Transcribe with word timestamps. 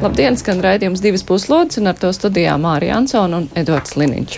Labdien, 0.00 0.32
skan 0.40 0.62
raidījums 0.64 1.02
divas 1.04 1.20
puslodes, 1.28 1.76
un 1.76 1.90
ar 1.90 1.96
to 2.00 2.08
studijā 2.16 2.54
Mārija 2.56 2.94
Ansona 2.96 3.42
un 3.42 3.48
Edvards 3.58 3.98
Liniņš. 4.00 4.36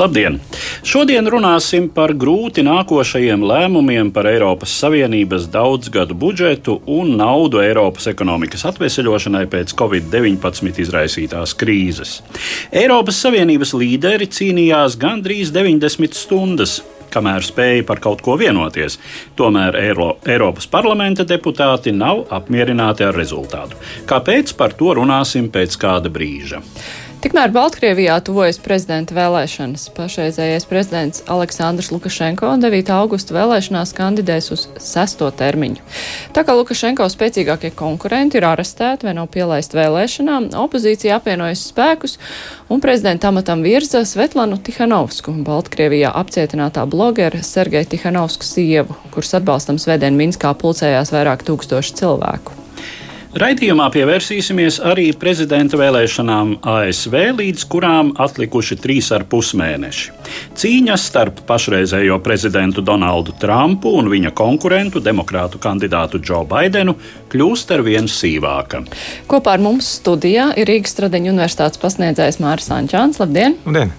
Labdien! 0.00 0.40
Šodien 0.82 1.30
runāsim 1.30 1.86
par 1.94 2.10
grūti 2.18 2.64
nākošajiem 2.66 3.44
lēmumiem 3.46 4.10
par 4.10 4.26
Eiropas 4.26 4.74
Savienības 4.80 5.46
daudzgadu 5.54 6.16
budžetu 6.18 6.80
un 6.90 7.14
naudu 7.20 7.62
Eiropas 7.62 8.10
ekonomikas 8.10 8.66
atveseļošanai 8.72 9.44
pēc 9.52 9.76
Covid-19 9.78 10.82
izraisītās 10.82 11.54
krīzes. 11.54 12.18
Eiropas 12.74 13.22
Savienības 13.22 13.76
līderi 13.78 14.26
cīnījās 14.26 14.98
gandrīz 14.98 15.54
90 15.54 16.18
stundas 16.18 16.80
kamēr 17.16 17.46
spēja 17.46 17.86
par 17.88 18.02
kaut 18.04 18.22
ko 18.24 18.36
vienoties. 18.40 18.98
Tomēr 19.38 19.80
Eiro, 19.80 20.12
Eiropas 20.28 20.68
parlamenta 20.70 21.26
deputāti 21.28 21.94
nav 21.96 22.26
apmierināti 22.36 23.08
ar 23.08 23.16
rezultātu. 23.16 23.80
Kāpēc 24.08 24.54
par 24.60 24.76
to 24.76 24.94
runāsim 25.00 25.50
pēc 25.52 25.80
kāda 25.80 26.12
brīža? 26.12 26.62
Tikmēr 27.26 27.50
Baltkrievijā 27.50 28.20
tuvojas 28.22 28.60
prezidenta 28.62 29.10
vēlēšanas. 29.16 29.88
Pašreizējais 29.96 30.66
prezidents 30.70 31.24
Aleksandrs 31.26 31.88
Lukašenko 31.90 32.52
9. 32.62 32.90
augusta 32.94 33.34
vēlēšanās 33.34 33.90
kandidēs 33.96 34.52
uz 34.54 34.68
sesto 34.78 35.26
termiņu. 35.34 35.82
Tā 36.36 36.44
kā 36.46 36.54
Lukašenko 36.54 37.08
spēcīgākie 37.10 37.72
konkurenti 37.74 38.38
ir 38.38 38.46
arestēti 38.46 39.08
vai 39.08 39.16
nav 39.18 39.26
pielaisti 39.34 39.74
vēlēšanām, 39.74 40.46
opozīcija 40.54 41.16
apvienojas 41.18 41.64
spēkus 41.72 42.14
un 42.70 42.84
prezidenta 42.84 43.32
amatam 43.32 43.64
virza 43.66 44.04
Svetlanu 44.06 44.60
Tihanovsku, 44.62 45.34
Baltkrievijā 45.48 46.12
apcietinātā 46.20 46.84
blogera 46.86 47.42
Sergeja 47.42 47.90
Tihanovsku 47.90 48.46
sievu, 48.46 48.94
kuras 49.10 49.34
atbalstam 49.40 49.82
svētdien 49.82 50.14
Minskā 50.14 50.54
pulcējās 50.62 51.10
vairāk 51.16 51.42
tūkstoši 51.50 51.98
cilvēku. 52.04 52.65
Raidījumā 53.36 53.90
pievērsīsimies 53.92 54.78
arī 54.88 55.10
prezidenta 55.20 55.76
vēlēšanām 55.76 56.54
ASV, 56.72 57.16
līdz 57.36 57.64
kurām 57.68 58.12
atlikuši 58.24 58.78
trīs 58.80 59.10
ar 59.12 59.26
pus 59.28 59.50
mēneši. 59.60 60.14
Cīņa 60.56 60.94
starp 60.96 61.42
pašreizējo 61.44 62.16
prezidentu 62.24 62.80
Donaldu 62.80 63.34
Trumpu 63.36 63.92
un 63.98 64.08
viņa 64.08 64.32
konkurentu, 64.36 65.02
demokrātu 65.04 65.60
kandidātu 65.60 66.22
Džo 66.22 66.46
Baidenu, 66.48 66.94
kļūst 67.32 67.74
ar 67.76 67.84
vien 67.84 68.08
sīvāka. 68.08 68.80
Kopā 69.28 69.58
ar 69.58 69.64
mums 69.66 69.90
studijā 69.98 70.54
ir 70.56 70.70
Rīgas 70.72 70.96
Stradeņu 70.96 71.34
universitātes 71.34 71.82
pasniedzējs 71.82 72.40
Māris 72.40 72.72
Ančāns. 72.72 73.20
Labdien! 73.20 73.58
Labdien! 73.68 73.92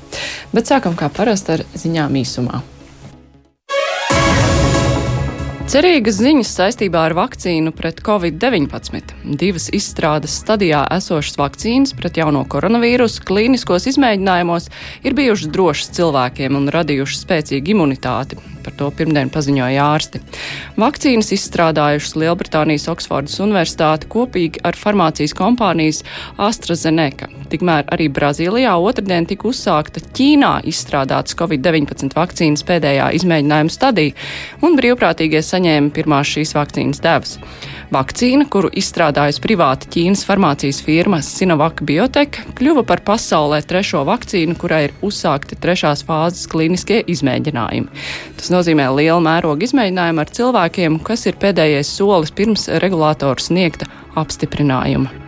Bet 0.49 0.73
sākam 0.73 0.97
kā 0.97 1.11
parasti 1.13 1.59
ar 1.59 1.65
ziņām 1.77 2.17
īsumā. 2.23 2.63
Cerīgas 5.67 6.21
ziņas 6.21 6.47
saistībā 6.55 7.01
ar 7.09 7.13
vakcīnu 7.17 7.73
pret 7.75 7.97
covid-19. 7.99 9.09
Divas 9.35 9.65
izstrādes 9.75 10.37
stadijā 10.39 10.85
esošas 10.95 11.35
vakcīnas 11.41 11.91
pret 11.99 12.21
jauno 12.21 12.45
koronavīrusu 12.47 13.25
klīniskos 13.27 13.89
izmēģinājumos 13.91 14.69
ir 15.03 15.17
bijušas 15.17 15.51
drošas 15.51 15.91
cilvēkiem 15.97 16.55
un 16.55 16.71
radījušas 16.71 17.25
spēcīgu 17.25 17.75
imunitāti. 17.75 18.39
Par 18.63 18.75
to 18.79 18.87
pirmdien 18.95 19.27
paziņoja 19.31 19.83
ārsti. 19.91 20.19
Vakcīnas 20.79 21.33
izstrādājušas 21.35 22.15
Lielbritānijas 22.19 22.87
Oksfordas 22.91 23.35
Universitāte 23.43 24.07
kopīgi 24.11 24.63
ar 24.67 24.75
farmācijas 24.75 25.35
kompānijas 25.35 26.01
AstraZeneca. 26.35 27.27
Tikmēr 27.47 27.87
arī 27.95 28.09
Brazīlijā 28.11 28.73
otrdien 28.83 29.27
tika 29.27 29.47
uzsākta 29.47 30.03
Ķīnā 30.03 30.57
izstrādātas 30.67 31.35
Covid-19 31.39 32.15
vakcīnas 32.17 32.65
pēdējā 32.67 33.07
izmēģinājuma 33.21 33.71
stadija, 33.71 34.15
un 34.59 34.75
brīvprātīgie 34.79 35.39
saņēma 35.57 35.93
pirmās 35.95 36.29
šīs 36.29 36.53
vakcīnas 36.57 37.01
devas. 37.01 37.37
Vakcīna, 37.93 38.47
kuru 38.51 38.69
izstrādājusi 38.75 39.41
privāta 39.43 39.89
Ķīnas 39.91 40.25
farmācijas 40.27 40.81
firma 40.83 41.21
Sinovac 41.23 41.81
Biotech, 41.87 42.41
kļuva 42.57 42.83
par 42.87 43.01
pasaulē 43.07 43.61
trešo 43.65 44.03
vakcīnu, 44.07 44.57
kurai 44.59 44.87
ir 44.89 44.95
uzsākti 45.07 45.57
trešās 45.63 46.03
fāzes 46.07 46.49
klīniskie 46.51 47.01
izmēģinājumi. 47.07 48.03
Tas 48.39 48.51
nozīmē 48.53 48.89
lielu 48.97 49.21
mērogu 49.23 49.69
izmēģinājumu 49.69 50.23
ar 50.23 50.33
cilvēkiem, 50.39 50.99
kas 51.07 51.25
ir 51.31 51.39
pēdējais 51.41 51.95
solis 51.99 52.35
pirms 52.35 52.67
regulātoru 52.83 53.47
sniegta 53.49 53.89
apstiprinājuma. 54.19 55.26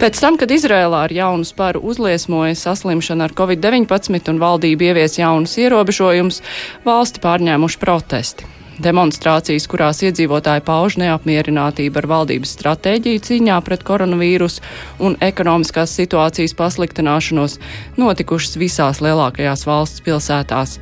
Pēc 0.00 0.16
tam, 0.16 0.38
kad 0.40 0.48
Izrēlā 0.48 1.02
ar 1.04 1.12
jaunu 1.12 1.44
sparu 1.44 1.82
uzliesmoja 1.84 2.54
saslimšana 2.56 3.26
ar 3.28 3.34
covid-19 3.36 4.30
un 4.32 4.38
valdība 4.40 4.86
ievies 4.88 5.18
jaunus 5.20 5.58
ierobežojumus, 5.60 6.40
valsti 6.86 7.20
pārņēmuši 7.20 7.80
protesti. 7.82 8.48
Demonstrācijas, 8.80 9.66
kurās 9.68 9.98
iedzīvotāji 10.06 10.62
pauž 10.64 10.96
neapmierinātību 11.02 12.00
ar 12.00 12.08
valdības 12.14 12.54
stratēģiju 12.56 13.24
cīņā 13.26 13.58
pret 13.66 13.84
koronavīrusu 13.84 14.64
un 15.04 15.18
ekonomiskās 15.20 15.92
situācijas 15.98 16.56
pasliktināšanos, 16.56 17.58
notikušas 18.00 18.56
visās 18.60 19.02
lielākajās 19.04 19.66
valsts 19.68 20.06
pilsētās. 20.06 20.78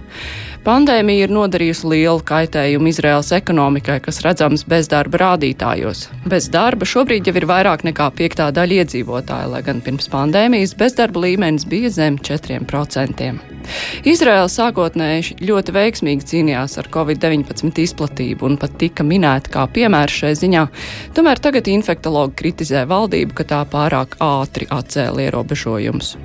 Pandēmija 0.69 1.25
ir 1.25 1.33
nodarījusi 1.33 1.89
lielu 1.89 2.23
kaitējumu 2.29 2.91
Izraels 2.91 3.31
ekonomikai, 3.33 3.99
kas 4.05 4.19
redzams 4.25 4.67
bezdarba 4.69 5.23
rādītājos. 5.23 6.09
Bez 6.29 6.51
darba 6.53 6.87
šobrīd 6.89 7.31
jau 7.31 7.37
ir 7.41 7.47
vairāk 7.49 7.87
nekā 7.89 8.11
piektā 8.19 8.51
daļa 8.55 8.83
iedzīvotāja, 8.83 9.49
lai 9.55 9.63
gan 9.67 9.81
pirms 9.85 10.11
pandēmijas 10.13 10.77
bezdarba 10.79 11.25
līmenis 11.25 11.65
bija 11.71 11.95
zem 11.95 12.19
4%. 12.21 13.31
Izraela 14.09 14.49
sākotnēji 14.53 15.39
ļoti 15.45 15.75
veiksmīgi 15.77 16.29
cīnījās 16.31 16.79
ar 16.81 16.89
covid-19 16.93 17.88
izplatību 17.89 18.47
un 18.49 18.61
pat 18.61 18.79
tika 18.79 19.07
minēta 19.07 19.51
kā 19.57 19.67
piemērs 19.73 20.23
šai 20.23 20.35
ziņā, 20.39 20.65
tomēr 21.17 21.43
tagad 21.43 21.73
infektologi 21.73 22.39
kritizē 22.43 22.85
valdību, 22.89 23.35
ka 23.35 23.49
tā 23.57 23.65
pārāk 23.73 24.19
ātri 24.23 24.69
atcēla 24.71 25.27
ierobežojumus. 25.29 26.17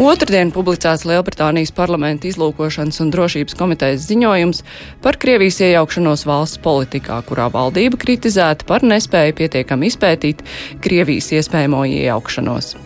Otradien 0.00 0.48
publicēts 0.48 1.02
Lielbritānijas 1.04 1.74
parlamenta 1.76 2.24
izlūkošanas 2.30 3.02
un 3.02 3.10
drošības 3.12 3.56
komitejas 3.58 4.06
ziņojums 4.08 4.62
par 5.04 5.18
Krievijas 5.20 5.60
iejaukšanos 5.66 6.24
valsts 6.24 6.62
politikā, 6.64 7.18
kurā 7.28 7.50
valdība 7.52 8.00
kritizēta 8.00 8.64
par 8.70 8.86
nespēju 8.86 9.36
pietiekami 9.42 9.90
izpētīt 9.92 10.46
Krievijas 10.80 11.28
iespējamo 11.36 11.84
iejaukšanos. 11.90 12.78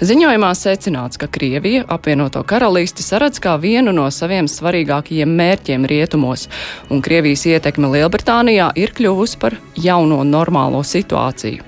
Ziņojumā 0.00 0.54
secināts, 0.56 1.18
ka 1.20 1.26
Krievija 1.28 1.82
apvienoto 1.92 2.40
karalisti 2.48 3.04
saredz 3.04 3.36
kā 3.44 3.58
vienu 3.60 3.92
no 3.92 4.06
saviem 4.08 4.46
svarīgākajiem 4.48 5.34
mērķiem 5.36 5.82
rietumos, 5.84 6.46
un 6.88 7.02
Krievijas 7.04 7.42
ietekme 7.50 7.90
Lielbritānijā 7.92 8.70
ir 8.80 8.94
kļuvusi 8.96 9.36
par 9.42 9.58
jauno 9.76 10.22
normālo 10.24 10.80
situāciju. 10.80 11.66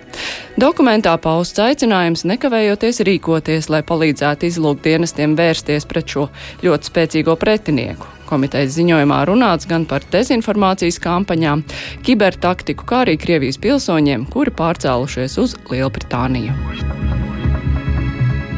Dokumentā 0.57 1.13
pausts 1.21 1.61
aicinājums 1.61 2.25
nekavējoties 2.29 3.03
rīkoties, 3.05 3.69
lai 3.73 3.83
palīdzētu 3.85 4.49
izlūkdienestiem 4.49 5.37
vērsties 5.37 5.85
pret 5.89 6.17
šo 6.17 6.27
ļoti 6.65 6.89
spēcīgo 6.89 7.37
pretinieku. 7.37 8.09
Komitejas 8.33 8.79
ziņojumā 8.79 9.19
runāts 9.29 9.69
gan 9.69 9.85
par 9.85 10.09
dezinformācijas 10.13 10.97
kampaņām, 11.05 11.67
kibertaktiku, 12.09 12.89
kā 12.89 13.05
arī 13.05 13.19
Krievijas 13.21 13.61
pilsoņiem, 13.61 14.25
kuri 14.33 14.57
pārcēlušies 14.57 15.37
uz 15.45 15.57
Lielbritāniju. 15.69 16.57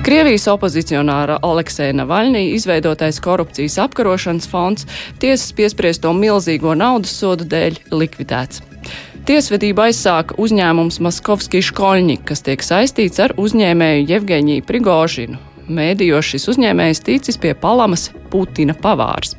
Krievijas 0.05 0.45
opozicionāra 0.53 1.39
Aleksēna 1.41 2.03
Navaļnī 2.03 2.43
izveidotais 2.53 3.17
korupcijas 3.25 3.79
apkarošanas 3.87 4.49
fonds 4.53 4.85
tiesas 5.23 5.55
piespriesto 5.57 6.13
milzīgo 6.13 6.75
naudas 6.77 7.15
sodu 7.17 7.47
dēļ 7.49 7.79
likvidēts. 8.03 8.61
Tiesvedību 9.25 9.87
aizsāka 9.87 10.37
uzņēmums 10.37 11.01
Maskovski 11.07 11.65
Škoļņi, 11.65 12.19
kas 12.29 12.45
tiek 12.45 12.61
saistīts 12.69 13.25
ar 13.25 13.33
uzņēmēju 13.41 14.05
Jevgeņiju 14.13 14.69
Prigožinu. 14.69 15.41
Mēdījos 15.65 16.29
šis 16.35 16.49
uzņēmējs 16.53 17.01
ticis 17.07 17.39
pie 17.41 17.55
palamas 17.57 18.11
Putina 18.33 18.75
pavārs. 18.77 19.33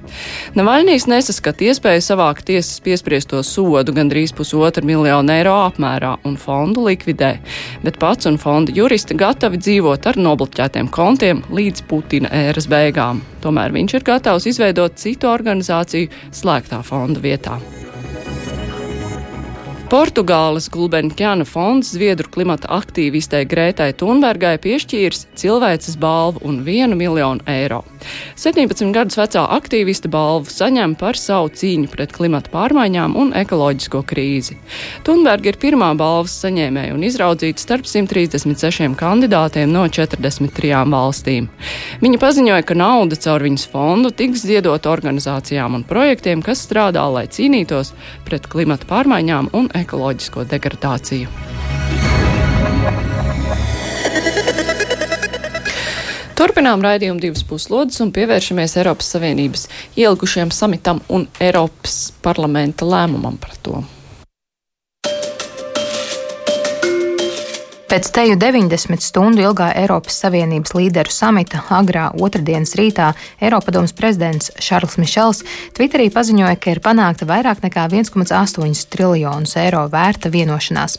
Navaļnīs 0.56 1.06
nesaskata 1.12 1.68
iespēju 1.68 2.01
savākt 2.01 2.48
tiesas 2.48 2.80
piespriesto 2.86 3.42
sodu 3.45 3.94
gandrīz 3.95 4.33
pusotra 4.33 4.86
miljonu 4.86 5.36
eiro 5.36 5.56
apmērā 5.68 6.16
un 6.25 6.38
fondu 6.42 6.88
likvidē, 6.88 7.36
bet 7.83 8.00
pats 8.01 8.30
un 8.30 8.39
fonda 8.42 8.74
juristi 8.75 9.18
gatavi 9.19 9.62
dzīvot 9.62 10.10
ar 10.10 10.22
nobloķētiem 10.22 10.89
kontiem 10.89 11.44
līdz 11.54 11.86
Putina 11.89 12.31
ēras 12.45 12.69
beigām. 12.71 13.21
Tomēr 13.45 13.75
viņš 13.75 14.00
ir 14.00 14.07
gatavs 14.07 14.50
izveidot 14.50 14.98
citu 15.01 15.30
organizāciju 15.30 16.10
slēgtā 16.33 16.81
fonda 16.88 17.21
vietā. 17.21 17.60
Portugāles 19.85 20.65
Gulbenkiana 20.73 21.45
fonds 21.45 21.91
Zviedru 21.93 22.25
klimata 22.33 22.65
aktīvistei 22.73 23.45
Grētai 23.45 23.91
Thunbergai 23.93 24.55
piešķīris 24.63 25.27
cilvēces 25.37 25.99
balvu 26.01 26.41
un 26.49 26.63
1 26.65 26.95
miljonu 26.97 27.45
eiro. 27.45 27.83
17 28.33 28.89
gadus 28.95 29.19
vecā 29.19 29.43
aktīviste 29.53 30.09
balvu 30.09 30.49
saņem 30.49 30.95
par 30.97 31.19
savu 31.21 31.51
cīņu 31.53 31.91
pret 31.93 32.15
klimata 32.17 32.49
pārmaiņām 32.53 33.13
un 33.13 33.29
ekoloģisko 33.37 34.01
krīzi. 34.09 34.57
Thunberga 35.05 35.51
ir 35.51 35.59
pirmā 35.61 35.91
balvas 35.99 36.33
saņēmēja 36.41 36.97
un 36.97 37.05
izraudzīta 37.05 37.61
starp 37.61 37.85
136 37.85 38.97
kandidātiem 38.97 39.69
no 39.69 39.85
43 39.85 40.81
valstīm. 40.95 41.51
Viņa 42.01 42.21
paziņoja, 42.25 42.65
ka 42.65 42.79
nauda 42.81 43.21
caur 43.21 43.45
viņas 43.45 43.69
fondu 43.69 44.09
tiks 44.09 44.47
ziedot 44.49 44.89
organizācijām 44.89 45.77
un 45.77 45.85
projektiem, 45.85 46.41
kas 46.41 46.65
strādā, 46.65 47.05
lai 47.13 47.27
cīnītos 47.29 47.93
pret 48.25 48.49
klimata 48.49 48.89
pārmaiņām 48.89 49.53
un 49.53 49.69
ekoloģisko 49.81 50.45
degradāciju. 50.51 51.31
Turpinām 56.36 56.83
raidījumu 56.83 57.22
divas 57.24 57.45
puslodes 57.48 58.01
un 58.04 58.12
pievēršamies 58.16 58.75
Eiropas 58.81 59.13
Savienības 59.16 59.68
ielgušajam 59.95 60.51
samitam 60.51 61.00
un 61.07 61.30
Eiropas 61.39 62.10
parlamenta 62.25 62.88
lēmumam 62.88 63.39
par 63.39 63.56
to. 63.63 63.83
Pēc 67.85 68.07
teju 68.09 68.33
90 68.41 69.03
stundu 69.05 69.43
ilgā 69.45 69.67
Eiropas 69.77 70.15
Savienības 70.23 70.71
līderu 70.73 71.11
samita 71.13 71.59
agrā 71.69 72.07
otrdienas 72.17 72.73
rītā 72.79 73.11
Eiropadomas 73.37 73.93
prezidents 73.93 74.49
Šarls 74.57 74.97
Mišels 74.97 75.43
Twitterī 75.77 76.07
paziņoja, 76.09 76.55
ka 76.57 76.73
ir 76.73 76.81
panākta 76.81 77.27
vairāk 77.29 77.61
nekā 77.61 77.83
1,8 77.93 78.81
triljonus 78.89 79.53
eiro 79.61 79.83
vērta 79.93 80.31
vienošanās. 80.33 80.97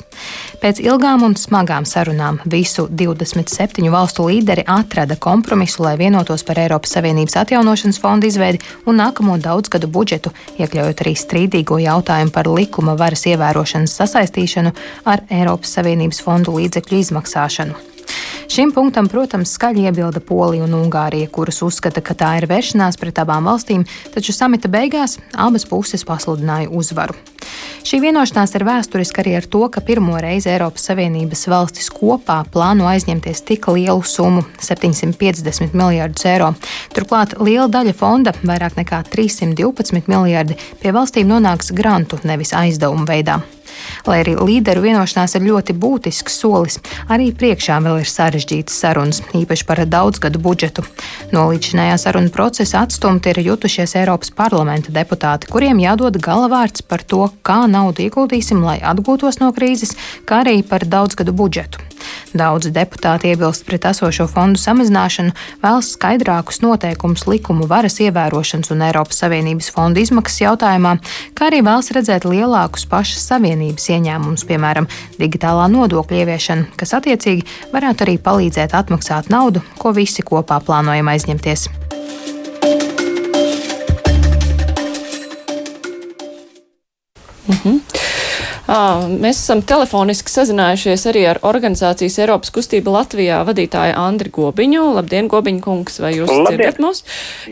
Pēc 0.62 0.78
ilgām 0.84 1.24
un 1.26 1.34
smagām 1.34 1.88
sarunām 1.90 2.38
visu 2.46 2.86
27 2.86 3.90
valstu 3.90 4.28
līderi 4.30 4.62
atrada 4.70 5.18
kompromisu, 5.18 5.82
lai 5.88 5.96
vienotos 5.98 6.46
par 6.46 6.62
Eiropas 6.62 6.94
Savienības 6.94 7.34
atjaunošanas 7.42 7.98
fondu 7.98 8.30
izveidi 8.30 8.62
un 8.86 9.02
nākamo 9.02 9.40
daudzgadu 9.42 9.90
budžetu, 9.90 10.30
iekļaujot 10.54 11.02
arī 11.02 11.16
strīdīgo 11.18 11.82
jautājumu 11.82 12.30
par 12.30 12.46
likuma 12.46 12.94
varas 12.94 13.26
ievērošanas 13.26 13.98
sasaistīšanu 14.04 14.74
ar 15.10 15.26
Eiropas 15.34 15.74
Savienības 15.80 16.22
fondu 16.22 16.54
līdzekļu 16.60 16.75
līdzekļu 16.76 17.00
izmaksāšanu. 17.00 17.76
Šim 18.46 18.70
punktam, 18.70 19.08
protams, 19.11 19.50
skaļi 19.56 19.88
iebilda 19.88 20.20
Polija 20.23 20.64
un 20.64 20.76
Ungārija, 20.76 21.28
kuras 21.32 21.58
uzskata, 21.67 22.00
ka 22.00 22.14
tā 22.14 22.37
ir 22.38 22.46
vēršanās 22.46 22.99
pret 23.00 23.19
abām 23.19 23.49
valstīm, 23.49 23.82
taču 24.14 24.32
samita 24.32 24.70
beigās 24.70 25.19
abas 25.34 25.67
puses 25.67 26.06
pasludināja 26.06 26.70
uzvaru. 26.70 27.17
Šī 27.87 28.00
vienošanās 28.02 28.55
ir 28.55 28.64
vēsturiska 28.67 29.23
arī 29.23 29.34
ar 29.38 29.49
to, 29.50 29.64
ka 29.70 29.82
pirmo 29.82 30.14
reizi 30.23 30.50
Eiropas 30.50 30.87
Savienības 30.88 31.44
valstis 31.50 31.90
kopā 31.90 32.40
plāno 32.52 32.87
aizņemties 32.90 33.43
tik 33.46 33.67
lielu 33.70 34.02
summu- 34.02 34.44
750 34.69 35.75
miljardus 35.75 36.26
eiro. 36.26 36.55
Turklāt 36.94 37.38
liela 37.40 37.69
daļa 37.69 37.94
fonda, 37.94 38.32
vairāk 38.43 38.79
nekā 38.79 39.05
312 39.11 40.06
miljardi, 40.06 40.56
pie 40.81 40.93
valstīm 40.93 41.26
nonāks 41.26 41.75
grantu, 41.75 42.19
nevis 42.25 42.50
aizdevumu 42.52 43.06
veidā. 43.06 43.43
Lai 44.06 44.20
arī 44.22 44.36
līderu 44.38 44.84
vienošanās 44.84 45.36
ir 45.38 45.46
ļoti 45.46 45.76
būtisks 45.80 46.38
solis, 46.42 46.78
arī 47.12 47.30
priekšā 47.36 47.78
vēl 47.84 48.02
ir 48.02 48.10
sarežģītas 48.10 48.78
sarunas, 48.84 49.22
īpaši 49.36 49.66
par 49.68 49.82
daudzgadu 49.86 50.42
budžetu. 50.42 50.84
No 51.34 51.46
līdzinājā 51.50 51.96
sarunu 52.02 52.32
procesa 52.34 52.84
atstumti 52.84 53.32
ir 53.32 53.42
jutušies 53.46 53.96
Eiropas 54.00 54.32
parlamenta 54.34 54.94
deputāti, 54.94 55.50
kuriem 55.50 55.82
jādod 55.82 56.18
galavārds 56.22 56.86
par 56.86 57.04
to, 57.06 57.28
kā 57.46 57.64
naudu 57.70 58.06
ieguldīsim, 58.06 58.64
lai 58.66 58.78
atgūtos 58.82 59.42
no 59.42 59.52
krīzes, 59.56 59.96
kā 60.26 60.42
arī 60.44 60.62
par 60.66 60.86
daudzgadu 60.86 61.36
budžetu. 61.36 61.85
Daudzi 62.37 62.72
deputāti 62.75 63.31
iebilst 63.32 63.64
pret 63.69 63.87
esošo 63.88 64.26
fondu 64.31 64.60
samazināšanu, 64.60 65.32
vēlas 65.62 65.93
skaidrākus 65.94 66.60
noteikumus 66.64 67.26
likumu 67.31 67.69
varas 67.70 67.98
ievērošanas 68.04 68.72
un 68.75 68.84
Eiropas 68.88 69.22
Savienības 69.22 69.70
fondu 69.75 70.02
izmaksas 70.02 70.43
jautājumā, 70.43 70.96
kā 71.38 71.48
arī 71.50 71.62
vēlas 71.66 71.93
redzēt 71.96 72.28
lielākus 72.28 72.87
pašas 72.90 73.25
Savienības 73.31 73.88
ieņēmumus, 73.96 74.44
piemēram, 74.48 74.90
digitālā 75.20 75.70
nodokļa 75.72 76.22
ieviešana, 76.25 76.70
kas 76.76 76.96
attiecīgi 76.98 77.46
varētu 77.72 78.06
arī 78.06 78.19
palīdzēt 78.20 78.76
atmaksāt 78.76 79.32
naudu, 79.32 79.64
ko 79.81 79.94
visi 79.96 80.26
kopā 80.26 80.60
plānojam 80.64 81.14
aizņemties. 81.14 81.69
Mhm. 87.46 88.15
Mēs 88.66 89.38
esam 89.38 89.60
telefoniski 89.62 90.32
sazinājušies 90.32 91.04
arī 91.06 91.22
ar 91.30 91.38
organizācijas 91.46 92.18
Eiropas 92.18 92.50
kustība 92.54 92.96
Latvijā 92.96 93.38
vadītāju 93.46 93.94
Andri 94.00 94.32
Gobiņu. 94.34 94.82
Labdien, 94.96 95.28
Gobiņa 95.30 95.62
kungs, 95.62 96.00
vai 96.02 96.16
jūs 96.16 96.32
Labdien. 96.32 96.48
dzirdat 96.50 96.80
mūs? 96.82 97.04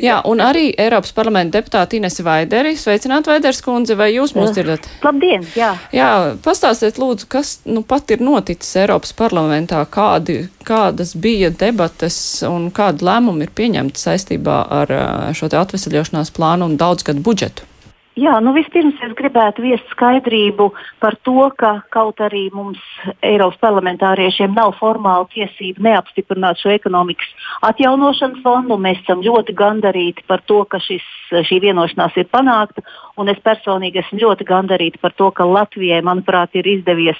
Jā, 0.02 0.16
un 0.26 0.42
arī 0.42 0.72
Eiropas 0.74 1.14
parlamenta 1.14 1.60
deputāti 1.60 2.00
Inesi 2.00 2.24
Vaideri. 2.26 2.74
Sveicināt, 2.74 3.30
Vaiders 3.30 3.62
kundze, 3.62 3.94
vai 3.94 4.10
jūs 4.10 4.34
mūs 4.34 4.56
dzirdat? 4.56 4.88
Labdien, 5.04 5.46
jā. 5.54 5.70
Jā, 5.94 6.10
pastāstiet 6.42 6.98
lūdzu, 6.98 7.28
kas 7.30 7.60
nu 7.64 7.84
pat 7.86 8.10
ir 8.10 8.24
noticis 8.24 8.74
Eiropas 8.82 9.14
parlamentā, 9.14 9.84
kādi, 9.86 10.48
kādas 10.66 11.14
bija 11.14 11.52
debates 11.54 12.16
un 12.48 12.72
kādi 12.74 13.06
lēmumi 13.06 13.46
ir 13.46 13.54
pieņemti 13.54 14.02
saistībā 14.02 14.58
ar 14.80 14.96
šo 15.36 15.52
te 15.52 15.62
atvesaļošanās 15.62 16.34
plānu 16.34 16.72
un 16.72 16.76
daudzgadu 16.80 17.22
budžetu? 17.22 17.70
Jā, 18.14 18.36
nu 18.38 18.52
vispirms 18.54 19.00
es 19.02 19.10
gribētu 19.18 19.64
viest 19.64 19.88
skaidrību 19.90 20.68
par 21.02 21.16
to, 21.26 21.48
ka 21.58 21.80
kaut 21.90 22.20
arī 22.22 22.44
mums 22.54 22.78
Eiropas 23.26 23.58
parlamentāriešiem 23.58 24.52
nav 24.54 24.76
formāla 24.78 25.26
tiesība 25.32 25.82
neapstiprināt 25.88 26.60
šo 26.62 26.70
ekonomikas 26.76 27.32
atjaunošanas 27.66 28.44
fondu. 28.44 28.78
Mēs 28.78 29.00
esam 29.02 29.24
ļoti 29.24 29.56
gandarīti 29.58 30.22
par 30.30 30.44
to, 30.46 30.60
ka 30.62 30.78
šis, 30.84 31.02
šī 31.48 31.58
vienošanās 31.64 32.14
ir 32.22 32.28
panākta, 32.30 32.84
un 33.18 33.32
es 33.34 33.40
personīgi 33.42 34.04
esmu 34.04 34.20
ļoti 34.22 34.46
gandarīti 34.46 35.02
par 35.02 35.16
to, 35.18 35.32
ka 35.34 35.48
Latvijai, 35.50 35.98
manuprāt, 36.06 36.54
ir 36.54 36.70
izdevies 36.70 37.18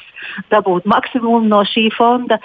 dabūt 0.54 0.86
maksimumu 0.86 1.42
no 1.48 1.64
šī 1.66 1.88
fonda. 1.96 2.38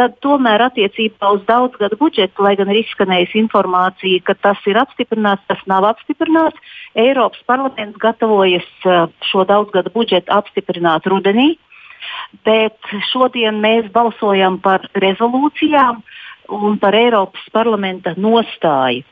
Tad 0.00 0.16
tomēr 0.24 0.64
attiecībā 0.70 1.34
uz 1.36 1.44
daudzgadu 1.44 2.00
budžetu, 2.00 2.48
lai 2.48 2.56
gan 2.56 2.72
ir 2.72 2.80
izskanējusi 2.86 3.42
informācija, 3.44 4.24
ka 4.24 4.38
tas 4.48 4.64
ir 4.64 4.80
apstiprināts, 4.80 5.44
tas 5.52 5.60
nav 5.68 5.90
apstiprināts. 5.92 6.56
Eiropas 6.94 7.40
parlaments 7.48 7.98
gatavojas 8.00 8.66
uh, 8.84 9.06
šo 9.30 9.46
daudzgadu 9.48 9.92
budžetu 9.94 10.32
apstiprināt 10.34 11.06
rudenī, 11.08 11.54
bet 12.44 12.76
šodien 13.12 13.60
mēs 13.62 13.88
balsojam 13.94 14.58
par 14.60 14.84
rezolūcijām 15.00 16.02
un 16.52 16.76
par 16.82 16.96
Eiropas 16.98 17.46
parlamenta 17.54 18.12
nostāju. 18.16 19.06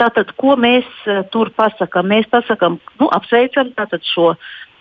Tātad, 0.00 0.32
ko 0.40 0.56
mēs 0.56 0.88
uh, 1.06 1.20
tur 1.32 1.52
pasakām? 1.56 2.08
Mēs 2.08 2.30
pasakām, 2.32 2.78
nu, 3.00 3.10
apsveicam 3.12 3.74
šo 4.08 4.32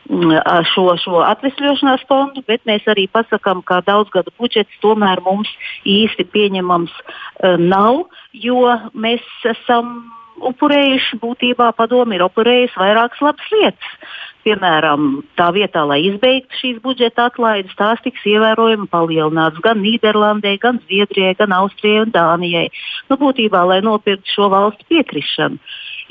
mm, 0.08 0.40
šo, 0.72 0.86
šo 1.04 1.24
atvesļošanās 1.28 2.08
fondu, 2.08 2.46
bet 2.48 2.64
mēs 2.66 2.88
arī 2.88 3.10
pasakām, 3.12 3.62
ka 3.62 3.82
daudzgadu 3.86 4.32
budžets 4.40 4.80
tomēr 4.82 5.20
mums 5.26 5.52
īsti 5.84 6.30
pieņemams 6.32 6.94
uh, 6.96 7.58
nav, 7.60 8.06
jo 8.32 8.78
mēs 8.96 9.26
esam 9.44 10.14
upurējuši, 10.52 11.20
būtībā 11.22 11.72
padomi 11.78 12.18
ir 12.18 12.26
upurējusi 12.28 12.80
vairākas 12.80 13.24
labas 13.26 13.52
lietas. 13.54 13.94
Piemēram, 14.48 15.08
tā 15.36 15.50
vietā, 15.52 15.82
lai 15.84 16.00
izbeigtu 16.08 16.56
šīs 16.62 16.78
budžeta 16.84 17.26
atlaides, 17.28 17.74
tās 17.76 18.00
tiks 18.06 18.24
ievērojami 18.32 18.88
palielinātas 18.88 19.60
gan 19.66 19.82
Nīderlandē, 19.84 20.54
gan 20.64 20.80
Zviedrijai, 20.86 21.34
gan 21.36 21.56
Austrijai 21.58 22.06
un 22.06 22.14
Dānijai. 22.16 22.70
Nu, 23.10 23.20
būtībā, 23.20 23.66
lai 23.68 23.82
nopirktu 23.84 24.38
šo 24.38 24.48
valstu 24.54 24.88
piekrišanu 24.94 25.60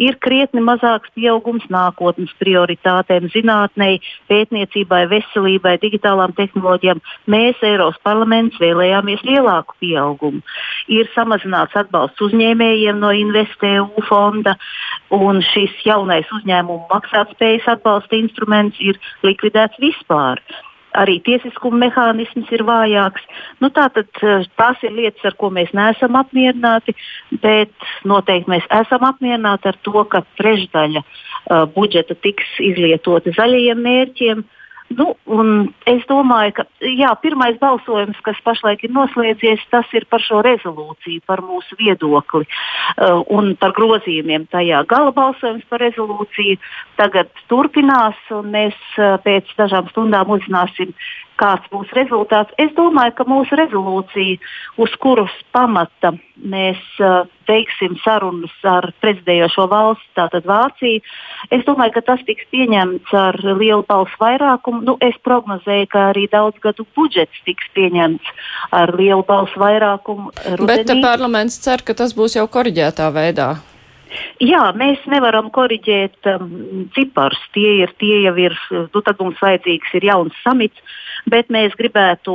ir 0.02 0.18
krietni 0.22 0.62
mazāks 0.64 1.10
pieaugums 1.16 1.66
nākotnes 1.72 2.32
prioritātēm, 2.40 3.28
zinātnei, 3.32 4.00
pētniecībai, 4.30 5.02
veselībai, 5.12 5.76
digitālām 5.82 6.34
tehnoloģijām. 6.36 7.02
Mēs, 7.32 7.62
Eiropas 7.66 7.98
parlaments, 8.06 8.60
vēlējāmies 8.62 9.24
lielāku 9.26 9.76
pieaugumu. 9.82 10.44
Ir 10.92 11.10
samazināts 11.14 11.76
atbalsts 11.78 12.22
uzņēmējiem 12.28 13.00
no 13.02 13.12
InvestEU 13.16 14.06
fonda, 14.08 14.56
un 15.14 15.42
šis 15.52 15.74
jaunais 15.86 16.30
uzņēmumu 16.40 16.86
maksātspējas 16.92 17.68
atbalsta 17.76 18.18
instruments 18.20 18.80
ir 18.80 19.00
likvidēts 19.26 19.80
vispār 19.82 20.42
arī 20.96 21.18
tiesiskuma 21.26 21.86
mehānisms 21.86 22.50
ir 22.54 22.64
vājāks. 22.66 23.24
Nu, 23.60 23.70
tātad, 23.74 24.08
eh, 24.22 24.46
tās 24.58 24.82
ir 24.86 24.94
lietas, 24.96 25.24
ar 25.24 25.36
ko 25.38 25.50
mēs 25.50 25.72
neesam 25.76 26.18
apmierināti, 26.18 26.96
bet 27.42 27.72
noteikti 28.04 28.50
mēs 28.50 28.66
esam 28.80 29.06
apmierināti 29.08 29.72
ar 29.72 29.78
to, 29.82 30.04
ka 30.10 30.22
trešdaļa 30.40 31.02
uh, 31.02 31.64
budžeta 31.76 32.14
tiks 32.14 32.58
izlietota 32.60 33.32
zaļajiem 33.36 33.82
mērķiem. 33.82 34.44
Nu, 34.95 35.09
es 35.90 36.05
domāju, 36.07 36.52
ka 36.61 36.64
jā, 36.87 37.09
pirmais 37.19 37.57
balsojums, 37.59 38.19
kas 38.23 38.38
pašlaik 38.47 38.85
ir 38.87 38.93
noslēdzies, 38.95 39.64
tas 39.73 39.88
ir 39.99 40.07
par 40.07 40.23
šo 40.23 40.45
rezolūciju, 40.47 41.25
par 41.26 41.43
mūsu 41.43 41.75
viedokli 41.81 42.47
uh, 42.47 43.25
un 43.35 43.57
par 43.59 43.75
grozījumiem 43.75 44.47
tajā. 44.52 44.85
Gala 44.87 45.11
balsojums 45.16 45.66
par 45.71 45.83
rezolūciju 45.83 46.61
tagad 47.00 47.33
turpinās, 47.50 48.21
un 48.31 48.52
mēs 48.55 48.78
uh, 49.00 49.16
pēc 49.26 49.50
dažām 49.59 49.90
stundām 49.90 50.31
uzzināsim, 50.37 50.95
kāds 51.40 51.66
būs 51.73 51.93
rezultāts. 51.97 52.55
Es 52.62 52.73
domāju, 52.76 53.14
ka 53.19 53.26
mūsu 53.28 53.59
rezolūcija, 53.59 54.38
uz 54.83 54.95
kuras 55.02 55.35
pamata 55.55 56.14
mēs 56.37 56.81
uh, 57.00 57.28
veiksim 57.49 57.97
sarunas 58.02 58.55
ar 58.66 58.90
prezidējošo 59.00 59.66
valsti, 59.73 60.09
tātad 60.19 60.49
Vāciju, 60.49 61.05
es 61.55 61.64
domāju, 61.69 61.95
ka 61.97 62.05
tas 62.11 62.25
tiks 62.28 62.49
pieņemts 62.52 63.14
ar 63.16 63.38
lielu 63.47 63.85
balsu 63.88 64.19
vairākumu. 64.21 64.83
Nu, 64.87 64.97
es 65.05 65.16
prognozēju, 65.25 65.88
ka 65.93 66.11
arī 66.11 66.26
daudzgadu 66.33 66.88
budžets 66.97 67.45
tiks 67.49 67.71
pieņemts 67.76 68.35
ar 68.76 68.93
lielu 68.99 69.25
balsu 69.26 69.62
vairākumu. 69.62 70.35
Rudenī. 70.57 70.85
Bet 70.85 70.93
parlaments 71.05 71.61
cer, 71.62 71.87
ka 71.87 71.97
tas 71.97 72.16
būs 72.16 72.38
jau 72.40 72.47
korģētā 72.50 73.09
veidā. 73.14 73.55
Jā, 74.43 74.69
mēs 74.76 75.02
nevaram 75.11 75.49
korrigēt 75.55 76.28
um, 76.31 76.87
ciparus. 76.95 77.40
Tie, 77.55 77.83
ir, 77.83 77.93
tie 78.00 78.21
jau 78.26 78.35
ir, 78.40 78.55
nu, 78.71 79.02
tad 79.02 79.19
mums 79.21 79.40
vajadzīgs 79.43 79.97
ir 79.99 80.07
jauns 80.11 80.37
samits, 80.45 80.97
bet 81.30 81.50
mēs 81.52 81.75
gribētu 81.78 82.35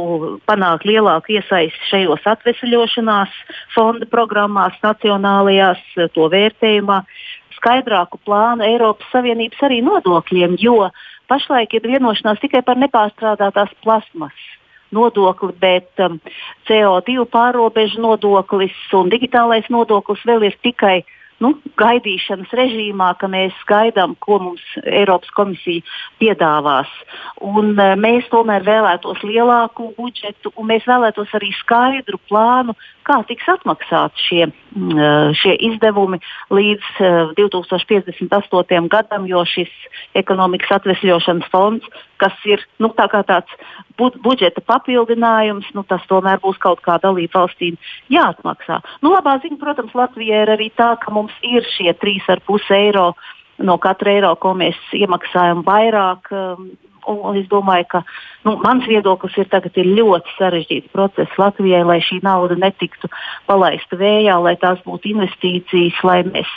panākt 0.50 0.86
lielāku 0.88 1.38
iesaisti 1.38 1.89
šajos 1.89 2.27
atvesļošanās 2.33 3.36
fonda 3.75 4.07
programmās, 4.12 4.77
nacionālajās, 4.83 5.81
to 6.15 6.27
vērtējumā, 6.31 7.01
skaidrāku 7.57 8.19
plānu 8.25 8.65
Eiropas 8.67 9.07
Savienības 9.13 9.62
arī 9.67 9.81
nodokļiem, 9.86 10.57
jo 10.60 10.89
pašlaik 11.31 11.77
ir 11.77 11.88
vienošanās 11.93 12.41
tikai 12.43 12.63
par 12.65 12.79
nepārstrādātās 12.81 13.71
plasmas 13.86 14.36
nodokli, 14.91 15.53
bet 15.62 16.03
um, 16.03 16.19
CO2 16.67 17.25
pārobežu 17.31 18.01
nodoklis 18.03 18.75
un 18.98 19.12
digitālais 19.13 19.69
nodoklis 19.71 20.24
vēl 20.27 20.50
ir 20.50 20.57
tikai 20.65 21.01
nu, 21.41 21.53
gaidīšanas 21.79 22.53
režīmā, 22.55 23.12
ka 23.19 23.29
mēs 23.31 23.57
gaidām, 23.69 24.15
ko 24.24 24.39
mums 24.43 24.63
Eiropas 24.86 25.31
komisija 25.36 25.83
piedāvās. 26.21 26.91
Un, 27.41 27.74
uh, 27.75 27.95
mēs 28.00 28.29
tomēr 28.31 28.65
vēlētos 28.67 29.24
lielāku 29.25 29.91
budžetu, 29.98 30.53
un 30.55 30.71
mēs 30.71 30.88
vēlētos 30.89 31.33
arī 31.38 31.51
skaidru 31.60 32.21
plānu, 32.29 32.77
kā 33.07 33.19
tiks 33.27 33.50
atmaksāti 33.55 34.27
šie, 34.27 34.43
uh, 34.51 35.31
šie 35.41 35.57
izdevumi 35.71 36.21
līdz 36.53 36.93
uh, 37.01 37.36
2058. 37.39 38.89
gadam, 38.91 39.27
jo 39.29 39.43
šis 39.50 39.71
ekonomikas 40.17 40.77
atvesļošanas 40.79 41.51
fonds, 41.51 42.05
kas 42.21 42.38
ir 42.45 42.62
nu, 42.79 42.91
tā 42.93 43.10
tāds 43.10 43.57
budžeta 44.24 44.63
papildinājums, 44.65 45.70
nu, 45.77 45.84
tas 45.88 46.03
tomēr 46.10 46.41
būs 46.43 46.60
kaut 46.62 46.81
kā 46.86 46.98
dalību 47.03 47.38
valstīm 47.38 47.77
jāatmaksā. 48.13 48.81
Nu, 49.01 49.13
labā 49.15 49.38
ziņa, 49.43 49.60
protams, 49.62 49.96
Latvijai 49.98 50.43
ir 50.46 50.53
arī 50.55 50.72
tā, 50.77 50.93
ka 51.01 51.13
mums 51.13 51.36
ir 51.46 51.67
šie 51.75 51.93
3,5 52.01 52.72
eiro 52.77 53.12
no 53.62 53.77
katra 53.81 54.15
eiro, 54.15 54.36
ko 54.41 54.55
mēs 54.58 54.77
iemaksājam 54.98 55.62
vairāk. 55.67 56.31
Un, 57.10 57.38
es 57.39 57.48
domāju, 57.50 57.88
ka 57.89 58.01
nu, 58.46 58.55
mans 58.62 58.86
viedoklis 58.89 59.38
ir, 59.41 59.48
ka 59.50 59.62
ir 59.74 59.89
ļoti 59.98 60.36
sarežģīts 60.38 60.91
process 60.93 61.39
Latvijai, 61.41 61.81
lai 61.88 62.00
šī 62.05 62.20
nauda 62.25 62.58
netiktu 62.60 63.10
palaista 63.50 63.98
vējā, 63.98 64.36
lai 64.43 64.55
tās 64.62 64.81
būtu 64.86 65.12
investīcijas, 65.13 66.01
lai 66.05 66.20
mēs 66.27 66.50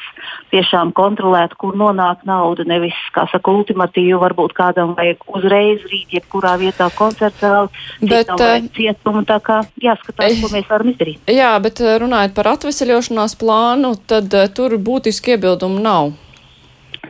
tiešām 0.53 0.93
kontrolētu, 0.97 1.59
kur 1.61 1.79
nonāk 1.79 2.25
nauda. 2.29 2.67
Nevis, 2.69 2.97
kā 3.17 3.27
saka, 3.33 3.53
ultimatīvi 3.53 4.17
varbūt 4.21 4.57
kādam 4.57 4.95
vajag 4.99 5.25
uzreiz 5.35 5.85
rīt, 5.91 6.13
jebkurā 6.19 6.57
vietā 6.61 6.91
citam 6.95 8.37
vajag 8.39 8.67
eh, 8.67 8.69
cietumu. 8.77 9.25
Tā 9.29 9.39
kā 9.45 9.61
jāskatās, 9.83 10.41
ko 10.43 10.53
mēs 10.53 10.69
varam 10.71 10.93
izdarīt. 10.93 11.25
Jā, 11.31 11.55
bet 11.65 11.81
eh, 11.85 11.97
runājot 12.03 12.37
par 12.37 12.53
atveseļošanās 12.55 13.39
plānu, 13.41 13.95
tad 14.11 14.33
uh, 14.35 14.49
tur 14.53 14.77
būtiski 14.77 15.37
iebildumu 15.37 15.83
nav. 15.85 16.13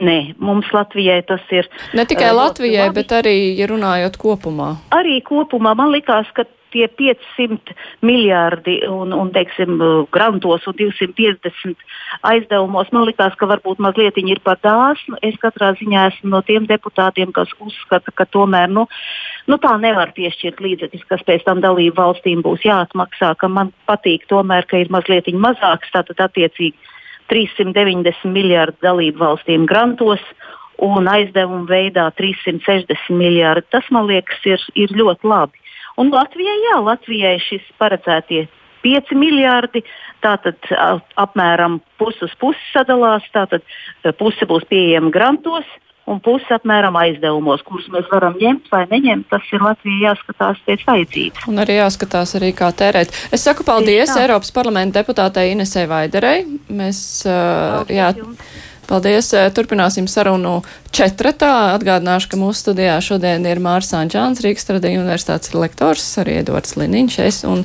Nē, 0.03 0.35
mums 0.43 0.71
Latvijai 0.75 1.21
tas 1.29 1.45
ir. 1.55 1.69
Ne 1.95 2.07
tikai 2.09 2.33
uh, 2.33 2.39
Latvijai, 2.41 2.89
labi. 2.89 3.01
bet 3.01 3.15
arī, 3.21 3.37
ja 3.59 3.69
runājot 3.71 4.19
kopumā. 4.21 4.75
Arī 4.95 5.21
kopumā 5.27 5.75
man 5.79 5.93
likās, 5.95 6.31
ka 6.35 6.47
tie 6.75 6.89
500 6.89 7.75
miljardi 8.03 8.81
un, 8.91 9.13
un 9.15 9.31
teiksim, 9.31 9.79
grantos 10.11 10.67
un 10.67 10.75
250 10.79 11.77
aizdevumos, 12.27 12.91
man 12.95 13.07
likās, 13.07 13.37
ka 13.39 13.47
varbūt 13.51 13.83
mazliet 13.85 14.19
ir 14.19 14.41
par 14.43 14.59
dāsnu. 14.65 15.21
Es 15.23 15.39
katrā 15.43 15.71
ziņā 15.79 16.09
esmu 16.11 16.33
no 16.35 16.43
tiem 16.47 16.67
deputātiem, 16.71 17.31
kas 17.37 17.53
uzskata, 17.63 18.11
ka 18.11 18.27
tomēr 18.27 18.73
nu, 18.75 18.89
nu, 19.47 19.61
tā 19.63 19.77
nevar 19.79 20.11
piešķirt 20.19 20.63
līdzekļus, 20.67 21.07
kas 21.13 21.23
pēc 21.29 21.47
tam 21.47 21.63
dalību 21.65 21.95
valstīm 22.01 22.43
būs 22.43 22.67
jāatmaksā. 22.67 23.37
Man 23.55 23.71
patīk 23.87 24.27
tomēr, 24.33 24.67
ka 24.67 24.83
ir 24.83 24.91
mazliet 24.91 25.31
mazāks, 25.31 25.95
tātad 25.95 26.27
attiecīgi 26.27 26.75
390 27.33 28.33
miljardu 28.33 28.77
dalību 28.85 29.23
valstīm 29.23 29.67
grantos 29.71 30.23
un 30.83 31.09
aizdevumu 31.09 31.69
veidā 31.69 32.09
360 32.19 33.15
miljardi. 33.15 33.67
Tas, 33.71 33.87
man 33.95 34.09
liekas, 34.11 34.41
ir, 34.49 34.67
ir 34.75 34.95
ļoti 34.97 35.31
labi. 35.31 35.61
Un 36.01 36.11
Latvijai, 36.11 36.57
jā, 36.69 36.81
Latvijai 36.83 37.37
šis 37.43 37.67
paredzētie 37.79 38.45
5 38.85 39.15
miljardi, 39.17 39.85
tātad 40.25 40.59
apmēram 41.21 41.79
puses 42.01 42.35
puses 42.41 42.65
sadalās, 42.75 43.25
tātad 43.33 43.65
puse 44.19 44.49
būs 44.51 44.67
pieejama 44.69 45.13
grantos, 45.15 45.69
un 46.11 46.21
pusi 46.25 46.53
apmēram 46.57 46.97
aizdevumos, 47.01 47.65
kurus 47.67 47.87
mēs 47.93 48.09
varam 48.13 48.37
ņemt 48.41 48.69
vai 48.73 48.85
neņemt. 48.91 49.29
Tas 49.31 49.49
ir 49.53 49.65
Latvijai 49.65 50.11
jāskatās 50.11 50.61
pēc 50.67 50.85
vajadzības. 50.89 51.49
Un 51.51 51.63
arī 51.65 51.79
jāskatās, 51.79 52.37
arī 52.39 52.53
kā 52.57 52.69
tērēt. 52.77 53.15
Es 53.35 53.47
saku 53.47 53.67
paldies 53.67 54.13
Eiropas 54.21 54.53
parlamenta 54.55 55.01
deputātei 55.01 55.53
Inesē 55.55 55.87
Vaiderei. 55.91 56.45
Mēs, 56.69 57.01
uh, 57.29 57.83
jā, 57.93 58.13
Paldies! 58.85 59.31
Turpināsim 59.57 60.05
sarunu 60.11 60.59
četratā. 60.93 61.73
Atgādināšu, 61.73 62.29
ka 62.29 62.41
mūsu 62.41 62.67
studijā 62.67 62.99
šodien 63.05 63.47
ir 63.49 63.63
Mārs 63.65 63.95
Anģāns, 63.97 64.43
Rīgas 64.45 64.69
Tradiņu 64.69 65.01
universitātes 65.01 65.55
lektors, 65.57 66.05
arī 66.21 66.37
Edvards 66.43 66.77
Liniņš. 66.77 67.17
Es, 67.25 67.41
un 67.49 67.65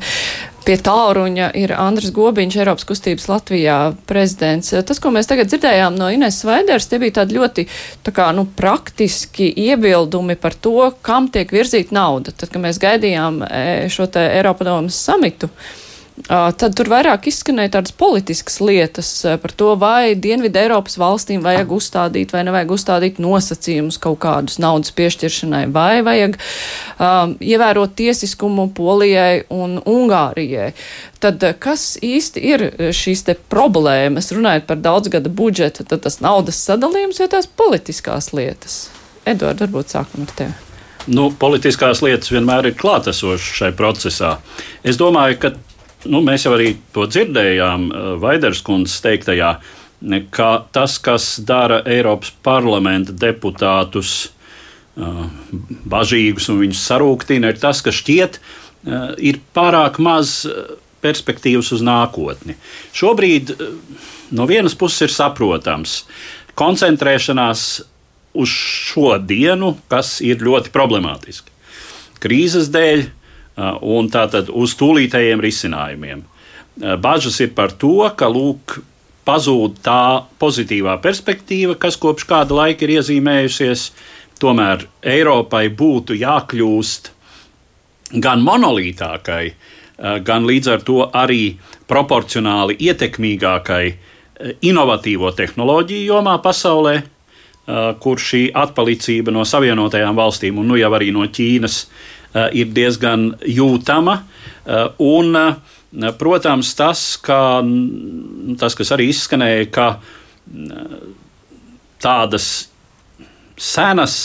Pie 0.69 0.75
tālruņa 0.85 1.47
ir 1.57 1.71
Andris 1.73 2.11
Gobiņš, 2.13 2.55
Eiropas 2.61 2.85
kustības 2.85 3.23
Latvijā 3.25 3.77
prezidents. 4.05 4.69
Tas, 4.85 4.99
ko 5.01 5.09
mēs 5.09 5.25
tagad 5.25 5.49
dzirdējām 5.49 5.97
no 5.97 6.11
Ines 6.13 6.37
Svaiders, 6.43 6.85
tie 6.91 6.99
bija 7.01 7.15
tādi 7.15 7.39
ļoti 7.39 7.65
tā 8.05 8.13
kā, 8.13 8.27
nu, 8.37 8.43
praktiski 8.53 9.49
iebildumi 9.65 10.37
par 10.37 10.53
to, 10.53 10.91
kam 11.01 11.31
tiek 11.33 11.49
virzīta 11.57 11.97
nauda. 11.97 12.35
Tad, 12.37 12.53
kad 12.53 12.61
mēs 12.61 12.77
gaidījām 12.85 13.41
e, 13.49 13.65
šo 13.89 14.05
te 14.13 14.27
Eiropadomas 14.37 15.01
samitu, 15.09 15.49
uh, 15.49 15.88
Tad 16.27 16.73
tur 16.75 16.89
vairāk 16.91 17.29
izskanēja 17.29 17.71
tādas 17.77 17.93
politiskas 17.95 18.59
lietas 18.61 19.09
par 19.41 19.53
to, 19.55 19.71
vai 19.79 20.15
Dienvidu 20.19 20.59
Eiropas 20.59 20.97
valstīm 20.99 21.41
vajag 21.45 21.71
uzstādīt 21.73 22.33
vai 22.35 22.43
nevajag 22.45 22.73
uzstādīt 22.75 23.21
nosacījumus 23.23 23.97
kaut 24.03 24.19
kādus 24.25 24.59
naudas 24.61 24.91
piešķiršanai, 24.97 25.63
vai 25.73 26.01
vajag 26.05 26.35
um, 26.37 27.35
ievērot 27.39 27.95
tiesiskumu 27.97 28.67
Polijai 28.75 29.45
un 29.53 29.79
Ungārijai. 29.79 30.73
Tad 31.23 31.43
kas 31.63 31.93
īsti 32.03 32.43
ir 32.51 32.65
šīs 32.95 33.25
te 33.27 33.37
problēmas, 33.51 34.33
runājot 34.35 34.67
par 34.67 34.81
daudzgada 34.83 35.31
budžetu, 35.31 35.87
tad 35.87 36.03
tas 36.03 36.19
naudas 36.25 36.59
sadalījums 36.67 37.21
vai 37.23 37.29
tās 37.31 37.47
politiskās 37.47 38.33
lietas? 38.35 38.89
Edvard, 39.29 39.61
varbūt 39.63 39.95
sākam 39.95 40.27
ar 40.27 40.35
tevi. 40.35 40.57
Nu, 41.09 41.29
politiskās 41.31 42.03
lietas 42.05 42.29
vienmēr 42.29 42.69
ir 42.69 42.77
klātesošas 42.77 43.55
šai 43.61 43.71
procesā. 43.77 44.35
Es 44.85 44.99
domāju, 44.99 45.39
ka 45.41 45.53
nu, 46.07 46.21
mēs 46.23 46.45
jau 46.45 46.55
arī 46.55 46.73
to 46.95 47.07
dzirdējām 47.09 47.89
eh, 47.89 48.09
Vaiders 48.21 48.63
kundzes 48.65 49.01
teiktajā, 49.05 49.57
ka 50.31 50.49
tas, 50.71 50.95
kas 51.03 51.33
dara 51.43 51.81
Eiropas 51.83 52.29
parlamenta 52.31 53.11
deputātus 53.11 54.29
uh, 54.95 55.25
bažīgus 55.91 56.47
un 56.53 56.61
viņus 56.61 56.85
sarūktina, 56.87 57.51
ir 57.51 57.59
tas, 57.59 57.81
ka 57.83 57.91
šķiet, 57.91 58.39
uh, 58.39 59.09
ir 59.19 59.41
pārāk 59.51 59.99
maz 59.99 60.45
perspektīvas 61.03 61.73
uz 61.75 61.83
nākotni. 61.83 62.55
Šobrīd 62.95 63.51
no 64.31 64.47
vienas 64.47 64.77
puses 64.79 65.09
ir 65.09 65.15
saprotams, 65.15 66.05
koncentrēšanās 66.59 67.67
uz 68.39 68.49
šo 68.49 69.17
dienu, 69.19 69.75
kas 69.91 70.19
ir 70.25 70.43
ļoti 70.43 70.71
problemātiski. 70.75 71.51
Krīzes 72.23 72.69
dēļ, 72.73 73.07
un 73.81 74.09
tātad 74.11 74.51
uz 74.53 74.75
tūlītējiem 74.79 75.41
risinājumiem. 75.43 76.23
Uh, 76.23 76.95
bažas 77.01 77.39
ir 77.43 77.53
par 77.57 77.73
to, 77.75 78.01
ka 78.15 78.29
lūk, 78.31 78.79
pazūd 79.27 79.81
tā 79.85 80.25
pozitīvā 80.41 80.95
perspektīva, 81.03 81.75
kas 81.77 81.99
kopš 82.01 82.25
kāda 82.29 82.55
laika 82.63 82.87
ir 82.87 82.97
iezīmējusies. 82.97 83.89
Tomēr 84.39 84.85
Eiropai 85.03 85.67
būtu 85.75 86.15
jākļūst 86.17 87.11
gan 88.23 88.45
monolītākai, 88.45 89.43
uh, 89.51 90.19
gan 90.25 90.47
līdz 90.49 90.71
ar 90.75 90.85
to 90.87 91.01
arī 91.11 91.43
proporcionāli 91.89 92.79
ietekmīgākai 92.89 93.83
inovatīvo 94.63 95.31
tehnoloģiju 95.35 96.13
jomā 96.13 96.37
pasaulē, 96.39 96.99
kur 98.01 98.21
šī 98.21 98.47
atpalicība 98.57 99.33
no 99.35 99.43
Savienotajām 99.45 100.15
valstīm 100.17 100.57
un 100.61 100.71
nu 100.71 100.77
jau 100.79 100.89
arī 100.95 101.11
no 101.13 101.25
Ķīnas 101.27 101.81
ir 102.53 102.71
diezgan 102.75 103.31
jūtama. 103.47 104.19
Un, 105.01 105.37
protams, 106.19 106.73
tas, 106.77 107.03
ka, 107.25 107.39
tas, 108.61 108.77
kas 108.77 108.93
arī 108.93 109.09
izskanēja, 109.13 109.69
ka 109.73 109.87
tādas 112.03 112.49
senas 113.59 114.15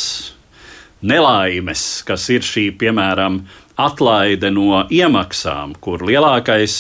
nelaimes, 1.04 2.02
kas 2.06 2.28
ir 2.32 2.44
šī, 2.44 2.68
piemēram, 2.80 3.42
atlaide 3.80 4.50
no 4.54 4.84
iemaksām, 4.92 5.74
kur 5.82 6.04
lielākais 6.06 6.76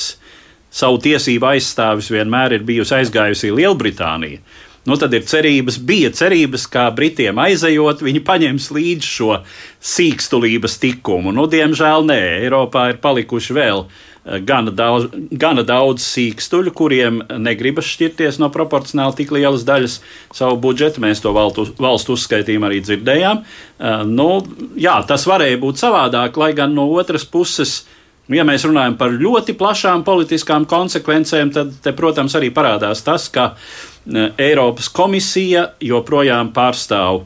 savu 0.74 1.00
tiesību 1.02 1.48
aizstāvis 1.54 2.10
vienmēr 2.14 2.56
ir 2.56 2.66
bijusi 2.66 2.96
aizgājusi 3.00 3.52
Lielbritānija. 3.54 4.40
Nu, 4.84 4.98
tad 5.00 5.14
ir 5.16 5.22
cerības, 5.24 5.78
bija 5.80 6.10
cerības, 6.12 6.66
ka 6.68 6.90
Britiem 6.92 7.38
aizejot, 7.40 8.02
viņi 8.04 8.20
paņems 8.24 8.66
līdzi 8.76 9.08
šo 9.08 9.36
sīkstulības 9.80 10.76
tikumu. 10.82 11.32
Nu, 11.32 11.46
diemžēl 11.48 12.04
nē, 12.04 12.18
Eiropā 12.42 12.90
ir 12.92 12.98
palikuši 13.00 13.56
vēl 13.56 13.80
eh, 13.86 14.42
gana 14.44 14.74
daudz, 14.76 15.08
gana 15.40 15.64
daudz 15.64 16.04
sīkstuļu, 16.04 16.74
kuriem 16.76 17.22
negribas 17.46 17.88
šķirties 17.94 18.36
no 18.42 18.50
proporcionāli 18.52 19.16
tik 19.22 19.32
lielas 19.32 19.64
daļas 19.64 19.96
savu 20.36 20.60
budžetu. 20.66 21.00
Mēs 21.06 21.24
to 21.24 21.32
valstu, 21.32 22.18
uzskaitījumā 22.18 22.68
arī 22.68 22.82
dzirdējām. 22.84 23.40
Uh, 23.40 24.04
nu, 24.04 24.28
jā, 24.76 24.98
tas 25.08 25.24
varēja 25.28 25.62
būt 25.64 25.80
savādāk, 25.80 26.36
lai 26.36 26.52
gan 26.56 26.76
no 26.76 26.90
otras 26.92 27.24
puses. 27.24 27.86
Ja 28.32 28.44
mēs 28.48 28.64
runājam 28.64 28.94
par 28.96 29.12
ļoti 29.12 29.52
plašām 29.60 30.04
politiskām 30.04 30.64
konsekvencēm, 30.68 31.50
tad, 31.52 31.74
te, 31.84 31.92
protams, 31.96 32.36
arī 32.38 32.48
parādās 32.56 33.02
tas, 33.04 33.26
ka 33.32 33.50
uh, 33.52 33.82
Eiropas 34.04 34.90
komisija 34.92 35.70
joprojām 35.80 36.52
pārstāv 36.52 37.24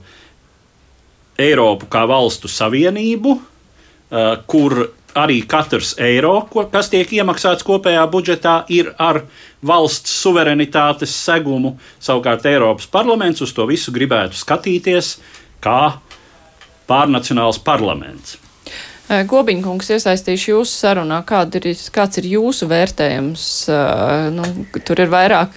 Eiropu 1.39 1.89
kā 1.91 2.05
valstu 2.07 2.51
savienību, 2.51 3.35
kur 4.51 4.77
arī 5.19 5.41
katrs 5.51 5.95
eiro, 5.99 6.35
kas 6.73 6.91
tiek 6.93 7.11
iemaksāts 7.19 7.67
kopējā 7.67 8.05
budžetā, 8.11 8.61
ir 8.71 8.93
ar 8.99 9.25
valsts 9.67 10.15
suverenitātes 10.23 11.15
segumu. 11.15 11.77
Savukārt 11.99 12.47
Eiropas 12.47 12.87
parlaments 12.91 13.43
uz 13.43 13.55
to 13.55 13.67
visu 13.67 13.95
gribētu 13.95 14.39
skatīties 14.39 15.17
kā 15.65 15.99
pārnacionāls 16.89 17.59
parlaments. 17.65 18.39
Gobiņkungs, 19.09 19.89
iesaistīšu 19.97 20.51
jūsu 20.53 20.75
sarunā. 20.83 21.23
Ir, 21.57 21.69
kāds 21.95 22.21
ir 22.21 22.29
jūsu 22.29 22.69
vērtējums? 22.69 23.45
Nu, 24.37 24.49
tur 24.85 25.01
ir 25.01 25.13
vairāk 25.13 25.57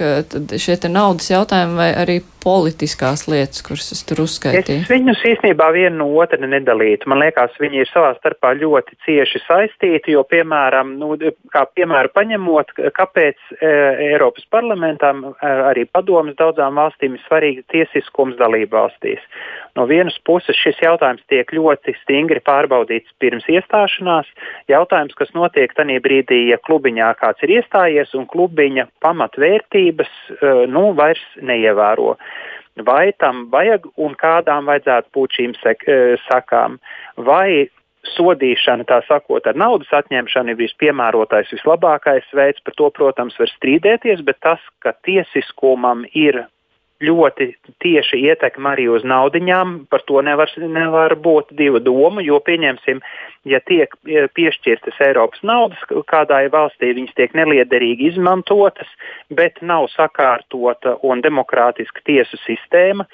šie 0.55 0.77
naudas 0.87 1.27
jautājumi 1.33 1.79
vai 1.79 1.89
arī 1.99 2.21
politiskās 2.41 3.27
lietas, 3.29 3.61
kuras 3.65 3.91
es 3.93 4.01
tur 4.07 4.23
uzskaitīju? 4.23 4.85
Es 4.85 4.89
viņus 4.89 5.23
īstenībā 5.33 5.67
vienu 5.75 5.99
no 6.01 6.07
otra 6.23 6.39
nedalītu. 6.41 7.09
Man 7.11 7.21
liekas, 7.21 7.53
viņi 7.61 7.83
ir 7.83 7.91
savā 7.91 8.13
starpā 8.17 8.53
ļoti 8.57 8.97
cieši 9.05 9.43
saistīti, 9.45 10.15
jo, 10.15 10.23
piemēram, 10.31 10.95
nu, 11.01 11.13
kā 11.53 11.65
piemēru 11.77 12.13
paņemot, 12.15 12.73
kāpēc 12.97 13.51
e, 13.59 13.73
Eiropas 14.11 14.47
parlamentam, 14.53 15.23
e, 15.31 15.53
arī 15.71 15.85
padomas 15.91 16.37
daudzām 16.39 16.79
valstīm 16.81 17.17
ir 17.17 17.25
svarīgs 17.27 17.67
tiesiskums 17.73 18.39
dalību 18.41 18.79
valstīs. 18.79 19.21
No 19.79 19.85
vienas 19.87 20.17
puses 20.27 20.57
šis 20.59 20.79
jautājums 20.83 21.23
tiek 21.31 21.51
ļoti 21.55 21.95
stingri 22.01 22.41
pārbaudīts 22.43 23.13
pirms 23.23 23.47
iestāšanās. 23.51 24.27
Jautājums, 24.71 25.15
kas 25.15 25.31
notiek 25.37 25.73
tajā 25.77 26.01
brīdī, 26.03 26.43
ja 26.51 26.59
klubiņā 26.67 27.13
kāds 27.21 27.43
ir 27.47 27.55
iestājies 27.59 28.11
un 28.19 28.27
klubiņa 28.31 28.89
pamatvērtības 29.03 30.11
e, 30.11 30.55
nu, 30.71 30.89
vairs 30.97 31.23
neievēro. 31.39 32.17
Vai 32.87 33.11
tam 33.19 33.45
vajag 33.51 33.87
un 33.99 34.15
kādām 34.19 34.67
vajadzētu 34.67 35.11
būt 35.15 35.39
šīm 35.39 35.55
sek, 35.61 35.87
e, 35.87 35.99
sakām? 36.27 36.79
Vai 37.19 37.69
sodīšana, 38.15 38.85
tā 38.89 39.01
sakot, 39.07 39.45
ar 39.47 39.57
naudas 39.57 39.91
atņemšanu 39.93 40.53
ir 40.53 40.59
vispiemērotais, 40.63 41.51
vislabākais 41.53 42.27
veids, 42.35 42.63
par 42.65 42.75
to, 42.77 42.89
protams, 42.95 43.37
var 43.39 43.51
strīdēties, 43.55 44.23
bet 44.25 44.41
tas, 44.43 44.63
ka 44.83 44.95
tiesiskumam 45.05 46.03
ir 46.11 46.43
ļoti 47.01 47.47
tieši 47.83 48.19
ietekme 48.29 48.73
arī 48.73 48.87
uz 48.93 49.05
naudiņām. 49.07 49.73
Par 49.91 50.03
to 50.07 50.21
nevar, 50.25 50.51
nevar 50.57 51.15
būt 51.17 51.53
divu 51.57 51.81
domu, 51.83 52.23
jo 52.25 52.39
pieņemsim, 52.45 53.01
ja 53.49 53.59
tiek 53.65 53.95
e, 54.05 54.27
piešķirtas 54.35 55.01
Eiropas 55.07 55.41
naudas 55.47 55.81
kādai 56.11 56.45
valstī, 56.53 56.93
viņas 56.97 57.17
tiek 57.17 57.35
neliederīgi 57.37 58.11
izmantotas, 58.13 58.89
bet 59.33 59.61
nav 59.61 59.89
sakārtota 59.95 60.97
un 61.01 61.23
demokrātiska 61.25 62.05
tiesu 62.05 62.39
sistēma 62.45 63.07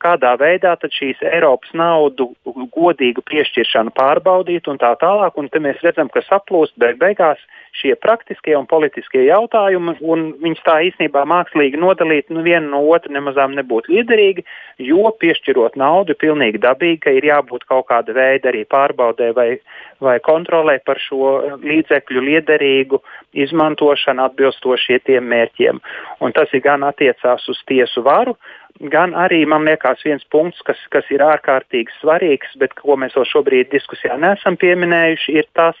kādā 0.00 0.34
veidā 0.40 0.74
šīs 0.80 1.20
Eiropas 1.22 1.72
naudu 1.76 2.30
godīgu 2.74 3.22
piešķiršanu 3.28 3.92
pārbaudīt 3.96 4.68
un 4.68 4.80
tā 4.80 4.94
tālāk. 5.00 5.36
Un 5.36 5.48
te 5.48 5.60
mēs 5.62 5.80
redzam, 5.84 6.08
ka 6.08 6.22
saplūst 6.26 6.76
beig 6.80 6.98
beigās 7.00 7.40
šie 7.76 7.94
praktiskie 8.02 8.56
un 8.58 8.66
politiskie 8.66 9.22
jautājumi, 9.28 9.96
un 10.00 10.24
viņus 10.42 10.64
tā 10.66 10.80
īstenībā 10.88 11.22
mākslīgi 11.28 11.78
nodalīt 11.80 12.30
nu, 12.32 12.42
vienu 12.46 12.72
no 12.72 12.82
otra 12.90 13.12
nemazām 13.14 13.54
nebūtu 13.58 13.94
liederīgi, 13.94 14.44
jo 14.90 15.12
piešķirot 15.22 15.78
naudu 15.80 16.16
pilnīgi 16.18 16.62
dabīgi, 16.62 17.00
ka 17.04 17.14
ir 17.14 17.28
jābūt 17.30 17.68
kaut 17.70 17.86
kāda 17.92 18.16
veida 18.16 18.50
arī 18.50 18.64
pārbaudē 18.70 19.30
vai, 19.36 19.48
vai 20.02 20.18
kontrolē 20.24 20.80
par 20.84 20.98
šo 21.02 21.58
līdzekļu 21.62 22.26
liederīgu 22.26 23.02
izmantošanu 23.32 24.24
atbilstoši 24.26 25.00
tiem 25.06 25.28
mērķiem. 25.30 25.80
Un 26.20 26.34
tas 26.36 26.52
ir 26.56 26.64
gan 26.64 26.84
attiecās 26.86 27.46
uz 27.48 27.60
tiesu 27.68 28.02
varu, 28.06 28.36
gan 28.92 29.14
arī, 29.14 29.42
man 29.46 29.66
liekas, 29.68 30.02
viens 30.04 30.24
punkts, 30.32 30.62
kas, 30.66 30.80
kas 30.94 31.08
ir 31.14 31.24
ārkārtīgi 31.24 31.94
svarīgs, 32.00 32.56
bet 32.60 32.74
ko 32.78 32.96
mēs 33.00 33.16
vēl 33.18 33.28
šobrīd 33.32 33.70
diskusijā 33.74 34.16
neesam 34.20 34.58
pieminējuši, 34.60 35.36
ir 35.42 35.48
tas, 35.58 35.78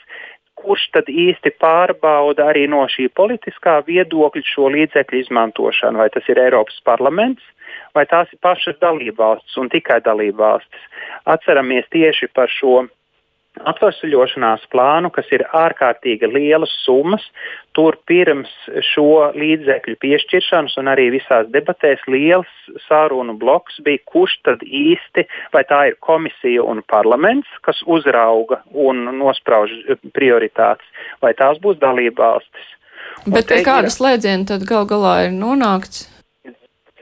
kurš 0.60 0.90
tad 0.94 1.08
īsti 1.08 1.54
pārbauda 1.62 2.50
arī 2.52 2.66
no 2.68 2.82
šī 2.92 3.08
politiskā 3.16 3.78
viedokļa 3.86 4.44
šo 4.44 4.68
līdzekļu 4.74 5.24
izmantošanu. 5.24 6.02
Vai 6.02 6.10
tas 6.12 6.28
ir 6.28 6.40
Eiropas 6.42 6.76
parlaments, 6.84 7.42
vai 7.96 8.04
tās 8.10 8.28
ir 8.32 8.40
pašas 8.44 8.76
dalībvalstis 8.84 9.56
un 9.60 9.70
tikai 9.72 10.00
dalībvalstis. 10.04 10.88
Atceramies 11.24 11.88
tieši 11.94 12.28
par 12.36 12.52
šo 12.52 12.84
atvesaļošanās 13.58 14.64
plānu, 14.72 15.10
kas 15.12 15.28
ir 15.34 15.44
ārkārtīgi 15.56 16.28
lielas 16.30 16.72
summas. 16.84 17.24
Tur 17.76 17.96
pirms 18.08 18.50
šo 18.90 19.30
līdzekļu 19.36 19.96
piešķiršanas 20.02 20.76
un 20.80 20.90
arī 20.90 21.08
visās 21.14 21.48
debatēs 21.54 22.02
liels 22.10 22.50
sārunu 22.86 23.36
bloks 23.38 23.78
bija, 23.86 24.02
kurš 24.10 24.36
tad 24.46 24.64
īsti, 24.66 25.26
vai 25.54 25.64
tā 25.68 25.82
ir 25.90 25.98
komisija 26.02 26.64
un 26.66 26.82
parlaments, 26.90 27.50
kas 27.66 27.82
uzrauga 27.86 28.62
un 28.70 29.06
nosprauž 29.18 29.74
prioritātes, 30.14 30.86
vai 31.22 31.34
tās 31.38 31.60
būs 31.62 31.78
dalība 31.82 32.34
valstis. 32.34 32.72
Bet 33.26 33.50
pie 33.50 33.62
kāda 33.66 33.90
slēdziena 33.92 34.48
tad 34.54 34.64
gal 34.68 34.86
galā 34.88 35.26
ir 35.26 35.36
nonākts? 35.36 36.08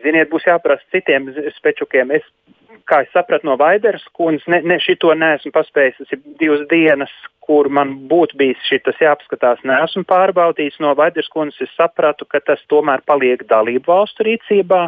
Ziniet, 0.03 0.29
būs 0.31 0.47
jāprasa 0.47 0.85
citiem 0.95 1.27
spečukiem. 1.57 2.13
Es 2.15 2.27
kā 2.89 3.03
es 3.05 3.11
sapratu 3.15 3.49
no 3.49 3.57
Vaideras 3.61 4.05
kundzes, 4.17 4.47
ne, 4.51 4.63
ne 4.67 4.79
šito 4.83 5.13
neesmu 5.15 5.53
paspējis. 5.55 5.99
Tas 6.01 6.15
ir 6.17 6.23
divas 6.41 6.65
dienas, 6.71 7.13
kur 7.49 7.71
man 7.73 7.95
būtu 8.11 8.37
bijis 8.41 8.65
šis 8.69 9.03
jāapskatās. 9.05 9.61
Neesmu 9.69 10.05
pārbaudījis 10.09 10.81
no 10.85 10.95
Vaideras 10.99 11.31
kundzes. 11.33 11.69
Es 11.69 11.77
sapratu, 11.77 12.29
ka 12.29 12.41
tas 12.45 12.65
tomēr 12.73 13.05
paliek 13.09 13.45
dalību 13.49 13.89
valstu 13.93 14.29
rīcībā. 14.29 14.83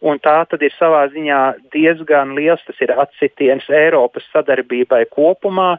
Un 0.00 0.20
tā 0.24 0.38
tad 0.48 0.62
ir 0.64 0.72
savā 0.78 1.04
ziņā 1.12 1.40
diezgan 1.74 2.32
liels 2.38 2.62
atsitiens 3.04 3.66
Eiropas 3.68 4.24
sadarbībai 4.32 5.04
kopumā, 5.12 5.74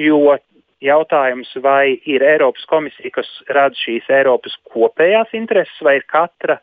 jo 0.00 0.38
jautājums, 0.80 1.50
vai 1.62 1.98
ir 2.08 2.24
Eiropas 2.24 2.64
komisija, 2.70 3.12
kas 3.18 3.28
rada 3.48 3.76
šīs 3.76 4.08
Eiropas 4.12 4.56
kopējās 4.72 5.34
intereses, 5.36 5.76
vai 5.84 5.98
ir 6.00 6.06
katra 6.08 6.58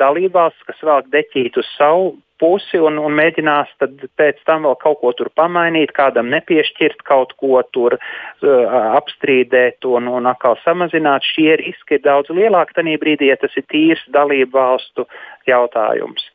dalībvalsts, 0.00 0.64
kas 0.68 0.80
velk 0.86 1.12
deķīt 1.14 1.60
uz 1.60 1.68
savu 1.76 2.16
pusi 2.38 2.78
un, 2.80 2.98
un 3.02 3.14
mēģinās 3.18 3.70
pēc 4.18 4.40
tam 4.46 4.66
vēl 4.68 4.76
kaut 4.82 5.00
ko 5.02 5.12
tur 5.18 5.30
pamainīt, 5.38 5.92
kādam 5.96 6.30
nepiešķirt, 6.32 7.02
kaut 7.08 7.34
ko 7.40 7.60
tur 7.74 7.96
uh, 7.98 8.76
apstrīdēt 8.98 9.86
un, 9.88 10.08
un 10.20 10.30
atkal 10.30 10.58
samazināt. 10.62 11.26
Šie 11.26 11.56
riski 11.60 11.98
ir 11.98 12.04
daudz 12.06 12.30
lielāki 12.34 12.78
tajā 12.78 13.00
brīdī, 13.02 13.32
ja 13.32 13.38
tas 13.40 13.54
ir 13.58 13.66
tīrs 13.72 14.04
dalību 14.14 14.54
valstu 14.54 15.08
jautājums. 15.48 16.28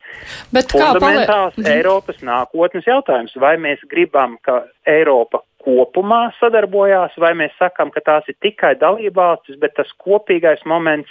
Bet 0.54 0.72
Fundamentāls 0.74 1.56
kā 1.56 1.72
Eiropas 1.78 2.20
nākotnes 2.24 2.86
jautājums. 2.88 3.34
Vai 3.40 3.56
mēs 3.60 3.82
gribam, 3.90 4.36
ka 4.44 4.62
Eiropa 4.88 5.42
kopumā 5.64 6.26
sadarbojās, 6.38 7.16
vai 7.20 7.32
mēs 7.38 7.54
sakam, 7.56 7.88
ka 7.94 8.02
tās 8.04 8.28
ir 8.28 8.36
tikai 8.44 8.74
dalībvalstis, 8.82 9.56
bet 9.62 9.72
tas 9.78 9.88
kopīgais 10.04 10.60
moments 10.68 11.10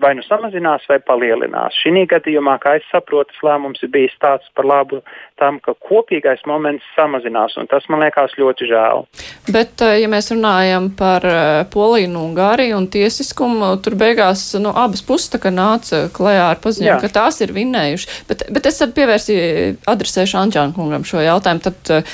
vai 0.00 0.12
nu 0.14 0.22
samazinās, 0.22 0.84
vai 0.88 0.98
palielinās. 1.02 1.74
Šī 1.82 2.04
gadījumā, 2.10 2.58
kā 2.62 2.76
es 2.78 2.86
saprotu, 2.92 3.34
lēmums 3.42 3.82
ir 3.82 3.90
bijis 3.90 4.14
tāds 4.22 4.46
par 4.56 4.68
labu 4.68 5.00
tam, 5.40 5.58
ka 5.62 5.74
kopīgais 5.88 6.44
moments 6.46 6.86
samazinās, 6.96 7.56
un 7.58 7.66
tas 7.70 7.88
man 7.90 8.04
liekas 8.04 8.36
ļoti 8.38 8.68
žēl. 8.70 9.04
Bet, 9.50 9.82
ja 9.82 10.10
mēs 10.10 10.30
runājam 10.34 10.90
par 10.98 11.26
Poliju 11.72 12.10
un 12.12 12.18
Ungāriju 12.22 12.78
un 12.78 12.88
tiesiskumu, 12.92 13.74
tur 13.82 13.98
beigās 13.98 14.52
nu, 14.62 14.70
abas 14.70 15.02
puses 15.06 15.32
nāca 15.52 16.06
klajā 16.14 16.50
ar 16.52 16.60
paziņojumu, 16.62 17.02
ka 17.02 17.14
tās 17.20 17.40
ir 17.42 17.54
vinnējušas. 17.56 18.22
Bet, 18.28 18.46
bet 18.54 18.68
es 18.70 18.78
tad 18.78 18.94
pievērsīju, 18.98 19.78
adresēšu 19.90 20.38
Anģēnu 20.44 20.76
kungam 20.76 21.06
šo 21.08 21.24
jautājumu. 21.24 21.66
Tad, 21.66 22.12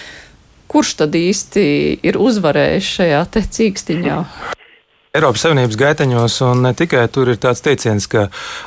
kurš 0.68 0.98
tad 1.02 1.16
īsti 1.16 1.64
ir 2.04 2.20
uzvarējis 2.20 2.94
šajā 2.98 3.26
cīkstiņā? 3.36 4.22
Eiropas 5.16 5.40
Savienības 5.40 5.76
gaiteņos, 5.80 6.34
un 6.44 6.66
ne 6.66 6.74
tikai 6.76 7.06
tur 7.08 7.30
ir 7.32 7.38
tāds 7.40 7.62
teiciens, 7.64 8.04
ka 8.12 8.26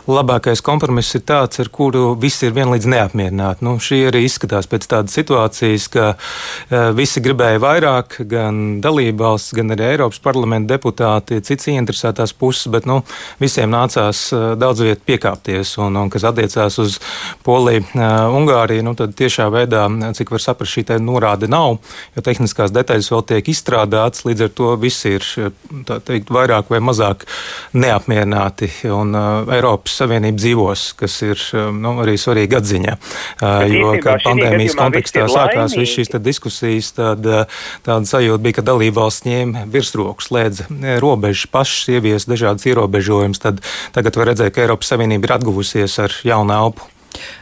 labākais 0.10 0.64
kompromiss 0.66 1.14
ir 1.14 1.22
tāds, 1.30 1.60
ar 1.62 1.68
kuru 1.70 2.16
visi 2.18 2.48
ir 2.48 2.56
vienlīdz 2.56 2.88
neapmierināti. 2.90 3.62
Nu, 3.62 3.76
šī 3.78 4.00
arī 4.10 4.24
izskatās 4.26 4.66
pēc 4.66 4.88
tādas 4.90 5.14
situācijas, 5.14 5.86
ka 5.94 6.06
uh, 6.16 6.88
visi 6.98 7.22
gribēja 7.22 7.62
vairāk, 7.62 8.18
gan 8.32 8.80
dalībvalsts, 8.82 9.54
gan 9.60 9.76
arī 9.76 9.92
Eiropas 9.92 10.18
parlamenta 10.24 10.74
deputāti, 10.74 11.38
cits 11.46 11.70
ieinteresētās 11.70 12.34
puses, 12.34 12.72
bet 12.74 12.90
nu, 12.90 13.04
visiem 13.38 13.70
nācās 13.70 14.24
uh, 14.34 14.48
daudz 14.58 14.82
vietu 14.88 15.06
piekāpties. 15.12 15.76
Un, 15.86 16.02
un 16.02 16.10
kas 16.10 16.26
attiecās 16.32 16.80
uz 16.82 16.98
Poliju, 17.46 17.86
uh, 17.94 18.34
Ungāriju, 18.42 18.88
nu, 18.90 18.96
tad 18.98 19.14
tiešā 19.22 19.46
veidā, 19.54 19.86
cik 20.18 20.34
var 20.34 20.42
saprast, 20.48 20.74
šī 20.74 20.98
norāde 21.06 21.46
nav, 21.46 21.78
jo 22.18 22.26
tehniskās 22.26 22.74
detaļas 22.74 23.14
vēl 23.14 23.26
tiek 23.36 23.54
izstrādātas, 23.54 24.26
līdz 24.26 24.50
ar 24.50 24.54
to 24.58 24.74
viss 24.82 25.06
ir, 25.06 25.32
tā 25.86 26.02
teikt, 26.02 26.31
vairāk 26.34 26.72
vai 26.72 26.82
mazāk 26.84 27.26
neapmierināti. 27.78 28.72
Un 28.92 29.16
uh, 29.18 29.52
Eiropas 29.56 29.98
Savienība 30.02 30.40
dzīvos, 30.42 30.86
kas 31.00 31.18
ir 31.26 31.42
um, 31.58 31.82
nu, 31.84 31.96
arī 32.04 32.18
svarīga 32.20 32.62
atziņa. 32.62 32.98
Uh, 33.42 33.66
jo, 33.72 33.94
kad 34.04 34.24
pandēmijas 34.26 34.78
kontekstā 34.80 35.28
sākās 35.32 35.78
visas 35.78 35.96
šīs 35.98 36.14
diskusijas, 36.22 36.92
tad 36.98 37.26
tāda 37.86 38.02
sajūta 38.08 38.44
bija, 38.44 38.60
ka 38.60 38.66
dalībvalsts 38.72 39.28
ņēma 39.28 39.66
virsroku, 39.72 40.26
slēdza 40.26 40.68
eh, 40.72 40.98
robežas, 41.04 41.48
pašas 41.52 41.92
ievies 41.96 42.28
dažādas 42.30 42.68
ierobežojumus. 42.70 43.42
Tad 43.42 43.64
tagad 43.96 44.20
var 44.20 44.32
redzēt, 44.32 44.56
ka 44.56 44.66
Eiropas 44.66 44.92
Savienība 44.92 45.30
ir 45.30 45.38
atguvusies 45.40 45.98
ar 46.04 46.16
jaunu 46.28 46.58
elpu. 46.58 46.88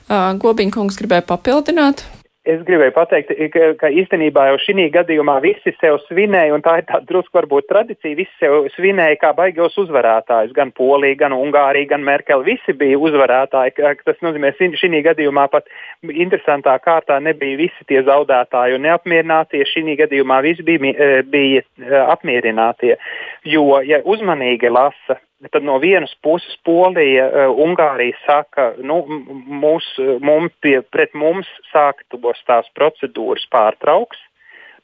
Uh, 0.09 0.33
Gobiņa 0.41 0.73
kungs 0.73 0.97
gribēja 0.97 1.25
papildināt 1.29 2.05
es 2.47 2.61
gribēju 2.67 2.93
pateikt, 2.95 3.31
ka, 3.53 3.65
ka 3.79 3.89
īstenībā 3.91 4.45
jau 4.49 4.57
šī 4.63 4.87
gadījumā 4.93 5.37
visi 5.43 5.73
sev 5.79 5.99
svinēja, 6.07 6.53
un 6.55 6.63
tā 6.65 6.77
ir 6.79 6.87
tāda 6.87 7.05
drusku 7.09 7.35
varbūt 7.35 7.67
tradīcija, 7.69 8.17
visi 8.17 8.31
sev 8.39 8.69
svinēja 8.75 9.19
kā 9.21 9.33
baigos 9.37 9.77
uzvarētājus. 9.81 10.53
Gan 10.55 10.71
Polija, 10.75 11.17
gan 11.19 11.35
Ungārija, 11.35 11.91
gan 11.93 12.05
Merkel, 12.07 12.43
visi 12.47 12.73
bija 12.73 12.99
uzvarētāji. 12.99 13.75
Tas 14.05 14.21
nozīmē, 14.25 14.53
ka 14.55 14.71
šī 14.81 15.03
gadījumā 15.09 15.47
pat 15.51 15.69
interesantā 16.09 16.77
kārtā 16.83 17.19
nebija 17.23 17.59
visi 17.59 17.87
tie 17.91 18.03
zaudētāji 18.07 18.77
un 18.79 18.87
neapmierinātie. 18.87 19.65
Šī 19.69 19.97
gadījumā 20.03 20.41
visi 20.45 20.65
bija, 20.65 20.95
eh, 20.95 21.21
bija 21.23 21.63
eh, 21.63 21.97
apmierinātie. 22.15 22.95
Jo, 23.43 23.81
ja 23.83 24.01
uzmanīgi 24.05 24.71
lasa 24.71 25.19
Tad 25.39 25.63
no 25.63 25.77
vienas 25.79 26.11
puses 26.19 26.57
Polija, 26.67 27.29
uh, 27.31 27.59
Ungārija 27.63 28.17
saka, 28.25 28.73
nu, 28.83 28.99
mūs, 29.61 29.85
mums, 30.19 30.51
pie, 30.59 30.81
pret 30.91 31.15
mums 31.15 31.47
sāktos 31.71 32.41
tās 32.49 32.67
procedūras 32.75 33.45
pārtrauks. 33.53 34.19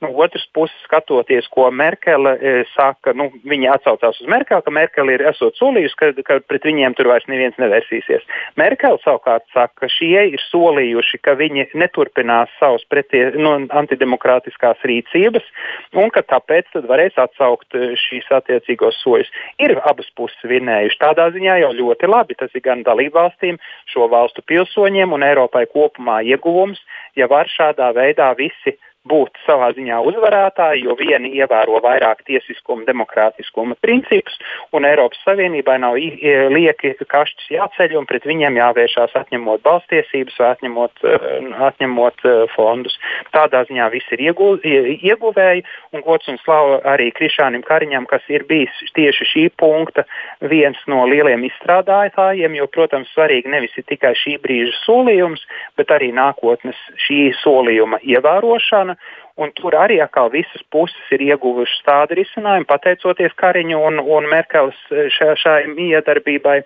No 0.02 0.10
nu, 0.10 0.20
otras 0.20 0.46
puses, 0.54 0.76
skatoties, 0.84 1.48
ko 1.48 1.70
Merkele 1.72 2.32
e, 2.36 2.54
saka, 2.74 3.14
nu, 3.16 3.30
viņa 3.48 3.78
atsaucās 3.78 4.20
uz 4.20 4.28
Merkeli, 4.28 4.64
ka 4.66 4.74
Merkele 4.74 5.16
ir 5.16 5.24
esot 5.30 5.56
solījusi, 5.56 5.96
ka, 6.00 6.10
ka 6.28 6.40
pret 6.50 6.68
viņiem 6.68 6.96
tur 6.98 7.08
vairs 7.12 7.28
neviens 7.32 7.56
nevērsīsies. 7.62 8.26
Merkele 8.60 9.00
savukārt 9.04 9.46
saka, 9.54 9.86
ka 9.86 9.90
šie 9.92 10.26
ir 10.34 10.42
solījuši, 10.50 11.20
ka 11.24 11.38
viņi 11.40 11.68
neturpinās 11.80 12.52
savus 12.60 12.84
pretie, 12.92 13.30
nu, 13.40 13.54
antidemokrātiskās 13.72 14.84
rīcības 14.84 15.48
un 15.96 16.12
ka 16.12 16.26
tāpēc 16.28 16.76
varēs 16.90 17.16
atsaukt 17.22 17.78
e, 17.78 17.94
šīs 18.00 18.28
attiecīgos 18.36 19.00
soļus. 19.04 19.32
Ir 19.64 19.78
abas 19.80 20.10
puses 20.20 20.50
vinējuši. 20.50 21.00
Tādā 21.00 21.30
ziņā 21.36 21.62
jau 21.64 21.72
ļoti 21.78 22.12
labi. 22.12 22.36
Tas 22.40 22.52
ir 22.52 22.66
gan 22.66 22.84
dalībvalstīm, 22.84 23.62
šo 23.94 24.10
valstu 24.12 24.44
pilsoņiem 24.44 25.16
un 25.16 25.24
Eiropai 25.24 25.66
kopumā 25.72 26.20
ieguvums, 26.28 26.82
ja 27.16 27.30
var 27.32 27.48
šādā 27.52 27.94
veidā 27.96 28.34
visi 28.36 28.76
būt 29.10 29.38
savā 29.46 29.72
ziņā 29.78 30.00
uzvarētāji, 30.10 30.86
jo 30.88 30.96
vieni 31.00 31.32
ievēro 31.38 31.80
vairāk 31.84 32.24
tiesiskuma, 32.28 32.86
demokrātiskuma 32.88 33.78
principus, 33.82 34.38
un 34.76 34.88
Eiropas 34.88 35.22
Savienībai 35.26 35.78
nav 35.82 35.98
lieki 35.98 36.96
kašķis 37.12 37.52
jāceļ, 37.56 37.96
un 38.00 38.08
pret 38.10 38.26
viņiem 38.26 38.58
jāvēršās 38.60 39.16
atņemot 39.22 39.64
balstiesības 39.66 40.40
vai 40.42 40.50
atņemot, 40.56 41.06
eh, 41.06 41.28
atņemot 41.70 42.26
eh, 42.26 42.42
fondus. 42.56 42.98
Tādā 43.36 43.66
ziņā 43.70 43.90
viss 43.94 44.16
ir 44.16 44.26
ieguv, 44.30 44.66
ieguvēji, 44.66 45.66
un 45.94 46.06
gods 46.06 46.30
un 46.32 46.40
slava 46.44 46.82
arī 46.96 47.12
Krišānam 47.16 47.64
Kariņam, 47.66 48.08
kas 48.10 48.26
ir 48.30 48.46
bijis 48.50 48.74
tieši 48.98 49.30
šī 49.32 49.46
punkta 49.60 50.06
viens 50.42 50.80
no 50.88 51.06
lieliem 51.10 51.46
izstrādātājiem, 51.48 52.58
jo, 52.58 52.68
protams, 52.74 53.12
svarīgi 53.14 53.52
nevis 53.52 53.76
ir 53.78 53.86
tikai 53.88 54.16
šī 54.18 54.38
brīža 54.42 54.74
solījums, 54.84 55.46
bet 55.78 55.94
arī 55.94 56.12
nākotnes 56.16 56.80
šī 57.06 57.30
solījuma 57.44 58.02
ievērošana 58.04 58.95
Un 59.42 59.52
tur 59.58 59.76
arī 59.76 60.00
atkal 60.04 60.32
visas 60.34 60.64
puses 60.72 61.12
ir 61.16 61.24
ieguvušas 61.26 61.82
tādu 61.88 62.20
risinājumu, 62.22 62.68
pateicoties 62.70 63.36
Kariņu 63.42 63.82
un, 63.88 64.00
un 64.00 64.30
Merkeles 64.32 64.78
šai, 65.18 65.36
šai 65.42 65.60
miedarbībai. 65.74 66.62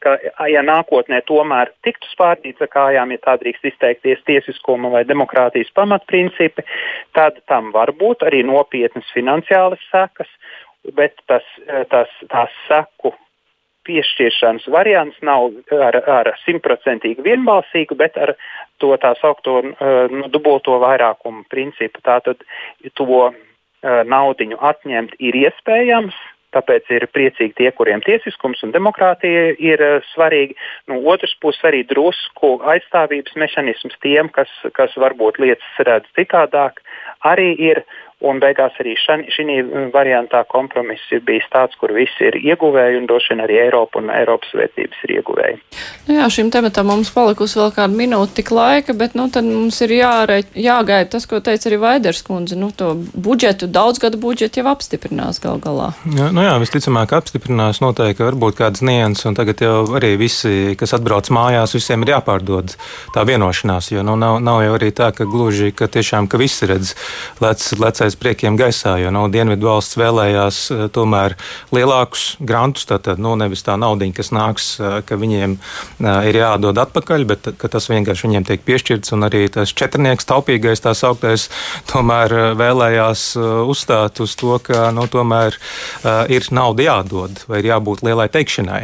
Ka, 0.00 0.14
ja 0.48 0.62
nākotnē 0.64 1.18
tomēr 1.28 1.74
tiktu 1.84 2.08
spārdīts 2.08 2.62
ar 2.64 2.70
kājām, 2.72 3.10
ja 3.12 3.20
tā 3.20 3.34
drīkst 3.42 3.66
izteikties 3.68 4.22
tiesiskuma 4.24 4.88
vai 4.88 5.02
demokrātijas 5.04 5.68
pamatprincipi, 5.76 6.64
tad 7.12 7.42
tam 7.52 7.68
var 7.74 7.92
būt 8.00 8.24
arī 8.24 8.40
nopietnas 8.48 9.10
finansiālas 9.12 9.82
sekas, 9.90 10.30
bet 10.96 11.20
tas, 11.28 11.44
tas, 11.92 12.14
tās 12.32 12.56
seku 12.64 13.12
piešķiršanas 13.88 14.66
variants 14.72 15.20
nav 15.26 15.50
ar, 15.72 16.32
simtprocentīgi 16.44 17.24
vienbalsīgu, 17.24 17.96
bet 17.98 18.18
ar 18.20 18.34
to 18.82 18.92
tā 19.00 19.14
saukto 19.20 19.60
uh, 19.62 20.10
nu, 20.12 20.26
dubulto 20.32 20.78
vairākumu 20.82 21.46
principu. 21.52 22.02
Tātad 22.04 22.42
to 22.98 23.08
uh, 23.28 23.32
naudiņu 23.82 24.60
atņemt 24.72 25.16
ir 25.18 25.40
iespējams. 25.46 26.18
Tāpēc 26.50 26.88
ir 26.90 27.04
priecīgi 27.14 27.54
tie, 27.60 27.68
kuriem 27.70 28.00
tiesiskums 28.02 28.64
un 28.66 28.72
demokrātija 28.74 29.54
ir 29.62 29.84
uh, 29.86 30.10
svarīgi. 30.10 30.58
No 30.90 30.98
otras 31.12 31.36
puses, 31.42 31.62
arī 31.68 31.84
drusku 31.86 32.56
aizstāvības 32.72 33.38
mehānisms 33.38 33.96
tiem, 34.02 34.32
kas, 34.34 34.50
kas 34.74 34.96
varbūt 34.98 35.38
lietas 35.42 35.82
redz 35.88 36.10
citādāk, 36.18 36.82
arī 37.32 37.54
ir. 37.70 37.84
Un 38.20 38.40
beigās 38.42 38.74
arī 38.82 38.92
šī 39.00 39.44
variantā 39.94 40.42
kompromiss 40.48 41.08
ir 41.14 41.22
bijis 41.24 41.46
tāds, 41.52 41.76
kur 41.80 41.94
visi 41.96 42.26
ir 42.28 42.36
ieguvēji 42.36 42.98
un 43.00 43.06
droši 43.08 43.32
vien 43.32 43.42
arī 43.46 43.56
Eiropa 43.62 44.00
un 44.02 44.10
Eiropas 44.12 44.52
vērtības 44.56 45.04
ir 45.06 45.14
ieguvēji. 45.16 45.56
Nu 46.08 46.18
jā, 46.18 46.26
šim 46.32 46.50
tematam 46.52 46.90
mums 46.90 47.12
palikusi 47.14 47.56
vēl 47.56 47.72
kāda 47.78 47.96
minūte 47.96 48.36
tik 48.40 48.52
laika, 48.52 48.92
bet 48.96 49.16
nu, 49.16 49.30
tad 49.32 49.48
mums 49.48 49.80
ir 49.86 49.94
jārē, 49.96 50.40
jāgaida 50.52 51.08
tas, 51.14 51.24
ko 51.30 51.40
teica 51.44 51.70
arī 51.70 51.78
Vaiders 51.80 52.20
kundze. 52.26 52.58
Nu, 52.60 52.68
to 52.76 52.92
budžetu, 53.14 53.70
daudzgadu 53.72 54.20
budžetu 54.20 54.60
jau 54.60 54.68
apstiprinās 54.74 55.40
gal 55.40 55.56
galā. 55.62 55.90
Jā, 56.16 56.28
nu 56.36 56.44
jā, 56.44 56.52
visticamāk 56.60 57.14
apstiprinās 57.16 57.80
noteikti 57.80 58.26
varbūt 58.26 58.60
kādas 58.60 58.84
nianses, 58.84 59.26
un 59.30 59.38
tagad 59.38 59.64
jau 59.64 59.78
arī 59.96 60.12
visi, 60.20 60.74
kas 60.80 60.92
atbrauc 60.98 61.32
mājās, 61.32 61.74
visiem 61.76 62.04
ir 62.04 62.14
jāpārdod 62.16 62.76
tā 63.14 63.24
vienošanās, 63.28 63.90
jo 63.94 64.04
nu, 64.06 64.18
nav, 64.20 64.38
nav 64.44 64.60
jau 64.66 64.76
arī 64.76 64.92
tā, 64.96 65.10
ka 65.16 65.24
gluži, 65.28 65.72
ka 65.76 65.88
tiešām, 65.88 66.28
ka 66.30 66.40
visi 66.40 66.68
redz 66.68 66.94
lec, 67.40 67.64
lecais 67.80 68.09
aiz 68.10 68.18
priekiem 68.18 68.58
gaisā, 68.58 68.96
jo 68.98 69.10
no 69.14 69.26
Dienvidu 69.30 69.68
valsts 69.68 69.98
vēlējās 70.00 70.58
eh, 70.74 70.82
tomēr 70.94 71.36
lielākus 71.74 72.34
grantus, 72.42 72.88
tātad 72.90 73.20
nu, 73.22 73.36
nevis 73.38 73.62
tā 73.66 73.76
naudiņa, 73.78 74.14
kas 74.16 74.32
nāks, 74.34 74.70
eh, 74.80 74.98
ka 75.06 75.18
viņiem 75.20 75.56
eh, 75.56 76.30
ir 76.30 76.40
jādod 76.40 76.80
atpakaļ, 76.82 77.26
bet 77.30 77.50
tas 77.60 77.88
vienkārši 77.90 78.26
viņiem 78.26 78.46
tiek 78.48 78.64
piešķirts, 78.66 79.14
un 79.14 79.28
arī 79.28 79.44
tas 79.52 79.74
četrnieks, 79.76 80.26
taupīgais 80.28 80.82
tā 80.82 80.94
sauktais, 80.98 81.48
tomēr 81.90 82.34
vēlējās 82.58 83.24
uzstāt 83.70 84.20
uz 84.24 84.34
to, 84.38 84.56
ka 84.64 84.90
nu, 84.94 85.06
tomēr 85.10 85.56
ir 86.32 86.46
nauda 86.54 86.84
jādod, 86.84 87.42
vai 87.50 87.60
ir 87.60 87.70
jābūt 87.70 88.02
lielai 88.06 88.26
teikšanai 88.32 88.80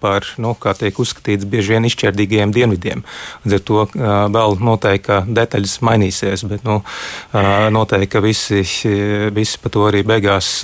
par, 0.00 0.26
nu, 0.42 0.54
kā 0.58 0.74
tiek 0.78 0.96
uzskatīts, 1.02 1.48
bieži 1.48 1.74
vien 1.74 1.88
izšķērdīgiem 1.88 2.54
dienvidiem. 2.54 3.04
Līdz 3.44 3.58
ar 3.58 3.64
to 3.68 3.84
vēl 4.36 4.56
noteikti, 4.62 5.20
detaļas 5.38 5.78
mainīsies, 5.84 6.46
bet 6.50 6.66
nu, 6.68 6.80
noteikti, 7.76 8.22
visi 8.22 8.61
visi, 8.62 8.94
visi 9.34 9.60
par 9.62 9.74
to 9.74 9.86
arī 9.90 10.04
beigās 10.06 10.54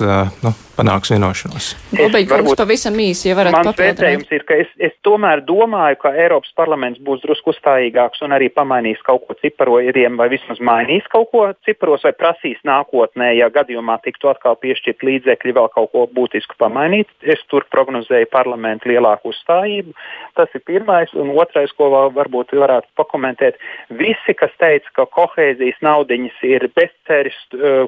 nu, 0.43 0.53
panāks 0.79 1.11
vienošanos. 1.13 1.69
Lūdzu, 1.93 2.23
varbūt 2.29 2.59
pavisam 2.61 2.97
īsi, 3.03 3.29
ja 3.29 3.37
varat 3.37 3.57
papildināt. 3.57 3.75
Mans 3.75 3.81
vērtējums 3.83 4.33
ir, 4.37 4.45
ka 4.47 4.57
es, 4.63 4.71
es 4.89 4.95
tomēr 5.05 5.43
domāju, 5.47 5.99
ka 6.03 6.13
Eiropas 6.15 6.51
parlaments 6.57 7.01
būs 7.03 7.21
drusku 7.23 7.53
uzstājīgāks 7.53 8.23
un 8.25 8.35
arī 8.35 8.49
pamainīs 8.53 9.01
kaut 9.05 9.25
ko 9.27 9.35
ciparojiem, 9.41 10.17
vai 10.19 10.29
vismaz 10.31 10.61
mainīs 10.63 11.07
kaut 11.11 11.29
ko 11.33 11.45
ciparos, 11.67 12.05
vai 12.07 12.13
prasīs 12.17 12.61
nākotnē, 12.67 13.31
ja 13.37 13.49
gadījumā 13.53 13.99
tiktu 14.05 14.31
atkal 14.31 14.57
piešķirt 14.63 15.05
līdzekļi 15.09 15.55
vēl 15.59 15.69
kaut 15.75 15.91
ko 15.93 16.05
būtisku 16.15 16.57
pamainīt. 16.61 17.11
Es 17.21 17.41
tur 17.51 17.67
prognozēju 17.73 18.29
parlamentu 18.31 18.91
lielāku 18.93 19.33
uzstājību. 19.33 19.95
Tas 20.39 20.55
ir 20.55 20.65
pirmais, 20.67 21.11
un 21.19 21.33
otrais, 21.35 21.73
ko 21.77 21.91
vēl 21.93 22.13
varbūt 22.15 22.55
varētu 22.55 22.91
pakomentēt. 22.99 23.59
Visi, 23.99 24.35
kas 24.37 24.53
teica, 24.61 24.93
ka 25.01 25.07
kohēzijas 25.19 25.81
naudiņas 25.85 26.43
ir 26.47 26.69
bezceris, 26.75 27.37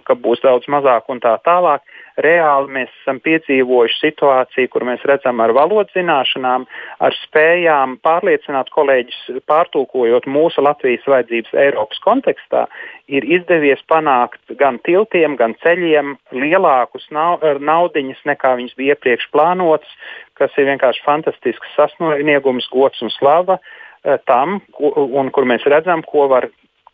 ka 0.07 0.17
būs 0.17 0.43
daudz 0.43 0.67
mazāk 0.71 1.09
un 1.11 1.21
tā 1.23 1.37
tālāk, 1.45 1.85
reāli 2.19 2.73
mēs 2.75 2.91
esam 3.01 3.19
piedzīvojuši 3.23 3.99
situāciju, 4.01 4.69
kur 4.71 4.85
mēs 4.87 5.03
redzam 5.07 5.39
ar 5.43 5.53
valodas 5.55 5.93
zināšanām, 5.95 6.65
ar 6.99 7.17
spējām 7.23 7.97
pārliecināt 8.05 8.71
kolēģis, 8.73 9.19
pārtulkojot 9.49 10.27
mūsu 10.27 10.63
Latvijas 10.65 11.07
vajadzības 11.07 11.55
Eiropas 11.65 12.01
kontekstā, 12.03 12.65
ir 13.07 13.27
izdevies 13.27 13.81
panākt 13.91 14.55
gan 14.59 14.79
tiltiem, 14.85 15.37
gan 15.39 15.55
ceļiem 15.63 16.15
lielākus 16.35 17.07
naudiņas 17.11 18.25
nekā 18.27 18.55
viņas 18.59 18.77
bija 18.79 18.95
iepriekš 18.95 19.29
plānotas, 19.35 19.99
kas 20.39 20.55
ir 20.57 20.69
vienkārši 20.71 21.05
fantastisks 21.05 21.77
sasniegums, 21.77 22.69
gods 22.71 23.01
un 23.05 23.13
slava 23.13 23.59
eh, 23.59 24.17
tam, 24.27 24.59
un 24.79 25.31
kur 25.31 25.47
mēs 25.47 25.67
redzam, 25.69 26.03
ko 26.07 26.27
var 26.31 26.49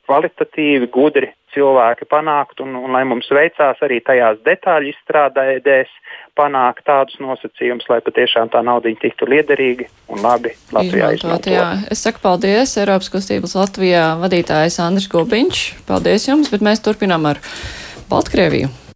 kvalitatīvi, 0.08 0.90
gudri 0.94 1.32
cilvēki 1.56 2.08
panākt, 2.12 2.62
un, 2.64 2.76
un 2.78 2.94
lai 2.94 3.04
mums 3.08 3.30
veicās 3.34 3.80
arī 3.86 4.00
tajās 4.06 4.40
detaļu 4.46 4.92
izstrādēs 4.92 5.92
panākt 6.38 6.86
tādus 6.88 7.18
nosacījumus, 7.24 7.88
lai 7.90 8.00
patiešām 8.06 8.52
tā 8.54 8.62
nauda 8.66 8.92
tiktu 9.02 9.30
liederīgi 9.30 9.88
un 10.14 10.22
labi 10.26 10.54
Latvijā 10.76 11.14
izmantot. 11.18 11.52
Jā. 11.54 11.70
Es 11.92 12.04
saku 12.06 12.22
paldies 12.24 12.78
Eiropas 12.78 13.10
kustības 13.14 13.58
Latvijā 13.58 14.10
vadītājs 14.22 14.82
Andris 14.84 15.10
Gobiņš. 15.14 15.64
Paldies 15.90 16.28
jums, 16.30 16.52
bet 16.54 16.66
mēs 16.66 16.84
turpinām 16.86 17.26
ar 17.32 17.42
Baltkrieviju. 18.12 18.87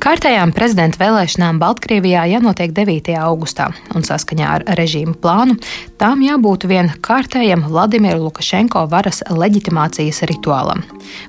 Kārtējām 0.00 0.54
prezidenta 0.56 0.96
vēlēšanām 0.96 1.58
Baltkrievijā 1.60 2.22
jānotiek 2.30 2.70
9. 2.72 3.10
augustā, 3.20 3.66
un 3.92 4.00
saskaņā 4.06 4.46
ar 4.48 4.62
režīmu 4.78 5.12
plānu 5.20 5.58
tām 6.00 6.22
jābūt 6.24 6.64
vien 6.70 6.88
kārtējam 7.04 7.66
Vladimiru 7.66 8.22
Lukašenko 8.22 8.86
varas 8.88 9.20
leģitimācijas 9.28 10.22
rituālam. 10.30 10.80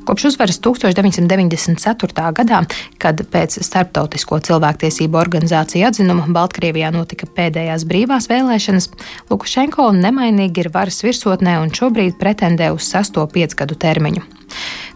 Kopš 0.08 0.30
uzvaras 0.30 0.62
1994. 0.64 2.32
gadā, 2.40 2.62
kad 2.96 3.20
pēc 3.34 3.60
Starptautisko 3.68 4.40
cilvēktiesību 4.48 5.20
organizāciju 5.20 5.90
atzinuma 5.90 6.32
Baltkrievijā 6.32 6.94
notika 6.96 7.28
pēdējās 7.28 7.84
brīvās 7.92 8.32
vēlēšanas, 8.32 8.88
Lukašenko 9.34 9.92
nemainīgi 10.00 10.64
ir 10.64 10.72
varas 10.72 11.04
virsotnē 11.04 11.60
un 11.60 11.76
šobrīd 11.76 12.16
pretendē 12.24 12.72
uz 12.72 12.88
sesto 12.88 13.28
piecgadu 13.36 13.76
termiņu. 13.76 14.24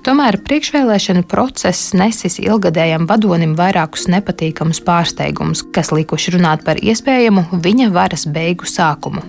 Tomēr 0.05 0.35
priekšvēlēšana 0.45 1.23
process 1.25 1.95
nesis 1.97 2.35
ilgadējam 2.37 3.07
vadonim 3.09 3.55
vairākus 3.57 4.03
nepatīkamus 4.13 4.77
pārsteigumus, 4.85 5.63
kas 5.73 5.89
likuši 5.89 6.35
runāt 6.35 6.61
par 6.67 6.77
iespējamu 6.77 7.47
viņa 7.65 7.87
varas 7.95 8.27
beigu 8.29 8.69
sākumu. 8.69 9.23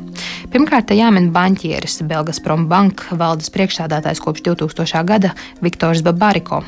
Pirmkārt, 0.53 0.93
jāmin 0.93 1.31
banķieris, 1.33 2.03
Belgazprom 2.05 2.69
banka 2.69 3.17
valdes 3.17 3.49
priekšstādātājs 3.57 4.21
kopš 4.21 4.45
2000. 4.51 5.01
gada 5.09 5.33
Viktors 5.65 6.05
Babariko. 6.05 6.61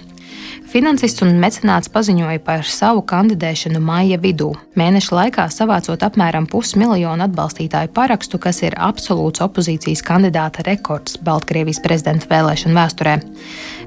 Finansists 0.69 1.23
un 1.25 1.31
mecenāts 1.41 1.89
paziņoja 1.89 2.43
par 2.45 2.67
savu 2.69 3.01
kandidēšanu 3.09 3.81
maija 3.81 4.19
vidū, 4.21 4.51
mēneša 4.77 5.15
laikā 5.17 5.47
savācot 5.49 6.03
apmēram 6.05 6.45
pusmiljonu 6.51 7.25
atbalstītāju 7.25 7.89
parakstu, 7.97 8.37
kas 8.37 8.61
ir 8.67 8.77
absolūts 8.77 9.41
opozīcijas 9.47 10.05
kandidāta 10.05 10.67
rekords 10.67 11.17
Baltkrievijas 11.25 11.81
prezidenta 11.81 12.29
vēlēšanu 12.29 12.77
vēsturē. 12.77 13.17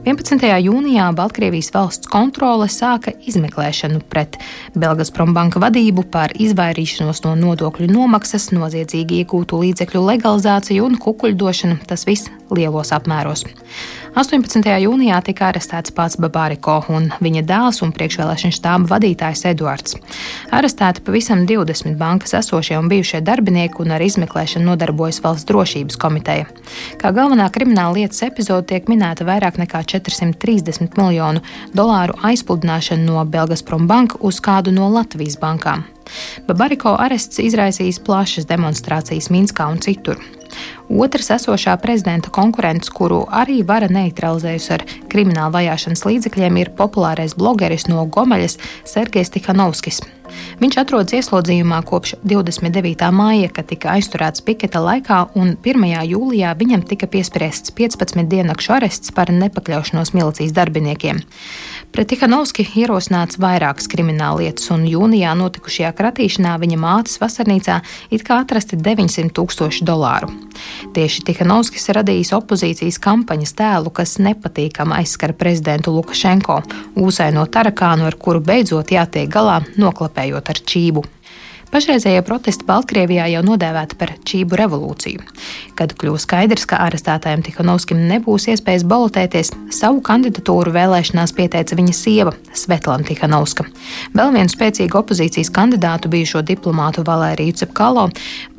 11. 0.10 0.48
jūnijā 0.66 1.12
Baltkrievijas 1.14 1.70
valsts 1.76 2.10
kontrole 2.10 2.66
sāka 2.66 3.14
izmeklēšanu 3.30 4.02
pret 4.10 4.42
Belgazprom 4.74 5.38
banka 5.38 5.62
vadību 5.62 6.08
par 6.10 6.34
izvairīšanos 6.34 7.22
no 7.28 7.38
nodokļu 7.46 7.94
nomaksas, 7.94 8.50
noziedzīgi 8.58 9.22
iegūtu 9.22 9.62
līdzekļu 9.62 10.08
legalizāciju 10.10 10.90
un 10.90 10.98
kukuļdošanu, 10.98 11.84
tas 11.86 12.10
viss 12.10 12.34
lielos 12.50 12.90
apmēros. 12.98 13.46
18. 14.12 14.66
jūnijā 14.84 15.16
tika 15.24 15.46
arestēts 15.48 15.94
pats 15.96 16.18
Babāriko 16.20 16.74
un 16.92 17.06
viņa 17.24 17.46
dēls 17.48 17.78
un 17.86 17.94
priekšvēlēšana 17.96 18.56
štāba 18.58 18.90
vadītājs 18.90 19.46
Eduards. 19.48 19.96
Arestēti 20.52 21.04
pavisam 21.06 21.46
20 21.48 21.96
bankas 22.00 22.36
esošie 22.42 22.76
un 22.76 22.90
bijušie 22.92 23.22
darbinieki 23.24 23.80
un 23.80 23.94
ar 23.96 24.04
izmeklēšanu 24.04 24.68
nodarbojas 24.68 25.22
valsts 25.24 25.48
drošības 25.48 26.00
komiteja. 26.02 26.50
Kā 27.00 27.14
galvenā 27.16 27.48
krimināla 27.56 28.02
lietas 28.02 28.20
epizode 28.28 28.68
tiek 28.74 28.92
minēta 28.92 29.24
vairāk 29.24 29.62
nekā 29.64 29.86
430 29.94 31.00
miljonu 31.00 31.40
dolāru 31.72 32.20
aizpludināšana 32.28 33.08
no 33.08 33.24
Belgazprom 33.24 33.88
banka 33.88 34.20
uz 34.20 34.44
kādu 34.44 34.76
no 34.76 34.92
Latvijas 34.92 35.40
bankām. 35.40 35.88
Babariko 36.52 36.98
arests 37.00 37.40
izraisījis 37.40 38.04
plašas 38.04 38.52
demonstrācijas 38.52 39.32
Minskā 39.32 39.72
un 39.72 39.80
citur. 39.80 40.20
Otrs 40.92 41.30
esošā 41.32 41.78
prezidenta 41.80 42.28
konkurents, 42.36 42.90
kuru 42.92 43.22
arī 43.32 43.62
vara 43.64 43.88
neutralizējusi 43.88 44.72
ar 44.76 44.84
kriminālu 45.12 45.54
vajāšanas 45.56 46.04
līdzekļiem, 46.04 46.58
ir 46.60 46.72
populārais 46.76 47.36
blogeris 47.40 47.88
no 47.88 48.04
Gomeļas 48.12 48.58
Sergejs 48.92 49.32
Tikhanovskis. 49.32 50.02
Viņš 50.60 50.78
atrodas 50.82 51.16
ieslodzījumā 51.16 51.80
kopš 51.88 52.16
29. 52.28 53.08
māja, 53.16 53.50
kad 53.56 53.70
tika 53.72 53.96
aizturēts 53.96 54.44
piketa 54.48 54.84
laikā, 54.84 55.22
un 55.40 55.56
1. 55.64 55.88
jūlijā 56.12 56.52
viņam 56.60 56.84
tika 56.88 57.08
piespriests 57.12 57.72
15 57.78 58.28
diennakšu 58.32 58.76
arests 58.76 59.16
par 59.16 59.32
nepakļaušanos 59.32 60.14
milicijas 60.18 60.56
darbiniekiem. 60.56 61.24
Pret 61.92 62.08
Tihanovski 62.08 62.64
ierosināts 62.80 63.36
vairākas 63.42 63.90
krimināllietas, 63.92 64.70
un 64.72 64.86
jūnijā 64.88 65.34
notikušajā 65.36 65.90
kratīšanā 65.98 66.54
viņa 66.62 66.78
mātes 66.80 67.20
vasarnīcā 67.20 67.82
it 68.16 68.24
kā 68.24 68.38
atrasti 68.46 68.80
900 68.80 69.34
tūkstoši 69.36 69.84
dolāru. 69.88 70.32
Tieši 70.96 71.26
Tihanovskis 71.28 71.92
radījis 71.98 72.32
opozīcijas 72.38 73.00
kampaņas 73.04 73.56
tēlu, 73.60 73.92
kas 73.92 74.16
nepatīkami 74.24 75.02
aizskara 75.02 75.36
prezidentu 75.36 75.92
Lukašenko, 75.98 76.62
ūsaino 76.96 77.44
tarakānu, 77.52 78.08
ar 78.08 78.16
kuru 78.16 78.40
beidzot 78.40 78.96
jātiek 78.96 79.28
galā, 79.32 79.60
noklapējot 79.76 80.56
ar 80.56 80.64
čību. 80.72 81.04
Pašreizējie 81.72 82.20
protesti 82.28 82.66
Baltkrievijā 82.68 83.30
jau 83.32 83.42
nodēvēti 83.48 83.96
par 83.96 84.10
čību 84.28 84.58
revolūciju. 84.60 85.24
Kad 85.80 85.94
kļuva 85.96 86.20
skaidrs, 86.20 86.66
ka 86.68 86.82
arestētājiem 86.84 87.46
Tikanovskim 87.48 88.02
nebūs 88.10 88.50
iespējas 88.52 88.84
balotēties, 88.92 89.54
savu 89.72 90.04
kandidatūru 90.04 90.74
vēlēšanās 90.76 91.32
pieteica 91.38 91.78
viņa 91.80 91.96
sieva 91.96 92.36
Svetlana 92.52 93.08
Tikanovska. 93.08 93.70
Vēl 94.12 94.36
vienu 94.36 94.52
spēcīgu 94.52 95.00
opozīcijas 95.00 95.54
kandidātu 95.56 96.12
bijušo 96.12 96.44
diplomātu 96.44 97.06
Valēriju 97.08 97.62
Cepkalo 97.64 98.10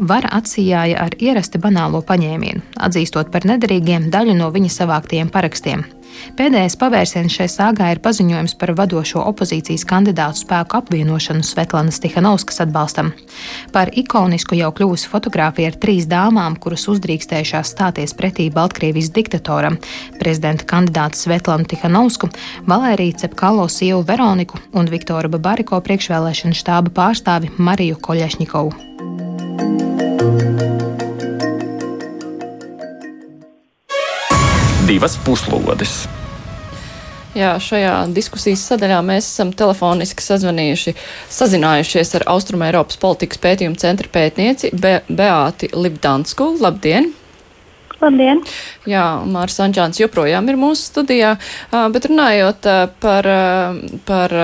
vara 0.00 0.32
atsījāja 0.40 1.04
ar 1.04 1.18
ierasti 1.20 1.60
banālo 1.60 2.00
paņēmienu, 2.08 2.64
atzīstot 2.80 3.28
par 3.34 3.44
nederīgiem 3.44 4.08
daļu 4.14 4.40
no 4.40 4.48
viņa 4.56 4.72
savāktiem 4.80 5.28
parakstiem. 5.28 5.84
Pēdējais 6.38 6.76
pavērsiens 6.80 7.34
šai 7.36 7.48
sāgā 7.50 7.90
ir 7.92 8.00
paziņojums 8.04 8.54
par 8.60 8.72
vadošo 8.78 9.22
opozīcijas 9.30 9.84
kandidātu 9.88 10.42
spēku 10.42 10.78
apvienošanu 10.78 11.44
Svetlanas 11.46 12.00
Tihanovskas 12.02 12.62
atbalstam. 12.64 13.12
Par 13.74 13.92
ikonisku 13.92 14.56
jau 14.58 14.70
kļuvusi 14.76 15.10
fotografija 15.12 15.72
ar 15.72 15.78
trīs 15.82 16.08
dāmām, 16.10 16.58
kuras 16.62 16.86
uzdrīkstējušās 16.92 17.72
stāties 17.74 18.16
pretī 18.18 18.48
Baltkrievijas 18.52 19.12
diktatoram- 19.14 19.78
prezidenta 20.20 20.64
kandidātu 20.64 21.16
Svetlanu 21.16 21.64
Tihanovsku, 21.68 22.28
Valēriju 22.66 23.18
Cepkalo 23.24 23.68
sievu 23.68 24.02
Veroniku 24.06 24.58
un 24.72 24.86
Viktoru 24.86 25.28
Babariko 25.28 25.80
priekšvēlēšanu 25.80 26.54
štāba 26.56 26.90
pārstāvi 26.90 27.50
Mariju 27.58 27.96
Koļešņikovu. 27.96 28.72
Divas 34.86 35.14
puslodes. 35.24 36.02
Jā, 37.32 37.54
šajā 37.62 37.94
diskusijas 38.12 38.64
sadaļā 38.68 38.98
mēs 39.06 39.24
esam 39.30 39.54
telefoniski 39.56 40.24
sazvanījuši, 40.24 40.92
sazinājušies 41.32 42.12
ar 42.18 42.26
Austrum 42.34 42.64
Eiropas 42.66 43.00
politikas 43.00 43.40
pētījumu 43.40 43.80
centra 43.80 44.10
pētnieci 44.12 44.72
Be 44.76 44.98
Beāti 45.08 45.70
Libdansku. 45.72 46.50
Labdien! 46.60 47.08
Labdien! 48.02 48.42
Jā, 48.90 49.06
Mārs 49.24 49.56
Anģāns 49.62 50.02
joprojām 50.02 50.50
ir 50.50 50.60
mūsu 50.60 50.90
studijā, 50.90 51.36
bet 51.94 52.10
runājot 52.10 52.68
par, 53.00 53.28
par 54.08 54.38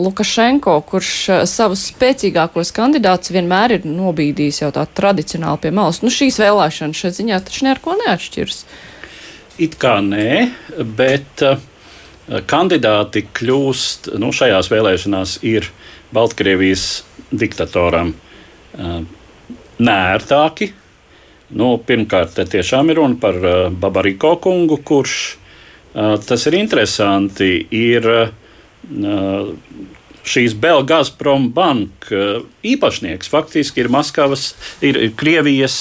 Lukašenko, 0.00 0.78
kurš 0.88 1.14
savus 1.50 1.86
spēcīgākos 1.92 2.72
kandidātus 2.74 3.36
vienmēr 3.36 3.76
ir 3.76 3.86
nobīdījis 3.86 4.64
jau 4.64 4.72
tā 4.74 4.88
tradicionāli 4.88 5.66
pie 5.66 5.76
malas, 5.76 6.00
nu 6.02 6.10
šīs 6.10 6.40
vēlēšanas 6.40 7.04
šeit 7.04 7.20
ziņā 7.20 7.44
taču 7.44 7.68
neko 7.68 8.00
neatšķiras. 8.06 8.64
It 9.60 9.76
kā 9.80 9.98
nē, 10.04 10.30
bet 10.96 11.44
uh, 11.44 11.60
kandidāti 12.50 13.24
kļūst 13.34 14.12
nu, 14.20 14.30
šajās 14.34 14.70
vēlēšanās 14.70 15.38
ir 15.48 15.66
Baltkrievijas 16.14 16.84
diktatoram 17.30 18.14
nērtāki. 19.80 20.70
Nu, 21.58 21.70
pirmkārt, 21.86 22.34
te 22.36 22.46
tiešām 22.46 22.90
ir 22.90 23.00
runa 23.00 23.18
par 23.22 23.38
Babariko 23.70 24.36
kungu, 24.42 24.78
kurš 24.86 25.16
tas 26.26 26.46
ir 26.46 26.56
interesanti. 26.58 27.50
Ir, 27.74 28.06
šīs 30.26 30.54
Belgazprom 30.60 31.48
banka 31.54 32.40
īpašnieks 32.66 33.30
faktiski 33.30 33.84
ir 33.84 33.90
Maskavas, 33.92 34.54
ir 34.84 34.98
Krievijas 35.16 35.76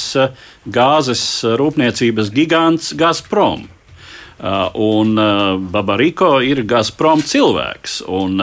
gāzes 0.66 1.24
rūpniecības 1.60 2.32
gigants 2.36 2.94
Gazprom. 3.00 3.68
Un 4.80 5.20
Babariko 5.72 6.38
ir 6.46 6.64
Gazprom 6.64 7.24
cilvēks. 7.26 8.02
Un 8.08 8.40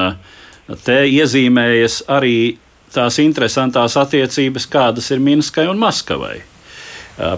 te 0.85 0.99
iezīmējas 1.09 2.03
arī 2.13 2.59
tās 2.93 3.21
interesantās 3.23 3.97
attiecības, 4.01 4.69
kādas 4.73 5.11
ir 5.13 5.23
Minskai 5.25 5.67
un 5.71 5.81
Maskavai 5.81 6.41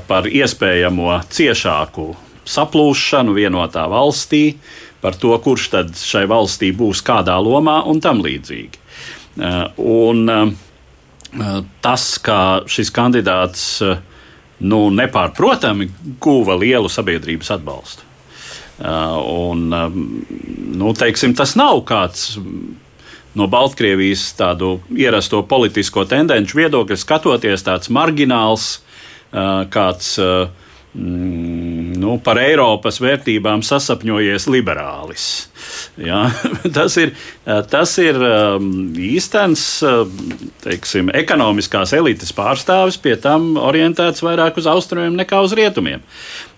par 0.09 0.27
iespējamo 0.27 1.13
ciešāku 1.31 2.09
saplūšanu 2.49 3.37
vienotā 3.37 3.85
valstī, 3.91 4.57
par 5.03 5.17
to, 5.19 5.35
kurš 5.43 5.69
tad 5.75 5.93
šai 5.99 6.25
valstī 6.31 6.73
būs 6.77 7.03
kādā 7.07 7.37
lomā 7.43 7.81
un 7.91 8.01
tam 8.05 8.23
līdzīgi. 8.25 8.87
Un 9.79 10.57
tas, 11.85 12.05
ka 12.25 12.39
šis 12.67 12.91
kandidāts 12.95 13.65
nu, 14.59 14.81
nepārprotami 14.91 15.89
guva 16.21 16.57
lielu 16.59 16.91
sabiedrības 16.91 17.53
atbalstu. 17.59 18.07
Un, 18.79 19.65
nu, 20.79 20.93
teiksim, 20.95 21.35
tas 21.39 21.57
nav 21.59 21.83
kāds 21.87 22.37
no 23.39 23.47
Baltkrievijas 23.51 24.33
tādu 24.39 24.79
ierasto 24.95 25.43
politisko 25.47 26.05
tendenci 26.11 26.57
viedokļa 26.59 26.99
skatoties, 26.99 27.67
tāds 27.67 27.91
margināls, 27.95 28.79
kāds 29.75 30.15
mm, 30.19 31.68
nu, 31.99 32.17
par 32.25 32.41
Eiropas 32.41 33.01
vērtībām 33.03 33.63
sasapņojies 33.67 34.49
liberālis. 34.51 35.29
Ja? 36.01 36.27
Tas 36.77 36.97
ir, 37.01 37.13
tas 37.71 37.93
ir 38.01 38.17
īstenis 39.03 39.65
teiksim, 40.63 41.11
ekonomiskās 41.17 41.93
elites 41.99 42.33
pārstāvis, 42.37 42.99
pie 43.03 43.17
tam 43.21 43.57
orientēts 43.61 44.23
vairāk 44.25 44.61
uz 44.61 44.69
austrumiem 44.71 45.17
nekā 45.19 45.41
uz 45.45 45.55
rietumiem. 45.59 46.05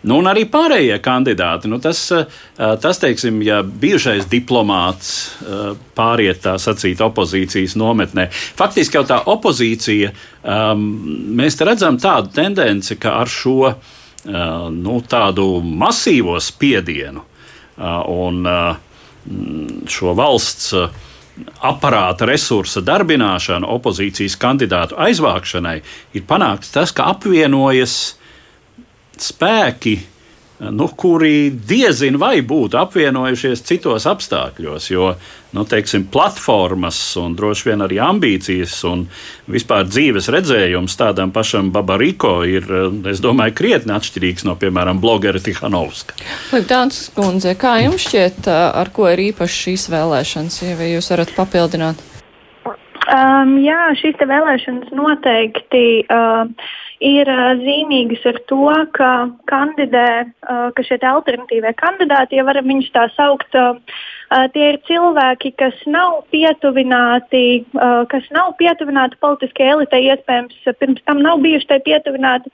Nu, 0.00 0.16
un 0.20 0.28
arī 0.30 0.46
pārējie 0.48 0.96
kandidāti. 1.04 1.68
Nu, 1.68 1.76
tas, 1.82 2.06
tas, 2.56 3.00
teiksim, 3.02 3.42
ja 3.44 3.60
bijušais 3.62 4.28
diplomāts 4.32 5.12
pāriet 5.96 6.40
tā 6.46 6.56
sacīt 6.60 7.02
opozīcijas 7.04 7.76
nometnē, 7.80 8.30
faktiski 8.32 8.96
jau 8.96 9.04
tā 9.08 9.20
opozīcija, 9.28 10.12
mēs 11.40 11.60
redzam 11.60 12.00
tādu 12.00 12.32
tendenci, 12.36 12.96
ka 13.00 13.18
ar 13.20 13.32
šo 13.32 13.74
nu, 14.24 15.00
tādu 15.08 15.46
masīvo 15.64 16.36
spiedienu 16.42 17.22
un 18.12 18.48
šo 19.88 20.12
valsts 20.16 20.74
aparāta 21.64 22.26
resursa 22.28 22.82
darbināšanu, 22.84 23.68
opozīcijas 23.78 24.36
kandidātu 24.40 24.98
aizvākšanai, 25.00 25.76
ir 26.16 26.24
panākts 26.28 26.72
tas, 26.74 26.92
ka 26.92 27.06
apvienojas 27.14 27.94
spēki, 29.20 29.94
nu, 30.68 30.88
kuri 31.00 31.48
diezin 31.50 32.18
vai 32.20 32.40
būtu 32.44 32.76
apvienojušies 32.80 33.64
citos 33.64 34.04
apstākļos. 34.10 34.90
Jo 34.92 35.14
nu, 35.52 35.64
teiksim, 35.64 36.06
platformas 36.12 36.98
un 37.20 37.34
droši 37.38 37.70
vien 37.70 37.84
arī 37.84 38.00
ambīcijas 38.02 38.76
un 38.90 39.06
vispār 39.50 39.88
dzīves 39.88 40.30
redzējums 40.32 40.98
tādam 41.00 41.32
pašam 41.34 41.72
Babariko 41.74 42.40
ir, 42.48 42.68
es 43.10 43.22
domāju, 43.24 43.56
krietni 43.58 43.94
atšķirīgs 43.96 44.46
no, 44.48 44.56
piemēram, 44.60 45.00
blogera 45.02 45.42
Tihanovska. 45.42 46.18
Likdāns 46.54 47.08
kundze, 47.16 47.56
kā 47.58 47.78
jums 47.84 48.06
šķiet, 48.06 48.46
ar 48.50 48.92
ko 48.94 49.10
ir 49.10 49.26
īpaši 49.30 49.64
šīs 49.66 49.88
vēlēšanas, 49.94 50.62
ja 50.66 50.92
jūs 50.94 51.10
varat 51.14 51.34
papildināt? 51.38 52.06
Um, 53.10 53.56
jā, 53.64 53.88
šīs 53.98 54.20
vēlēšanas 54.22 54.94
noteikti. 54.94 55.84
Uh, 56.06 56.46
ir 57.00 57.28
uh, 57.32 57.56
zīmīgas 57.60 58.22
ar 58.28 58.38
to, 58.50 58.66
ka 58.96 59.10
kandidē, 59.50 60.06
uh, 60.28 60.68
ka 60.76 60.84
šie 60.86 61.00
alternatīvie 61.10 61.72
kandidāti, 61.80 62.38
ja 62.38 62.46
varam 62.46 62.68
viņus 62.70 62.92
tā 62.94 63.08
saukt, 63.16 63.56
uh, 63.56 63.80
tie 64.54 64.66
ir 64.72 64.78
cilvēki, 64.86 65.52
kas 65.58 65.80
nav 65.90 66.20
pietuvināti, 66.34 67.42
uh, 67.74 68.04
kas 68.10 68.28
nav 68.36 68.52
pietuvināti 68.60 69.18
politiskajai 69.24 69.74
elitei, 69.74 70.04
iespējams, 70.12 70.60
pirms 70.78 71.02
tam 71.08 71.24
nav 71.24 71.42
bijuši 71.42 71.70
tai 71.72 71.80
pietuvināti. 71.88 72.52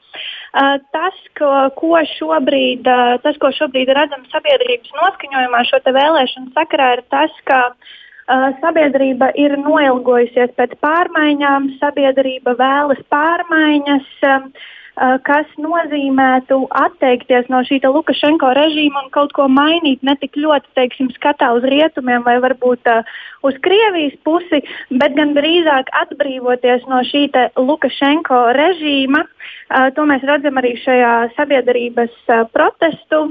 Uh, 0.57 0.79
tas, 0.97 1.21
ko, 1.37 1.53
ko 1.77 2.01
šobrīd, 2.17 2.89
uh, 2.89 3.19
tas, 3.27 3.37
ko 3.43 3.53
šobrīd 3.59 3.93
redzam 3.93 4.25
sabiedrības 4.33 4.97
noskaņojumā 5.03 5.63
šo 5.69 5.85
vēlēšanu 6.01 6.53
sakarā, 6.57 6.97
ir 6.97 7.07
tas, 7.13 7.39
ka 7.49 7.63
uh, 7.71 7.95
Uh, 8.27 8.49
sabiedrība 8.59 9.29
ir 9.39 9.53
noilgojusies 9.55 10.51
pēc 10.59 10.73
pārmaiņām, 10.83 11.69
sabiedrība 11.79 12.57
vēlas 12.59 12.99
pārmaiņas, 13.15 14.09
uh, 14.27 14.49
kas 14.97 15.49
nozīmētu 15.61 16.57
atteikties 16.73 17.51
no 17.53 17.61
šī 17.69 17.83
Lukašenko 17.85 18.49
režīma 18.57 19.05
un 19.05 19.11
kaut 19.13 19.35
ko 19.37 19.45
mainīt, 19.53 20.01
ne 20.03 20.15
tik 20.17 20.39
ļoti 20.41 20.73
teiksim, 20.79 21.11
skatā 21.19 21.51
uz 21.57 21.67
rietumiem 21.69 22.25
vai 22.25 22.39
varbūt 22.41 22.89
uh, 22.89 23.05
uz 23.45 23.59
Krievijas 23.61 24.17
pusi, 24.25 24.63
bet 24.91 25.13
gan 25.19 25.35
drīzāk 25.37 25.93
atbrīvoties 26.01 26.89
no 26.89 27.03
šī 27.05 27.29
Lukašenko 27.61 28.41
režīma. 28.57 29.27
Uh, 29.69 29.91
to 29.93 30.07
mēs 30.09 30.25
redzam 30.25 30.57
arī 30.57 30.77
šajā 30.81 31.13
sabiedrības 31.37 32.17
uh, 32.31 32.47
protestu, 32.57 33.27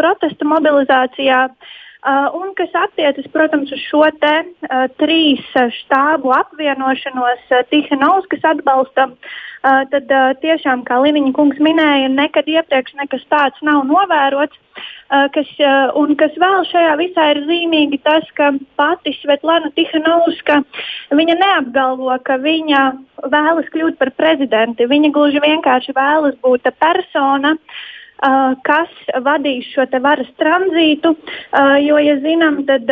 protestu 0.00 0.48
mobilizācijā. 0.48 1.44
Uh, 1.50 1.78
un 2.32 2.54
kas 2.56 2.72
attiecas, 2.72 3.26
protams, 3.32 3.72
uz 3.72 3.80
šo 3.84 4.06
te 4.22 4.32
uh, 4.40 4.86
trīs 5.00 5.42
štābu 5.52 6.32
apvienošanos, 6.32 7.42
uh, 7.52 7.60
Tihanovskas 7.68 8.46
atbalstam, 8.54 9.12
uh, 9.16 9.82
tad 9.92 10.08
uh, 10.08 10.30
tiešām, 10.40 10.86
kā 10.88 10.96
Liniņa 11.04 11.34
kungs 11.36 11.60
minēja, 11.60 12.08
nekad 12.08 12.48
iepriekš 12.48 12.96
nekas 13.02 13.26
tāds 13.28 13.60
nav 13.60 13.84
novērots. 13.90 14.56
Uh, 15.10 15.26
kas, 15.34 15.48
uh, 15.60 15.92
un 15.98 16.14
kas 16.16 16.32
vēl 16.40 16.64
šajā 16.70 16.96
visā 17.02 17.28
ir 17.34 17.42
zīmīgi, 17.44 18.00
tas, 18.06 18.24
ka 18.38 18.52
pati 18.80 19.12
Svetlana 19.18 19.68
Tihanovska 19.76 20.62
neapgalvo, 21.12 22.14
ka 22.24 22.38
viņa 22.40 22.84
vēlas 23.28 23.68
kļūt 23.74 24.00
par 24.00 24.14
prezidenti. 24.16 24.88
Viņa 24.88 25.12
gluži 25.12 25.42
vienkārši 25.42 25.96
vēlas 25.98 26.38
būt 26.40 26.70
persona, 26.78 27.58
uh, 27.58 27.58
Uh, 27.58 27.99
kas 28.66 28.90
vadīs 29.24 29.68
šo 29.72 29.86
varas 30.02 30.28
tranzītu. 30.40 31.14
Jo, 31.84 31.98
ja 31.98 32.16
zinām, 32.20 32.64
tad 32.68 32.90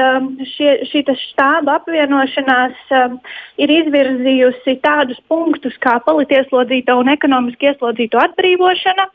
šie, 0.54 0.78
šī 0.88 1.04
štāba 1.08 1.78
apvienošanās 1.80 2.94
ir 3.58 3.74
izvirzījusi 3.80 4.78
tādus 4.84 5.20
punktus 5.28 5.76
kā 5.80 5.98
politieslodzīto 6.06 6.96
un 7.02 7.12
ekonomiski 7.12 7.72
ieslodzīto 7.72 8.18
atbrīvošana. 8.22 9.08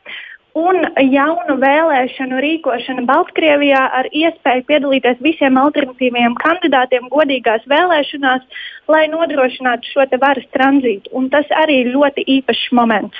Un 0.54 0.84
jaunu 1.10 1.56
vēlēšanu 1.58 2.38
rīkošana 2.44 3.08
Baltkrievijā 3.10 3.80
ar 4.00 4.06
iespēju 4.14 4.68
piedalīties 4.68 5.24
visiem 5.26 5.58
alternatīviem 5.58 6.36
kandidātiem 6.38 7.10
godīgās 7.10 7.66
vēlēšanās, 7.66 8.46
lai 8.86 9.08
nodrošinātu 9.10 9.90
šo 9.90 10.06
varas 10.22 10.46
tranzītu. 10.54 11.10
Un 11.18 11.32
tas 11.34 11.50
arī 11.58 11.82
ir 11.82 11.96
ļoti 11.98 12.30
īpašs 12.38 12.70
moments. 12.78 13.18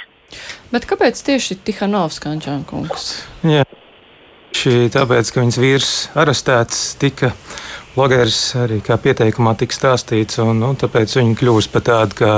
Bet 0.74 0.88
kāpēc 0.90 1.20
tieši 1.28 1.60
Tihanovs 1.66 2.20
Kančānkungs? 2.24 3.10
Jā. 3.48 3.64
Šī 4.54 4.88
tāpēc, 4.94 5.32
ka 5.34 5.42
viņas 5.42 5.60
vīrs 5.60 5.92
arestēts 6.20 6.82
tika 7.02 7.32
blogeris 7.96 8.40
arī 8.62 8.80
kā 8.86 8.98
pieteikumā 9.02 9.56
tika 9.60 9.76
stāstīts, 9.76 10.40
un 10.44 10.62
nu, 10.62 10.72
tāpēc 10.80 11.18
viņi 11.20 11.38
kļūst 11.42 11.74
par 11.74 11.86
tādu 11.90 12.32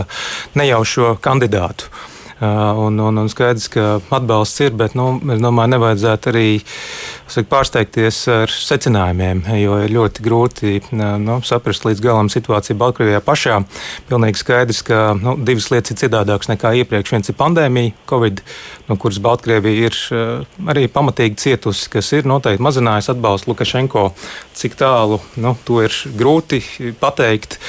nejaušo 0.58 1.15
kandidātu. 1.23 1.91
Un, 2.41 2.99
un, 2.99 3.17
un 3.17 3.29
skaidrs, 3.31 3.69
ka 3.71 3.83
atbalsts 4.11 4.59
ir, 4.59 4.73
bet 4.75 4.91
nu, 4.97 5.13
es 5.31 5.39
domāju, 5.39 5.71
nevajadzētu 5.71 6.31
arī 6.33 6.47
saka, 7.31 7.47
pārsteigties 7.53 8.17
ar 8.27 8.51
secinājumiem, 8.51 9.45
jo 9.61 9.77
ir 9.85 9.93
ļoti 9.95 10.25
grūti 10.25 10.73
nu, 10.91 11.37
saprast 11.47 11.87
līdz 11.87 12.03
galam 12.03 12.27
situāciju 12.31 12.75
Baltkrievijā 12.81 13.21
pašā. 13.23 13.61
Pilnīgi 14.09 14.41
skaidrs, 14.41 14.81
ka 14.83 14.99
nu, 15.15 15.37
divas 15.47 15.69
lietas 15.71 15.95
ir 15.95 16.01
citādākas 16.03 16.51
nekā 16.51 16.73
iepriekš. 16.81 17.13
Viens 17.15 17.31
ir 17.31 17.37
pandēmija, 17.39 17.95
Covid, 18.11 18.43
no 18.89 18.99
kuras 18.99 19.21
Baltkrievija 19.23 19.87
ir 19.87 20.01
arī 20.75 20.89
pamatīgi 20.91 21.39
cietusi, 21.39 21.87
kas 21.95 22.11
ir 22.19 22.27
noteikti 22.27 22.67
mazinājis 22.67 23.13
atbalstu 23.15 23.53
Lukašenko. 23.53 24.09
Cik 24.55 24.75
tālu 24.79 25.21
nu, 25.39 25.55
to 25.63 25.79
ir 25.87 25.95
grūti 26.19 26.59
pateikt. 26.99 27.61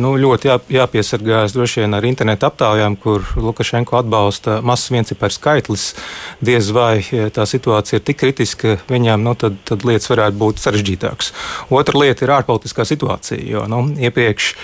Nu, 0.00 0.14
ļoti 0.20 0.52
jā, 0.52 0.60
jāpiesargājas 0.82 1.56
droši 1.56 1.86
vien 1.86 1.96
ar 1.96 2.04
internetu 2.08 2.48
aptaujām, 2.48 3.00
kur 3.00 3.24
Lukašenko 3.40 3.85
Lukašenko 3.86 3.98
atbalsta 4.02 4.60
mazs 4.62 4.90
viensipērs 4.90 5.38
skaitlis, 5.38 5.94
diez 6.40 6.70
vai 6.74 7.02
tā 7.32 7.46
situācija 7.46 8.00
ir 8.00 8.04
tik 8.04 8.18
kritiska 8.18 8.78
viņām, 8.88 9.22
nu, 9.22 9.34
tad, 9.34 9.56
tad 9.64 9.84
lietas 9.84 10.08
varētu 10.10 10.36
būt 10.36 10.58
sarežģītākas. 10.58 11.32
Otra 11.70 11.98
lieta 11.98 12.24
ir 12.24 12.32
ārpolitiskā 12.34 12.84
situācija, 12.84 13.38
jo 13.46 13.66
nu, 13.66 13.94
iepriekš, 13.98 14.54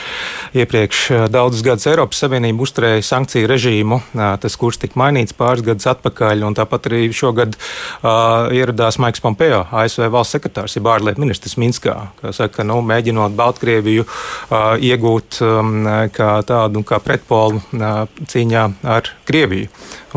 iepriekš 0.55 1.31
daudzus 1.31 1.63
gadus 1.63 1.87
Eiropas 1.87 2.19
Savienība 2.23 2.63
uzturēja 2.63 3.03
sankciju 3.03 3.47
režīmu, 3.51 4.01
tas 4.13 4.57
kurs 4.57 4.79
tika 4.79 4.99
mainīts 4.99 5.37
pāris 5.37 5.63
gadus 5.63 5.87
atpakaļ, 5.93 6.43
un 6.47 6.59
tāpat 6.59 6.91
arī 6.91 7.13
šogad 7.13 7.55
uh, 7.57 8.51
ieradās 8.53 8.99
Maiks 8.99 9.23
Pompeo, 9.23 9.65
ASV 9.71 10.09
valsts 10.13 10.39
sekretārs, 10.39 10.77
jeb 10.77 10.91
ārlietu 10.91 11.23
ministrs 11.23 11.59
Minskā, 11.61 11.97
kas 12.21 12.43
saka, 12.43 12.67
nu, 12.67 12.81
mēģinot 12.87 13.37
Baltkrieviju 13.39 14.07
uh, 14.07 14.75
iegūt 14.83 15.43
um, 15.47 15.83
kā 16.13 16.35
tādu 16.49 16.83
kā 16.87 16.99
pretpolu 17.03 17.63
uh, 17.63 18.05
cīņā 18.33 18.69
ar 18.83 19.12
Krieviju 19.29 19.69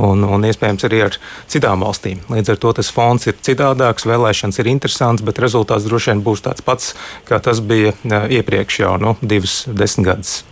un, 0.01 0.23
un 0.23 0.47
iespējams 0.47 0.87
arī 0.87 1.03
ar 1.07 1.19
citām 1.51 1.85
valstīm. 1.85 2.23
Līdz 2.31 2.55
ar 2.55 2.61
to 2.63 2.73
tas 2.79 2.91
fons 2.93 3.29
ir 3.29 3.37
citādāks, 3.45 4.07
vēlēšanas 4.09 4.59
ir 4.63 4.71
interesants, 4.71 5.25
bet 5.25 5.41
rezultāts 5.43 5.87
droši 5.87 6.13
vien 6.13 6.25
būs 6.25 6.45
tāds 6.45 6.65
pats, 6.65 6.93
kā 7.29 7.39
tas 7.43 7.61
bija 7.61 7.95
iepriekš 8.39 8.83
jau 8.85 8.97
nu, 9.01 9.15
divus 9.21 9.63
desmit 9.67 10.11
gadus. 10.11 10.43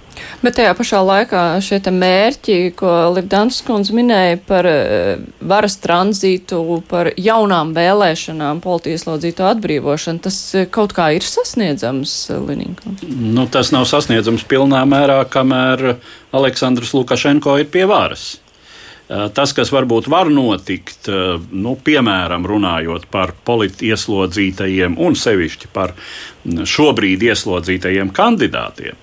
Bet 0.44 0.58
tajā 0.58 0.74
pašā 0.76 1.00
laikā 1.08 1.42
šie 1.64 1.80
mērķi, 1.94 2.58
ko 2.76 2.92
Livdāns 3.16 3.62
kundze 3.64 3.96
minēja 3.96 4.40
par 4.48 4.68
eh, 4.68 5.22
varas 5.40 5.78
tranzītu, 5.84 6.60
par 6.90 7.14
jaunām 7.16 7.72
vēlēšanām, 7.76 8.60
politieslodzīto 8.64 9.48
atbrīvošanu, 9.54 10.24
tas 10.26 10.40
eh, 10.60 10.68
kaut 10.68 10.96
kā 10.98 11.14
ir 11.16 11.24
sasniedzams, 11.24 12.16
Lininka? 12.44 12.96
Nu, 13.08 13.48
tas 13.48 13.72
nav 13.76 13.88
sasniedzams 13.90 14.44
pilnā 14.50 14.84
mērā, 14.90 15.22
kamēr 15.32 15.96
Aleksandrs 16.36 16.92
Lukašenko 16.98 17.56
ir 17.62 17.70
pie 17.72 17.86
varas. 17.90 18.34
Eh, 19.08 19.30
tas, 19.36 19.56
kas 19.56 19.72
varbūt 19.72 20.10
var 20.12 20.32
notikt, 20.34 21.08
nu, 21.52 21.78
piemēram, 21.88 22.44
runājot 22.52 23.08
par 23.14 23.32
politieslodzītajiem 23.48 25.00
un 25.00 25.16
sevišķi 25.20 25.72
par 25.72 25.96
mm, 25.96 26.68
šobrīd 26.68 27.24
ieslodzītajiem 27.32 28.12
kandidātiem, 28.12 29.00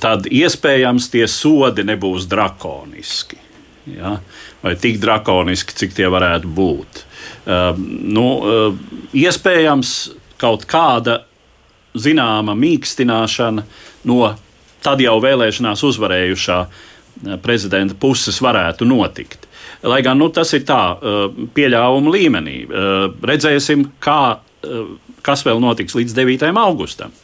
tad 0.00 0.26
iespējams 0.28 1.08
tie 1.12 1.24
sodi 1.30 1.84
nebūs 1.86 2.26
drakoniski. 2.28 3.38
Ja? 3.94 4.18
Vai 4.64 4.74
tik 4.80 4.98
drakoniski, 5.02 5.76
cik 5.76 5.96
tie 5.96 6.08
varētu 6.12 6.50
būt. 6.56 7.04
Uh, 7.44 7.70
nu, 7.78 8.26
uh, 8.40 8.76
iespējams, 9.16 9.94
kaut 10.40 10.64
kāda 10.68 11.22
zināma 11.94 12.56
mīkstināšana 12.58 13.64
no 14.10 14.18
tad 14.84 15.00
jau 15.00 15.16
vēlēšanās 15.22 15.84
uzvarējušā 15.88 16.58
prezidenta 17.44 17.96
puses 17.96 18.40
varētu 18.42 18.86
notikt. 18.88 19.46
Lai 19.84 20.00
gan 20.04 20.18
nu, 20.18 20.30
tas 20.34 20.50
ir 20.56 20.64
tā 20.66 20.96
pieļāvuma 21.54 22.10
līmenī. 22.10 22.56
Redzēsim, 23.30 23.84
kā, 24.02 24.40
kas 25.24 25.44
vēl 25.46 25.60
notiks 25.62 25.94
līdz 25.96 26.16
9. 26.16 26.50
augustam. 26.64 27.14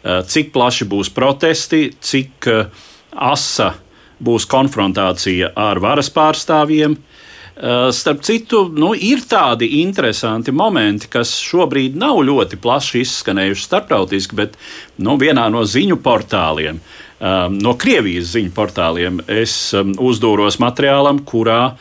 Eh, 0.00 0.22
cik 0.24 0.54
plaši 0.54 0.86
būs 0.88 1.10
protesti, 1.12 1.90
cik 2.00 2.46
eh, 2.48 2.84
asa 3.12 3.74
būs 4.20 4.46
konfrontācija 4.48 5.50
ar 5.60 5.80
varas 5.84 6.08
pārstāvjiem. 6.14 6.94
Eh, 6.96 7.90
starp 7.92 8.22
citu, 8.24 8.62
nu, 8.72 8.94
ir 8.96 9.20
tādi 9.28 9.68
interesanti 9.82 10.54
momenti, 10.56 11.10
kas 11.12 11.34
šobrīd 11.44 11.98
nav 12.00 12.22
ļoti 12.24 12.56
plaši 12.62 13.02
izskanējuši 13.04 13.66
starptautiski, 13.66 14.38
bet 14.40 14.56
nu, 15.04 15.18
vienā 15.20 15.50
no 15.52 15.66
ziņu 15.68 16.00
portāliem, 16.00 16.80
no 17.20 17.74
Krievijas 17.76 18.30
ziņu 18.32 18.54
portāliem, 18.56 19.18
es 19.28 19.74
uzdūros 19.76 20.56
materiālam, 20.56 21.18
kurā, 21.28 21.74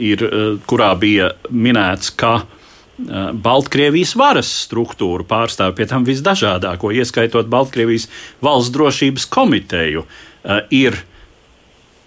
ir, 0.00 0.24
kurā 0.64 0.88
bija 0.96 1.26
minēts, 1.52 2.08
ka 2.16 2.38
Baltkrievijas 3.08 4.14
varas 4.18 4.50
struktūru 4.66 5.24
pārstāvji, 5.28 5.76
pie 5.78 5.86
tam 5.90 6.06
visdažādāko, 6.08 6.92
ieskaitot 6.94 7.48
Baltkrievijas 7.50 8.08
valsts 8.44 8.74
drošības 8.74 9.28
komiteju, 9.30 10.04
eh, 10.44 10.60
ir 10.70 10.98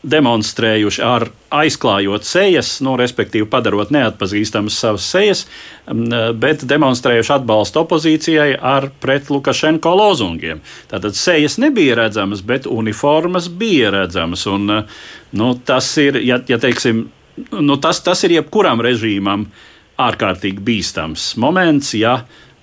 demonstrējuši 0.04 1.02
ar 1.08 1.30
aizklājot 1.56 2.26
sejas, 2.28 2.82
nu, 2.84 2.98
respektīvi 3.00 3.48
padarot 3.48 3.92
neatpazīstamas 3.96 4.76
savas 4.76 5.08
sejas, 5.08 5.46
mm, 5.88 6.14
eh, 6.14 6.32
bet 6.34 6.66
demonstrējuši 6.68 7.34
atbalstu 7.38 7.80
opozīcijai 7.86 8.58
ar 8.62 8.90
pret 9.00 9.30
Lukašenko 9.30 9.96
lozungiem. 9.96 10.62
Tātad 10.92 11.16
sejas 11.16 11.58
nebija 11.58 11.96
redzamas, 11.96 12.42
bet 12.42 12.68
uniformas 12.68 13.48
bija 13.48 13.90
redzamas. 13.92 14.46
Un, 14.46 14.86
nu, 15.32 15.60
tas 15.66 15.98
ir, 15.98 16.20
ja, 16.22 16.40
ja 16.48 16.58
teiksim, 16.58 17.10
nu, 17.52 17.78
tas, 17.78 18.02
tas 18.02 18.24
ir 18.24 18.32
jebkuram 18.32 18.82
režīmam 18.82 19.48
uh, 19.48 19.73
ārkārtīgi 20.08 20.64
bīstams 20.64 21.34
moments, 21.42 21.94
ja 21.98 22.20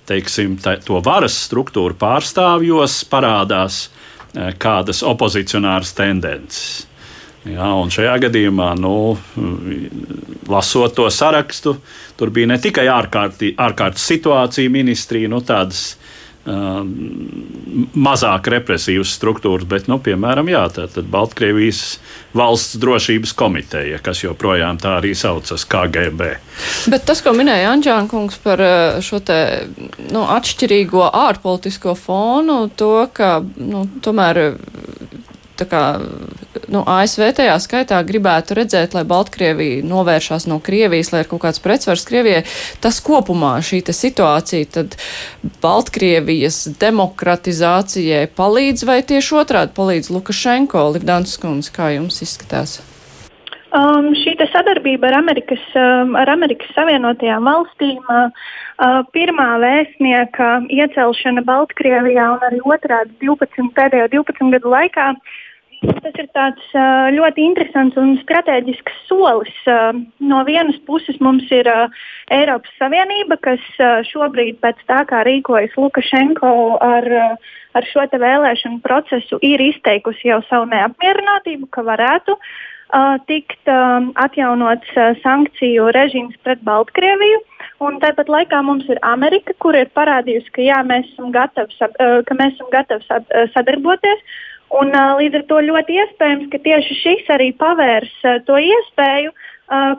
teiksim, 0.09 0.57
tā, 0.61 0.77
to 0.83 0.99
varas 1.05 1.37
struktūru 1.47 1.97
pārstāvjos 1.99 3.01
parādās 3.11 3.83
eh, 3.87 4.53
kādas 4.61 5.03
opozicionāras 5.07 5.93
tendences. 5.97 6.87
Ja, 7.41 7.71
un 7.73 7.89
šajā 7.89 8.19
gadījumā, 8.27 8.67
nu, 8.77 9.15
lasot 10.51 10.93
to 10.93 11.07
sarakstu, 11.09 11.73
tur 12.13 12.29
bija 12.29 12.51
ne 12.51 12.59
tikai 12.61 12.85
ārkārtas 12.85 14.03
situācija 14.11 14.69
ministrija, 14.69 15.29
nu, 15.31 15.39
tādas 15.41 15.95
mazāk 18.01 18.47
represīvas 18.49 19.11
struktūras, 19.13 19.67
bet, 19.69 19.85
nu, 19.91 19.99
piemēram, 20.01 20.49
jā, 20.49 20.63
tātad 20.73 21.05
Baltkrievijas 21.11 21.99
valsts 22.33 22.79
drošības 22.81 23.33
komiteja, 23.37 23.99
kas 24.01 24.23
joprojām 24.23 24.79
tā 24.81 24.95
arī 24.97 25.13
saucas 25.17 25.67
KGB. 25.69 26.31
Bet 26.89 27.05
tas, 27.05 27.21
ko 27.21 27.35
minēja 27.37 27.75
Anģēnkungs 27.75 28.41
par 28.41 28.63
šo 29.05 29.21
te 29.25 29.37
nu, 30.09 30.25
atšķirīgo 30.25 31.05
ārpolitisko 31.11 31.93
fonu, 31.99 32.63
to, 32.73 32.95
ka 33.13 33.37
nu, 33.61 33.85
tomēr 34.01 34.41
kā, 35.69 35.83
nu, 36.71 36.83
ASV 36.87 37.27
tajā 37.37 37.55
skaitā 37.63 37.99
gribētu 38.07 38.57
redzēt, 38.57 38.95
lai 38.97 39.03
Baltkrievija 39.07 39.85
novēršās 39.87 40.47
no 40.51 40.59
Krievijas, 40.63 41.11
lai 41.13 41.23
ir 41.23 41.31
kaut 41.31 41.43
kāds 41.45 41.63
pretsvars 41.63 42.05
Krievijai. 42.07 42.43
Tas 42.83 43.01
kopumā 43.03 43.57
šī 43.65 43.83
situācija 43.91 44.69
tad 44.77 44.95
Baltkrievijas 45.63 46.63
demokratizācijai 46.81 48.27
palīdz 48.37 48.87
vai 48.87 49.01
tieši 49.05 49.35
otrādi 49.41 49.75
palīdz 49.77 50.13
Lukašenko, 50.13 50.87
Livdāns 50.95 51.37
Kunds, 51.41 51.73
kā 51.73 51.93
jums 51.95 52.21
izskatās? 52.25 52.79
Um, 53.71 54.09
šī 54.19 54.33
sadarbība 54.51 55.07
ar 55.07 55.21
Amerikas, 55.21 55.61
um, 55.79 56.17
ar 56.19 56.27
Amerikas 56.33 56.67
Savienotajām 56.75 57.45
valstīm, 57.47 58.01
uh, 58.03 58.27
uh, 58.83 58.97
pirmā 59.15 59.47
vēstnieka 59.63 60.49
iecelšana 60.67 61.45
Baltkrievijā 61.47 62.25
un 62.33 62.43
arī 62.49 62.59
otrādi 62.67 63.15
12, 63.23 63.71
pēdējo 63.77 64.09
12 64.17 64.51
gadu 64.57 64.73
laikā 64.75 65.05
Tas 65.81 66.17
ir 66.21 66.27
tāds 66.37 66.73
ļoti 67.15 67.41
interesants 67.41 67.95
un 67.97 68.11
strateģisks 68.21 68.97
solis. 69.07 69.53
No 70.21 70.43
vienas 70.45 70.77
puses 70.85 71.17
mums 71.25 71.47
ir 71.49 71.65
Eiropas 72.29 72.75
Savienība, 72.77 73.39
kas 73.41 73.63
šobrīd 74.11 74.59
pēc 74.61 74.83
tā, 74.85 74.99
kā 75.09 75.23
rīkojas 75.25 75.73
Lukašenko 75.81 76.51
ar, 76.85 77.07
ar 77.73 77.87
šo 77.89 78.05
vēlēšanu 78.13 78.81
procesu, 78.85 79.39
ir 79.41 79.63
izteikusi 79.71 80.29
jau 80.29 80.43
savu 80.49 80.69
neapmierinātību, 80.69 81.71
ka 81.73 81.81
varētu 81.87 82.37
tikt 83.25 83.73
atjaunots 84.21 84.93
sankciju 85.23 85.89
režīms 85.97 86.37
pret 86.45 86.61
Baltkrieviju. 86.67 87.41
Un 87.81 87.97
tāpat 88.03 88.29
laikā 88.29 88.61
mums 88.61 88.85
ir 88.93 89.01
Amerika, 89.01 89.57
kur 89.57 89.73
ir 89.73 89.89
parādījusi, 89.97 90.53
ka 90.53 90.61
jā, 90.61 90.83
mēs 90.85 91.09
esam 91.15 91.33
gatavi, 91.33 91.73
ka 92.27 92.37
mēs 92.37 92.53
esam 92.53 92.69
gatavi 92.69 93.49
sadarboties. 93.55 94.21
Un, 94.71 94.93
līdz 95.19 95.41
ar 95.41 95.47
to 95.49 95.59
ļoti 95.67 95.97
iespējams, 95.99 96.47
ka 96.51 96.59
tieši 96.63 96.95
šis 97.01 97.31
arī 97.35 97.49
pavērs 97.59 98.13
to 98.47 98.55
iespēju, 98.55 99.33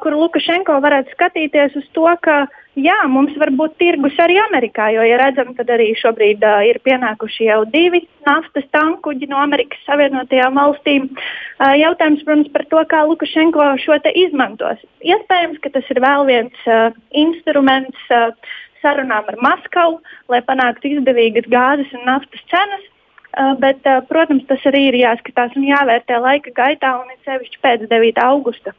kur 0.00 0.16
Lukašenko 0.16 0.78
varētu 0.84 1.12
skatīties 1.12 1.76
uz 1.80 1.84
to, 1.96 2.08
ka 2.24 2.46
jā, 2.78 2.96
mums 3.08 3.34
var 3.40 3.52
būt 3.56 3.76
tirgus 3.80 4.16
arī 4.20 4.38
Amerikā, 4.46 4.88
jo, 4.94 5.04
ja 5.04 5.18
redzam, 5.20 5.52
tad 5.56 5.70
arī 5.72 5.90
šobrīd 5.98 6.44
uh, 6.44 6.62
ir 6.68 6.80
pienākuši 6.84 7.48
jau 7.48 7.62
divi 7.72 8.02
naftas 8.26 8.64
tankuģi 8.72 9.28
no 9.30 9.40
Amerikas 9.42 9.80
Savienotajām 9.88 10.56
valstīm. 10.60 11.08
Uh, 11.12 11.74
jautājums, 11.80 12.24
protams, 12.24 12.52
par 12.54 12.66
to, 12.72 12.82
kā 12.88 13.04
Lukašenko 13.08 13.68
šo 13.84 13.98
izmantos. 14.14 14.80
Iespējams, 15.04 15.60
ka 15.60 15.72
tas 15.76 15.88
ir 15.92 16.00
vēl 16.00 16.26
viens 16.28 16.68
uh, 16.68 16.90
instruments. 17.10 18.08
Uh, 18.10 18.32
sarunām 18.82 19.28
ar 19.30 19.36
Maskavu, 19.38 20.00
lai 20.26 20.40
panāktu 20.42 20.90
izdevīgas 20.96 21.46
gāzes 21.46 21.92
un 21.94 22.02
naftas 22.08 22.42
cenas. 22.50 22.82
Uh, 23.32 23.54
bet, 23.60 23.80
uh, 23.88 24.02
protams, 24.04 24.44
tas 24.48 24.60
arī 24.68 24.90
ir 24.90 24.98
jāskatās 25.00 25.54
un 25.56 25.64
jāvērtē 25.64 26.18
laika 26.20 26.52
gaitā, 26.56 26.96
un 27.00 27.14
it 27.14 27.28
sevišķi 27.28 27.62
pēc 27.64 27.86
9. 27.88 28.18
augusta. 28.28 28.74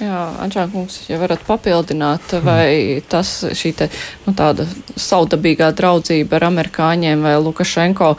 Jā, 0.00 0.20
Ančānkungs, 0.40 0.94
ja 1.10 1.18
varat 1.20 1.42
papildināt, 1.44 2.32
vai 2.40 3.02
tas 3.10 3.28
šī 3.52 3.72
te, 3.76 3.88
nu, 4.24 4.32
tāda 4.36 4.64
saudabīgā 4.96 5.68
draudzība 5.76 6.38
ar 6.38 6.46
amerikāņiem 6.48 7.26
vai 7.26 7.34
Lukašenko 7.42 8.14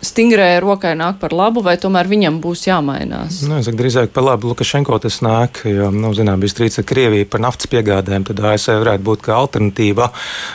stingrē 0.00 0.46
rokai 0.64 0.94
nāk 0.96 1.18
par 1.20 1.34
labu, 1.36 1.60
vai 1.66 1.74
tomēr 1.80 2.08
viņam 2.08 2.38
būs 2.40 2.64
jāmainās? 2.70 3.42
Nu, 3.44 3.58
es 3.60 3.68
saku, 3.68 3.76
drīzāk 3.82 4.14
par 4.16 4.24
labu 4.30 4.54
Lukašenko 4.54 5.02
tas 5.04 5.20
nāk, 5.26 5.66
jo, 5.68 5.90
nu, 5.92 6.14
zinām, 6.16 6.40
bija 6.40 6.54
strīds 6.54 6.80
ar 6.80 6.88
Krieviju 6.88 7.28
par 7.34 7.44
naftas 7.44 7.68
piegādēm, 7.74 8.24
tad 8.30 8.40
ASV 8.54 8.80
varētu 8.80 9.08
būt 9.10 9.28
kā 9.28 9.36
alternatīva, 9.36 10.08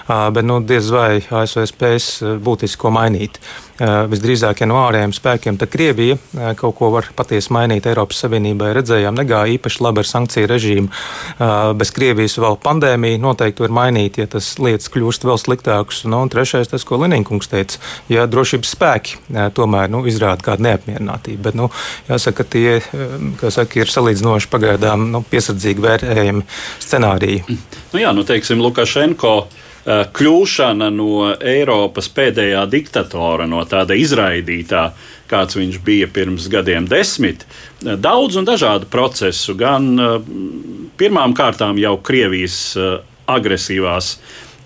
bet, 0.09 0.43
nu, 0.47 0.57
diez 0.65 0.89
vai 0.95 1.21
ASV 1.21 1.69
spēs 1.69 2.11
būtiski 2.41 2.81
ko 2.81 2.95
mainīt. 2.97 3.37
Visdrīzāk, 3.77 4.63
ja 4.63 4.67
no 4.69 4.79
ārējiem 4.87 5.11
spēkiem, 5.13 5.57
tad 5.61 5.69
Krievija 5.69 6.17
kaut 6.57 6.75
ko 6.79 6.89
var 6.95 7.09
patiesi 7.17 7.51
mainīt 7.53 7.85
Eiropas 7.85 8.23
Savienībai. 8.23 8.71
Redzējām, 8.73 9.17
negāja 9.17 9.53
īpaši 9.53 9.83
labi 9.85 10.01
ar 10.01 10.09
sankciju 10.09 10.49
režīmu. 10.49 10.89
Bez 11.77 11.93
Krievijas 11.93 12.39
vēl 12.41 12.57
pandēmija 12.63 13.21
noteikti 13.21 13.65
var 13.65 13.75
mainīt, 13.77 14.17
ja 14.17 14.25
tas 14.33 14.49
lietas 14.61 14.89
kļūst 14.93 15.27
vēl 15.29 15.37
sliktākas. 15.41 16.01
Nu, 16.09 16.23
un 16.25 16.33
trešais, 16.33 16.71
tas, 16.71 16.85
ko 16.87 16.97
Leninkungs 17.03 17.51
teica, 17.51 17.77
ja 18.09 18.25
drošības 18.25 18.73
spēki 18.73 19.21
tomēr 19.57 19.93
nu, 19.93 20.01
izrāda 20.09 20.49
kādu 20.49 20.65
neapmierinātību. 20.65 21.43
Bet, 21.45 21.59
nu, 21.59 21.69
jāsaka, 22.09 22.47
tie 22.49 22.79
saka, 23.53 23.83
ir 23.83 23.93
salīdzinoši 23.93 24.49
pagaidām 24.53 25.05
nu, 25.13 25.21
piesardzīgi 25.29 25.85
vērtējami 25.85 26.45
scenāriji. 26.81 27.45
Nu, 27.93 28.01
jā, 28.01 28.09
nu, 28.17 28.25
teiksim, 28.25 28.63
Lukašenko 28.65 29.37
Eh, 29.45 29.66
kļūšana 29.87 30.89
no 30.91 31.29
Eiropas 31.39 32.09
pēdējā 32.11 32.65
diktatora, 32.67 33.45
no 33.47 33.61
tāda 33.69 33.95
izraidītā, 33.95 34.89
kāds 35.31 35.55
viņš 35.55 35.77
bija 35.83 36.09
pirms 36.11 36.49
gadiem 36.51 36.89
desmit, 36.91 37.45
eh, 37.85 37.95
daudz 37.95 38.35
un 38.35 38.47
dažādu 38.47 38.89
procesu, 38.91 39.55
gan 39.55 39.93
eh, 39.99 40.17
pirmām 40.99 41.35
kārtām 41.37 41.79
jau 41.79 41.95
Krievijas 42.03 42.75
agresīvās 43.27 44.17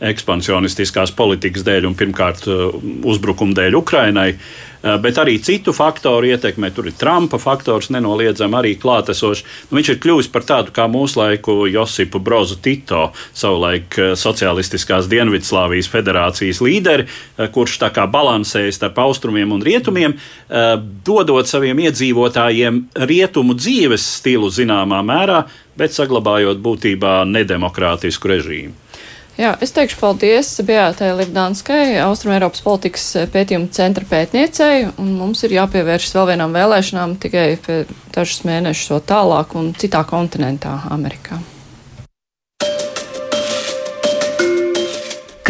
ekspansionistiskās 0.01 1.11
politikas 1.13 1.61
dēļ 1.65 1.85
un 1.91 1.95
pirmkārt 1.97 2.47
uzbrukuma 3.05 3.53
dēļ 3.57 3.77
Ukrainai. 3.77 4.31
Eh, 4.81 4.97
bet 4.97 5.17
arī 5.21 5.35
citu 5.37 5.73
faktoru 5.77 6.25
ietekmē. 6.31 6.71
Tur 6.73 6.87
ir 6.89 6.95
Trumpa 6.97 7.37
faktors, 7.37 7.91
nenoliedzami 7.93 8.57
arī 8.57 8.71
klātesošs. 8.81 9.43
Nu, 9.69 9.77
viņš 9.77 9.91
ir 9.93 9.99
kļuvis 10.01 10.31
par 10.33 10.41
tādu 10.41 10.73
kā 10.73 10.87
mūsu 10.89 11.21
laiku 11.21 11.67
Josipu 11.69 12.19
Brozu 12.19 12.57
Tito, 12.65 13.11
savulaik 13.33 13.97
eh, 14.01 14.15
Socialistiskās 14.17 15.09
Dienvidslāvijas 15.11 15.89
federācijas 15.91 16.63
līderi, 16.65 17.05
eh, 17.05 17.51
kurš 17.53 17.77
tā 17.83 17.91
kā 17.93 18.07
balansēja 18.09 18.73
starp 18.73 18.97
austrumiem 19.05 19.51
un 19.53 19.61
rietumiem, 19.61 20.17
dodot 21.05 21.47
saviem 21.47 21.77
iedzīvotājiem 21.85 22.77
rietumu 23.07 23.53
dzīves 23.55 24.03
stilu 24.17 24.49
zināmā 24.51 24.99
mērā, 25.05 25.43
bet 25.77 25.95
saglabājot 25.95 26.59
būtībā 26.63 27.21
nedemokrātisku 27.29 28.31
režīmu. 28.33 28.73
Jā, 29.39 29.53
es 29.63 29.71
teikšu 29.71 29.95
paldies 30.01 30.49
Beatai 30.67 31.13
Livdānskai, 31.15 31.95
Austrumēropas 32.03 32.63
politikas 32.65 33.05
pētījuma 33.31 33.71
centra 33.71 34.03
pētniecei, 34.09 34.89
un 34.99 35.13
mums 35.15 35.45
ir 35.47 35.55
jāpievēršas 35.55 36.17
vēl 36.17 36.33
vienām 36.33 36.57
vēlēšanām 36.57 37.15
tikai 37.23 37.47
dažus 38.11 38.43
mēnešus 38.49 38.91
vēl 38.91 39.01
tālāk 39.13 39.55
un 39.55 39.71
citā 39.79 40.03
kontinentā, 40.09 40.75
Amerikā. 40.91 41.39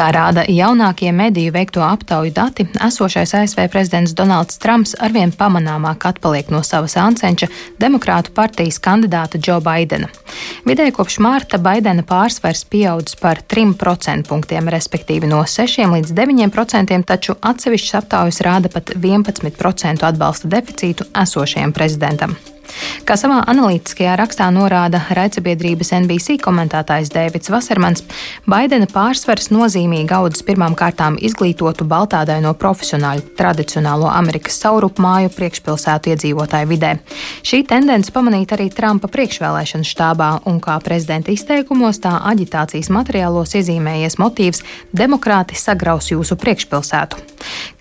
Kā 0.02 0.08
rāda 0.10 0.41
jaunākie 0.49 1.12
mediju 1.14 1.52
veikto 1.54 1.84
aptauju 1.86 2.32
dati, 2.34 2.64
esošais 2.88 3.36
ASV 3.38 3.68
prezidents 3.70 4.16
Donalds 4.18 4.58
Trumps 4.58 4.95
arvien 4.97 5.30
pamanāmāk 5.30 6.08
atpaliek 6.10 6.47
no 6.49 6.64
savas 6.66 6.95
ancenča 6.97 7.45
demokrātu 7.78 8.34
partijas 8.34 8.80
kandidāta 8.82 9.38
Džo 9.38 9.60
Baidena. 9.62 10.10
Vidēji 10.66 10.95
kopš 10.97 11.20
mārta 11.22 11.60
Baidena 11.62 12.02
pārsvars 12.02 12.64
pieaudzis 12.66 13.20
par 13.22 13.43
3% 13.45 14.26
punktiem, 14.26 14.72
respektīvi 14.74 15.30
no 15.30 15.43
6 15.45 15.86
līdz 15.93 16.16
9%, 16.18 16.97
taču 17.06 17.38
atsevišķas 17.38 17.99
aptaujas 18.02 18.41
rāda 18.41 18.74
pat 18.74 18.95
11% 18.95 20.10
atbalsta 20.10 20.49
deficītu 20.49 21.12
esošajam 21.28 21.78
prezidentam. 21.78 22.34
Kā 23.08 23.18
savā 23.20 23.42
analītiskajā 23.52 24.14
rakstā 24.20 24.48
norāda 24.54 25.02
raidsabiedrības 25.18 25.94
NBC 25.98 26.38
komentētājs 26.44 27.12
Dēvids 27.14 27.52
Vasermans, 27.52 28.04
Baidena 28.50 28.88
pārsvars 28.92 29.50
nozīmīgi 29.54 30.14
audzis 30.16 30.46
pirmām 30.48 30.76
kārtām 30.78 31.18
izglītotu 31.22 31.88
baltādaino 31.90 32.54
profesionāļu 32.62 33.34
tradicionālo 33.40 34.10
Amerikas 34.12 34.60
saurupu 34.62 35.04
māju 35.04 35.34
priekšpilsētu 35.38 36.14
iedzīvotāju 36.14 36.72
vidē. 36.72 36.94
Šī 37.48 37.64
tendence 37.70 38.14
pamanīta 38.14 38.58
arī 38.58 38.70
Trumpa 38.76 39.10
priekšvēlēšanu 39.12 39.88
štābā, 39.88 40.32
un 40.50 40.62
kā 40.64 40.78
prezidenta 40.84 41.34
izteikumos 41.34 42.02
tā 42.04 42.18
aģitācijas 42.32 42.92
materiālos 42.94 43.58
iezīmējies 43.60 44.20
motīvs 44.22 44.66
demokrāti 44.94 45.60
sagraus 45.60 46.14
jūsu 46.14 46.40
priekšpilsētu. 46.42 47.31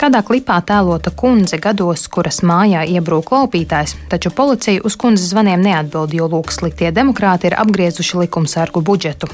Kādā 0.00 0.22
klipā 0.26 0.58
tēlota 0.66 1.12
kundze 1.12 1.58
gados, 1.61 2.06
kuras 2.12 2.40
mājā 2.46 2.86
iebrūk 2.96 3.32
laupītājs, 3.34 3.96
taču 4.12 4.32
Policija 4.34 4.84
uz 4.84 4.96
kundzes 5.00 5.32
zvaniem 5.32 5.62
neatbild, 5.64 6.14
jo 6.16 6.28
lūk, 6.30 6.52
sliktie 6.54 6.92
demokrāti 6.94 7.50
ir 7.50 7.58
apgriezuši 7.61 8.22
likumsargu 8.24 8.82
budžetu. 8.84 9.30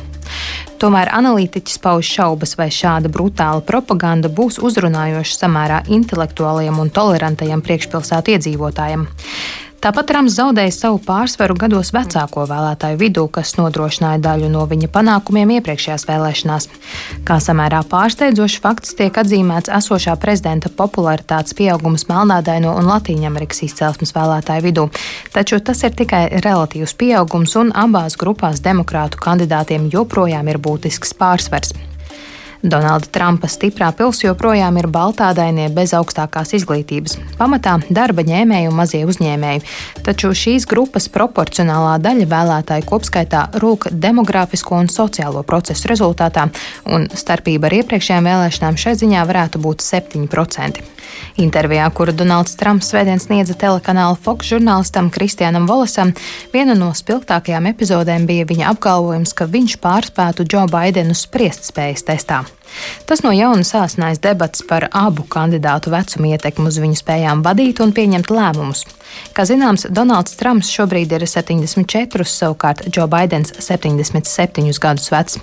Tomēr 0.83 1.09
analītiķis 1.17 1.79
pauž 1.81 2.09
šaubas, 2.19 2.57
vai 2.59 2.69
šāda 2.75 3.09
brutāla 3.13 3.63
propaganda 3.65 4.29
būs 4.29 4.59
uzrunājoša 4.61 5.39
samērā 5.39 5.85
intelektuālajiem 5.97 6.83
un 6.83 6.91
tolerantajiem 6.93 7.63
priekšpilsētu 7.65 8.37
iedzīvotājiem. 8.37 9.07
Tāpat 9.87 10.09
Rams 10.17 10.35
zaudēja 10.35 10.73
savu 10.75 10.97
pārsvaru 10.99 11.55
gados 11.55 11.93
vecāko 11.95 12.43
vēlētāju 12.51 12.99
vidū, 12.99 13.23
kas 13.31 13.53
nodrošināja 13.55 14.19
daļu 14.25 14.49
no 14.51 14.65
viņa 14.67 14.89
panākumiem 14.91 15.53
iepriekšējās 15.61 16.09
vēlēšanās. 16.09 16.67
Kā 17.29 17.37
samērā 17.45 17.85
pārsteidzošs 17.87 18.59
fakts 18.65 18.99
tiek 18.99 19.15
atzīmēts 19.23 19.71
esošā 19.79 20.17
prezidenta 20.19 20.75
popularitātes 20.75 21.55
pieaugums 21.55 22.09
Melnādaino 22.11 22.75
un 22.75 22.91
Latīņamerikas 22.91 23.63
izcelsmes 23.69 24.11
vēlētāju 24.19 24.67
vidū, 24.67 24.91
taču 25.31 25.63
tas 25.63 25.87
ir 25.87 25.95
tikai 25.95 26.25
relatīvs 26.35 26.99
pieaugums 26.99 27.55
un 27.63 27.71
abās 27.71 28.19
grupās 28.19 28.67
demokrātu 28.67 29.23
kandidātiem 29.23 29.87
joprojām 29.95 30.51
ir 30.51 30.59
būtisks 30.67 31.15
pārsvars. 31.15 31.77
Donalda 32.63 33.07
Trumpa 33.13 33.49
stiprā 33.51 33.91
pils 33.97 34.23
joprojām 34.25 34.79
ir 34.81 34.89
baltādainie 34.93 35.69
bez 35.75 35.93
augstākās 35.97 36.55
izglītības, 36.57 37.19
pamatā 37.39 37.77
darba 37.91 38.25
ņēmēji 38.27 38.71
un 38.71 38.79
mazie 38.79 39.03
uzņēmēji, 39.09 39.65
taču 40.07 40.33
šīs 40.37 40.69
grupas 40.71 41.11
proporcionālā 41.13 41.97
daļa 42.05 42.29
vēlētāju 42.33 42.89
kopskaitā 42.89 43.47
rūk 43.63 43.91
demografisko 43.93 44.81
un 44.81 44.91
sociālo 44.93 45.45
procesu 45.47 45.93
rezultātā, 45.93 46.49
un 46.89 47.09
starpība 47.13 47.71
ar 47.71 47.81
iepriekšējām 47.83 48.31
vēlēšanām 48.33 48.81
šai 48.81 48.97
ziņā 49.05 49.27
varētu 49.29 49.63
būt 49.63 49.85
7%. 49.85 50.96
Intervijā, 51.41 51.87
kuru 51.93 52.15
Donalds 52.17 52.57
Trumps 52.61 52.91
svētdien 52.93 53.21
sniedza 53.23 53.57
telekanāla 53.59 54.17
Fox 54.17 54.51
žurnālistam 54.53 55.11
Kristianam 55.13 55.69
Volesam, 55.69 56.15
viena 56.53 56.77
no 56.79 56.93
spilgtākajām 56.97 57.69
epizodēm 57.73 58.29
bija 58.29 58.49
viņa 58.49 58.71
apgalvojums, 58.75 59.35
ka 59.37 59.49
viņš 59.51 59.79
pārspētu 59.85 60.47
Džo 60.49 60.67
Baidenu 60.73 61.17
spriestspējas 61.17 62.07
testā. 62.09 62.45
Tas 63.07 63.23
no 63.23 63.31
jauna 63.35 63.65
sāsnājas 63.67 64.21
debats 64.23 64.65
par 64.67 64.89
abu 64.91 65.25
kandidātu 65.31 65.93
vecumu 65.95 66.33
ietekmu 66.35 66.71
uz 66.71 66.81
viņu 66.83 66.99
spējām 66.99 67.45
vadīt 67.47 67.81
un 67.85 67.95
pieņemt 67.97 68.33
lēmumus. 68.33 68.85
Kā 69.37 69.47
zināms, 69.49 69.87
Donalds 69.93 70.37
Trumps 70.41 70.73
šobrīd 70.75 71.15
ir 71.17 71.27
74, 71.31 72.27
savukārt 72.27 72.87
Džo 72.91 73.07
Baidens 73.11 73.55
77 73.61 74.81
gadus 74.83 75.13
vecs. 75.15 75.39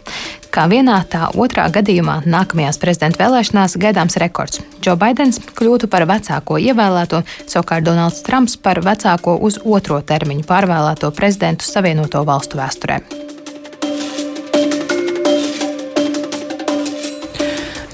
Kā 0.53 0.67
vienā, 0.69 0.99
tā 1.09 1.31
otrā 1.33 1.63
gadījumā 1.73 2.19
nākamajās 2.29 2.77
prezidenta 2.77 3.23
vēlēšanās 3.23 3.73
gaidāms 3.81 4.19
rekords. 4.21 4.61
Džo 4.77 4.93
Baidens 5.01 5.41
kļūtu 5.57 5.89
par 5.89 6.05
vecāko 6.05 6.59
ievēlēto, 6.61 7.23
savukārt 7.49 7.87
Donalds 7.87 8.21
Trumps 8.27 8.53
par 8.61 8.83
vecāko 8.85 9.39
uz 9.41 9.57
otro 9.65 9.97
termiņu 10.05 10.45
pārvēlēto 10.45 11.09
prezidentu 11.17 11.65
Savienoto 11.65 12.21
valstu 12.29 12.61
vēsturē. 12.61 13.01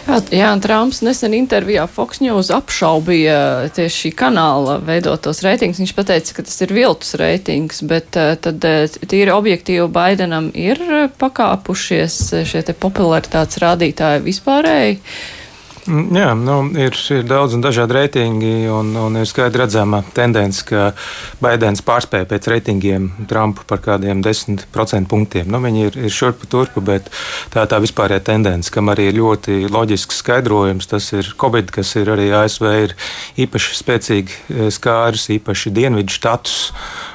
Jā, 0.10 0.18
jā 0.34 0.49
Trumps 0.64 1.03
nesen 1.05 1.36
intervijā 1.38 1.84
Fox 1.89 2.18
News 2.24 2.49
apšaubīja 2.53 3.70
tieši 3.76 3.95
šī 4.03 4.12
kanāla 4.18 4.80
veidotos 4.82 5.43
reitingus. 5.45 5.82
Viņš 5.84 5.93
teica, 5.99 6.34
ka 6.34 6.45
tas 6.47 6.55
ir 6.66 6.74
viltus 6.74 7.14
reitings, 7.20 7.84
bet 7.86 8.18
eh, 8.18 8.34
tad 8.41 8.66
eh, 8.66 8.88
tīri 8.89 9.34
objektīvi 9.36 9.86
Baidenam 9.93 10.49
ir 10.57 10.82
pakāpušies 11.22 12.18
šie 12.49 12.64
popularitātes 12.74 13.62
rādītāji 13.62 14.26
vispārēji. 14.26 14.97
Mm, 15.88 16.16
jā, 16.18 16.30
nu, 16.36 16.56
ir, 16.76 16.96
ir 17.16 17.24
daudz 17.28 17.56
un 17.56 17.64
dažādi 17.64 17.96
reitingi, 17.96 18.54
un, 18.74 18.92
un 19.00 19.20
ir 19.22 19.28
skaidri 19.30 19.62
redzama 19.64 20.02
tendence, 20.16 20.66
ka 20.68 20.90
Baidens 21.40 21.84
pārspēja 21.86 22.28
pēc 22.30 22.50
reitingiem 22.52 23.08
Trumpu 23.30 23.64
par 23.70 23.82
kādiem 23.86 24.24
10% 24.26 25.10
punktiem. 25.10 25.48
Nu, 25.50 25.62
viņi 25.64 25.86
ir, 25.88 26.00
ir 26.10 26.14
šurpu 26.14 26.50
turpu, 26.52 26.84
bet 26.86 27.08
tā 27.54 27.64
tā 27.70 27.80
vispārējā 27.84 28.26
tendence, 28.32 28.74
kam 28.74 28.92
arī 28.92 29.10
ir 29.10 29.20
ļoti 29.22 29.62
loģisks 29.72 30.20
skaidrojums, 30.24 30.90
tas 30.92 31.12
ir 31.16 31.32
Covid, 31.40 31.72
kas 31.76 31.96
ir 32.02 32.12
arī 32.12 32.28
ASV 32.42 32.68
ir 32.84 32.98
īpaši 33.46 33.80
spēcīgi 33.80 34.36
eh, 34.36 34.68
skāris, 34.76 35.30
īpaši 35.40 35.74
dienvidu 35.76 36.18
štatus. 36.20 36.74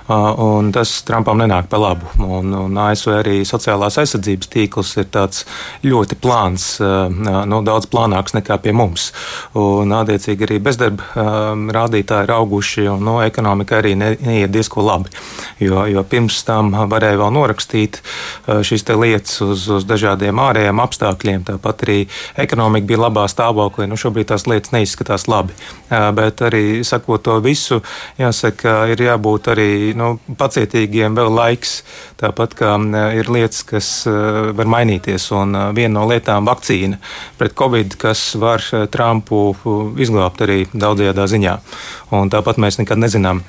Un 0.09 0.71
tas 0.75 0.91
Trumpam 1.07 1.39
nenāk 1.41 1.69
pa 1.73 1.79
labu. 1.81 2.09
Un, 2.21 2.53
un 2.53 2.79
ASV 2.81 3.13
arī 3.19 3.37
sociālās 3.49 3.97
aizsardzības 4.03 4.51
tīkls 4.53 4.93
ir 5.01 5.09
tāds 5.15 5.45
ļoti 5.85 6.19
plāns, 6.21 6.67
nu, 6.81 7.61
daudz 7.65 7.89
plānāks 7.93 8.37
nekā 8.37 8.59
pie 8.65 8.75
mums. 8.77 9.11
Un, 9.57 9.95
attiecīgi, 9.97 10.45
arī 10.49 10.61
bezdarba 10.65 11.25
rādītāji 11.75 12.29
ir 12.29 12.35
auguši, 12.37 12.87
un 12.93 13.05
no, 13.07 13.17
ekonomika 13.25 13.79
arī 13.81 13.95
ne, 13.97 14.13
neiet 14.21 14.53
diezko 14.53 14.85
labi. 14.85 15.13
Jo, 15.63 15.87
jo 15.89 16.05
pirms 16.09 16.43
tam 16.45 16.75
varēja 16.91 17.21
vēl 17.23 17.33
norakstīt 17.39 18.01
šīs 18.45 18.85
lietas 18.95 19.41
uz, 19.45 19.65
uz 19.73 19.89
dažādiem 19.89 20.39
ārējiem 20.41 20.83
apstākļiem. 20.85 21.47
Tāpat 21.49 21.87
arī 21.87 21.99
ekonomika 22.41 22.91
bija 22.93 23.05
labā 23.07 23.25
stāvoklī. 23.31 23.89
Nu, 23.89 23.97
šobrīd 24.01 24.29
tās 24.33 24.47
lietas 24.51 24.75
neizskatās 24.75 25.27
labi. 25.31 25.57
Bet 25.89 26.43
arī 26.45 26.85
sakot 26.85 27.25
to 27.25 27.39
visu, 27.45 27.81
jāsaka, 28.21 28.85
ir 28.93 29.01
jābūt 29.07 29.51
arī 29.55 29.94
nu, 29.99 30.19
pacietīgiem 30.39 31.17
vēl 31.17 31.33
laiks. 31.35 31.75
Tāpat 32.21 32.55
kā 32.59 32.75
ir 33.17 33.31
lietas, 33.33 33.63
kas 33.69 33.91
var 34.07 34.71
mainīties. 34.71 35.31
Un 35.37 35.57
viena 35.77 35.95
no 35.99 36.07
lietām- 36.11 36.47
vakcīna 36.51 36.99
pret 37.39 37.55
covid, 37.55 37.97
kas 37.99 38.35
var 38.35 38.63
Trumpu 38.91 39.55
izglābt 39.99 40.41
arī 40.41 40.67
daudzajā 40.73 41.29
ziņā. 41.35 41.59
Un 42.13 42.31
tāpat 42.31 42.57
mēs 42.57 42.79
nekad 42.79 42.99
nezinām 42.99 43.43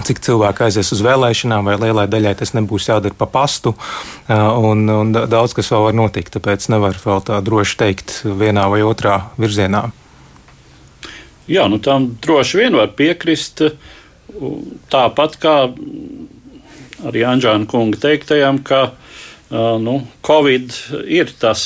cik 0.00 0.20
cilvēki 0.24 0.66
aizies 0.66 0.92
uz 0.94 1.02
vēlēšanām, 1.04 1.68
vai 1.68 1.76
lielai 1.80 2.06
daļai 2.10 2.34
tas 2.38 2.54
nebūs 2.56 2.88
jādara 2.88 3.16
pa 3.18 3.28
pastu, 3.30 3.74
un, 4.28 4.84
un 4.88 5.12
daudz 5.12 5.54
kas 5.56 5.70
vēl 5.72 5.88
var 5.88 5.98
notikt. 5.98 6.32
Tāpēc 6.36 6.68
nevar 6.72 6.96
vēl 6.98 7.24
tā 7.28 7.40
droši 7.44 7.78
teikt 7.84 8.14
vienā 8.24 8.68
vai 8.72 8.82
otrā 8.86 9.18
virzienā. 9.40 9.90
Jā, 11.50 11.66
nu 11.68 11.80
tam 11.82 12.12
droši 12.22 12.62
vien 12.62 12.78
var 12.78 12.92
piekrist. 12.96 13.64
Tāpat 14.92 15.38
kā 15.42 15.56
arī 17.08 17.24
Anģēna 17.26 17.68
kunga 17.70 18.00
teiktajam, 18.02 18.62
ka 18.64 18.92
nu, 19.52 20.00
Covid 20.24 20.76
ir 21.10 21.32
tas 21.40 21.64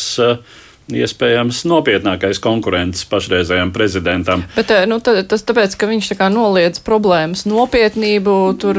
iespējams 0.86 1.64
nopietnākais 1.66 2.38
konkurents 2.42 3.02
pašreizējam 3.10 3.72
prezidentam. 3.74 4.44
Bet 4.54 4.70
nu, 4.86 5.00
tas 5.02 5.42
tāpēc, 5.46 5.74
ka 5.78 5.88
viņš 5.90 6.12
tā 6.14 6.28
noliedz 6.30 6.82
problēmas 6.86 7.42
nopietnību, 7.48 8.36
tur. 8.62 8.78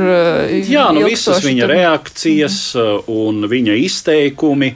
Jā, 0.71 0.87
nu 0.95 1.03
visas 1.07 1.43
viņa 1.43 1.65
tur... 1.65 1.73
reakcijas 1.75 2.61
mm. 2.79 3.09
un 3.11 3.49
viņa 3.51 3.75
izteikumi 3.83 4.71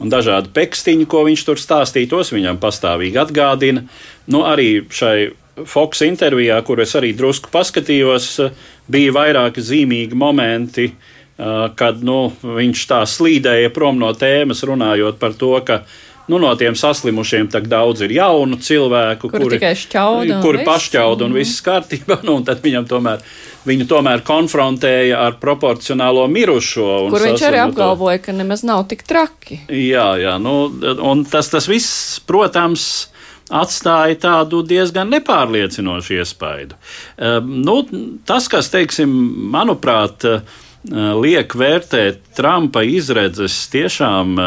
un 0.00 0.12
dažādi 0.12 0.48
pekstiņi, 0.56 1.04
ko 1.10 1.26
viņš 1.28 1.44
tur 1.44 1.60
stāstīja, 1.60 2.08
tos 2.14 2.32
viņam 2.32 2.60
pastāvīgi 2.62 3.20
atgādina. 3.20 3.84
Nu, 4.32 4.46
arī 4.48 4.86
šai 4.88 5.30
Fox 5.68 6.04
intervijā, 6.06 6.58
kur 6.66 6.80
es 6.84 6.94
arī 6.98 7.12
drusku 7.16 7.50
paskatījos, 7.52 8.28
bija 8.90 9.14
vairāki 9.16 9.64
zīmīgi 9.64 10.18
momenti, 10.18 10.90
kad 11.80 12.04
nu, 12.04 12.28
viņš 12.44 12.86
tā 12.90 13.00
slīdēja 13.08 13.72
prom 13.72 14.00
no 14.00 14.12
tēmas, 14.12 14.64
runājot 14.68 15.20
par 15.20 15.36
to, 15.40 15.54
ka 15.64 15.82
Nu, 16.30 16.38
no 16.38 16.54
tiem 16.54 16.76
saslimušiem 16.78 17.48
tak 17.50 17.64
daudz 17.66 18.04
ir 18.06 18.12
jaunu 18.14 18.54
cilvēku, 18.62 19.32
kuri, 19.32 19.42
kuri 19.42 19.56
tikai 19.58 19.72
šķauda. 19.74 20.36
Kuri 20.44 20.60
pašķauda 20.68 21.26
un 21.26 21.34
viss 21.34 21.62
kārtībā. 21.66 22.20
Nu, 22.28 22.36
tad 22.46 22.60
viņam 22.62 22.84
tomēr, 22.86 23.24
viņu 23.66 23.88
tomēr 23.90 24.22
konfrontēja 24.22 25.18
ar 25.24 25.40
proporcionālo 25.42 26.28
mirušo. 26.30 26.86
Kur 27.10 27.24
viņš 27.24 27.46
arī 27.48 27.62
apgalvoja, 27.64 28.20
ka 28.22 28.34
nemaz 28.36 28.62
nav 28.68 28.84
tik 28.92 29.02
traki. 29.08 29.58
Jā, 29.66 30.12
jā. 30.22 30.36
Nu, 30.38 30.68
un 31.10 31.24
tas, 31.26 31.50
tas 31.50 31.66
viss, 31.66 32.20
protams, 32.30 32.84
atstāja 33.50 34.18
tādu 34.22 34.62
diezgan 34.66 35.10
nepārliecinošu 35.12 36.20
iespaidu. 36.20 36.78
Uh, 37.18 37.38
nu, 37.44 37.82
tas, 38.28 38.48
kas, 38.50 38.70
teiksim, 38.72 39.12
manuprāt, 39.52 40.26
uh, 40.26 40.60
liek 41.20 41.52
vērtēt 41.58 42.22
Trumpa 42.38 42.86
izredzes 42.86 43.66
tiešām 43.72 44.38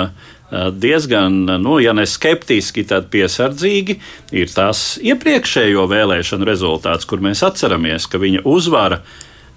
Eh, 0.54 0.72
diezgan, 0.72 1.46
nu, 1.46 1.80
ja 1.80 1.94
ne 1.98 2.04
skeptiski, 2.06 2.84
tad 2.86 3.08
piesardzīgi, 3.10 3.96
ir 4.38 4.52
tas 4.54 5.00
iepriekšējo 5.02 5.88
vēlēšanu 5.90 6.46
rezultāts, 6.46 7.08
kur 7.10 7.24
mēs 7.26 7.42
atceramies, 7.48 8.06
ka 8.06 8.22
viņa 8.22 8.44
uzvara 8.46 9.00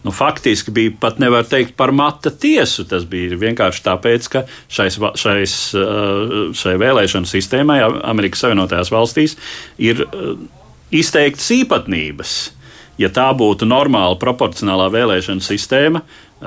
nu, 0.07 0.13
faktiski 0.15 0.71
bija 0.71 0.93
pat 1.03 1.19
nevar 1.19 1.47
teikt 1.49 1.75
par 1.77 1.91
mata 1.93 2.31
tiesu. 2.31 2.87
Tas 2.89 3.07
bija 3.11 3.39
vienkārši 3.41 3.83
tāpēc, 3.87 4.29
ka 4.31 4.45
šais, 4.73 4.99
šais, 5.19 5.57
eh, 5.75 6.37
šai 6.55 6.77
vēlēšanu 6.83 7.27
sistēmai 7.31 7.81
Amerikas 8.07 8.45
Savienotajās 8.45 8.93
valstīs 8.95 9.35
ir 9.83 10.05
eh, 10.07 10.37
izteiktas 10.95 11.51
īpatnības. 11.59 12.37
Ja 13.03 13.11
tā 13.13 13.27
būtu 13.37 13.69
normāla 13.69 14.17
proporcionālā 14.17 14.87
vēlēšana 14.95 15.45
sistēma, 15.45 16.01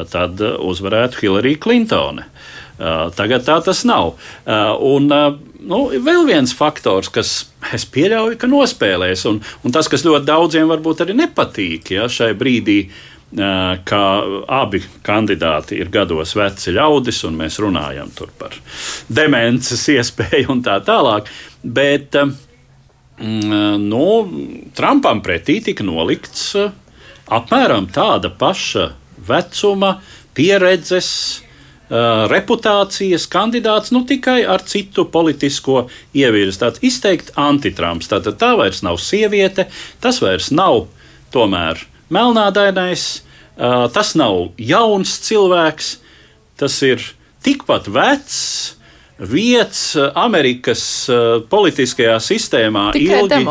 tad 0.09 0.41
uzvarētu 0.41 1.19
Hillary 1.21 1.53
Clintone. 1.61 2.23
Uh, 2.25 2.59
Uh, 2.79 3.09
tagad 3.11 3.43
tā 3.43 3.57
tas 3.59 3.81
nav. 3.83 4.13
Uh, 4.47 4.69
un, 4.87 5.09
uh, 5.11 5.33
nu, 5.67 5.81
vēl 5.99 6.23
viens 6.29 6.53
faktors, 6.55 7.09
kas 7.11 7.31
es 7.75 7.83
pieļauju, 7.91 8.37
ka 8.39 8.47
nospēlēs, 8.47 9.25
un, 9.27 9.41
un 9.67 9.75
tas, 9.75 9.89
kas 9.91 10.05
ļoti 10.07 10.23
daudziem 10.29 10.71
varbūt 10.71 11.03
arī 11.03 11.17
nepatīk 11.19 11.91
ja, 11.97 12.05
šai 12.07 12.29
brīdī, 12.39 12.77
ka 13.29 14.03
abi 14.49 14.81
kandidāti 15.05 15.77
ir 15.77 15.91
gados 15.93 16.33
veci 16.37 16.73
ļaudis, 16.73 17.23
un 17.29 17.35
mēs 17.37 17.59
runājam 17.61 18.09
par 18.39 18.55
demences 19.07 19.85
iespēju 19.95 20.49
un 20.55 20.63
tā 20.65 20.79
tālāk. 20.85 21.29
Bet 21.61 22.17
mm, 22.17 23.83
nu, 23.85 24.05
Trumpam 24.73 25.21
pretī 25.21 25.59
tika 25.65 25.85
nolikts 25.85 26.55
apmēram 27.29 27.91
tāda 27.93 28.33
paša 28.33 28.89
vecuma, 29.29 29.99
pieredzes, 30.33 31.11
Uh, 31.89 32.27
reputācijas 32.29 33.23
kandidāts, 33.33 33.89
nu 33.89 34.03
tikai 34.05 34.43
ar 34.45 34.61
citu 34.61 35.07
politisko 35.09 35.87
ievirzi. 36.13 36.59
Tāds 36.61 36.83
izteikti 36.85 37.33
antitrumps. 37.33 38.11
Tātad 38.11 38.37
tā 38.37 38.51
vairs 38.59 38.83
nav 38.85 38.99
sieviete, 39.01 39.65
tas 39.97 40.19
vairs 40.21 40.51
nav 40.53 40.83
tomēr 41.33 41.81
melnādainais, 42.13 43.05
tas 43.93 44.15
nav 44.19 44.51
jauns 44.57 45.15
cilvēks, 45.25 45.93
tas 46.59 46.81
ir 46.85 47.03
tikpat 47.45 47.89
vecs. 47.91 48.41
Vietas 49.19 49.97
Amerikas 50.15 50.81
politiskajā 51.51 52.13
sistēmā 52.23 52.85
tikai 52.95 53.17
ilgi 53.19 53.41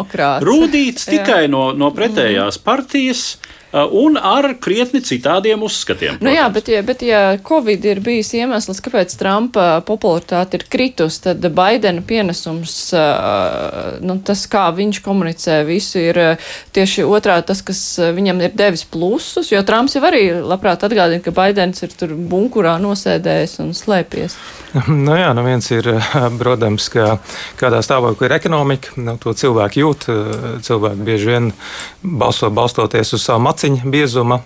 rūdīts 0.49 1.05
tikai 1.13 1.43
no, 1.53 1.75
no 1.77 1.91
pretējās 1.93 2.57
mm. 2.57 2.65
partijas, 2.65 3.25
un 3.73 4.17
ar 4.17 4.55
krietni 4.61 5.01
citādiem 5.05 5.63
uzskatiem. 5.63 6.17
Protams. 6.17 6.25
Nu 6.25 6.33
jā, 6.33 6.47
bet 6.53 6.69
ja, 6.73 6.83
bet 6.87 7.03
ja 7.05 7.21
Covid 7.45 7.85
ir 7.85 8.01
bijis 8.05 8.31
iemesls, 8.39 8.81
kāpēc 8.85 9.13
Trumpa 9.21 9.67
popularitāte 9.87 10.61
ir 10.61 10.65
kritus, 10.73 11.21
tad 11.25 11.45
Baidena 11.55 12.03
pienesums, 12.07 12.77
uh, 12.97 13.99
nu, 14.01 14.19
tas, 14.25 14.47
kā 14.51 14.69
viņš 14.77 15.03
komunicē 15.05 15.61
visu, 15.69 16.01
ir 16.01 16.21
uh, 16.23 16.53
tieši 16.77 17.05
otrā 17.05 17.39
tas, 17.45 17.61
kas 17.67 17.83
viņam 18.17 18.41
ir 18.47 18.57
devis 18.57 18.87
plusus, 18.89 19.53
jo 19.53 19.61
Trumps 19.69 19.99
jau 19.99 20.05
arī 20.09 20.25
labprāt 20.41 20.87
atgādina, 20.89 21.23
ka 21.25 21.35
Baidens 21.37 21.85
ir 21.85 21.93
tur 21.93 22.17
bunkurā 22.17 22.79
nosēdējis 22.83 23.59
un 23.65 23.77
slēpies. 23.77 24.39
Nu 25.09 25.15
jā, 25.17 25.31
nu 25.37 25.43
viens 25.47 25.65
ir, 25.73 25.87
protams, 26.41 26.89
ka 26.93 27.19
kādā 27.59 27.81
stāvoklī 27.85 28.29
ir 28.29 28.35
ekonomika, 28.37 28.93
nu, 29.01 29.15
to 29.21 29.33
cilvēki 29.37 29.81
jūt, 29.81 30.07
cilvēki 30.65 31.07
bieži 31.07 31.31
vien 31.31 31.49
balso, 32.03 32.51
balstoties 32.53 33.15
uz 33.17 33.25
savu 33.25 33.43
maciņu 33.59 33.91
biezuma. 33.91 34.39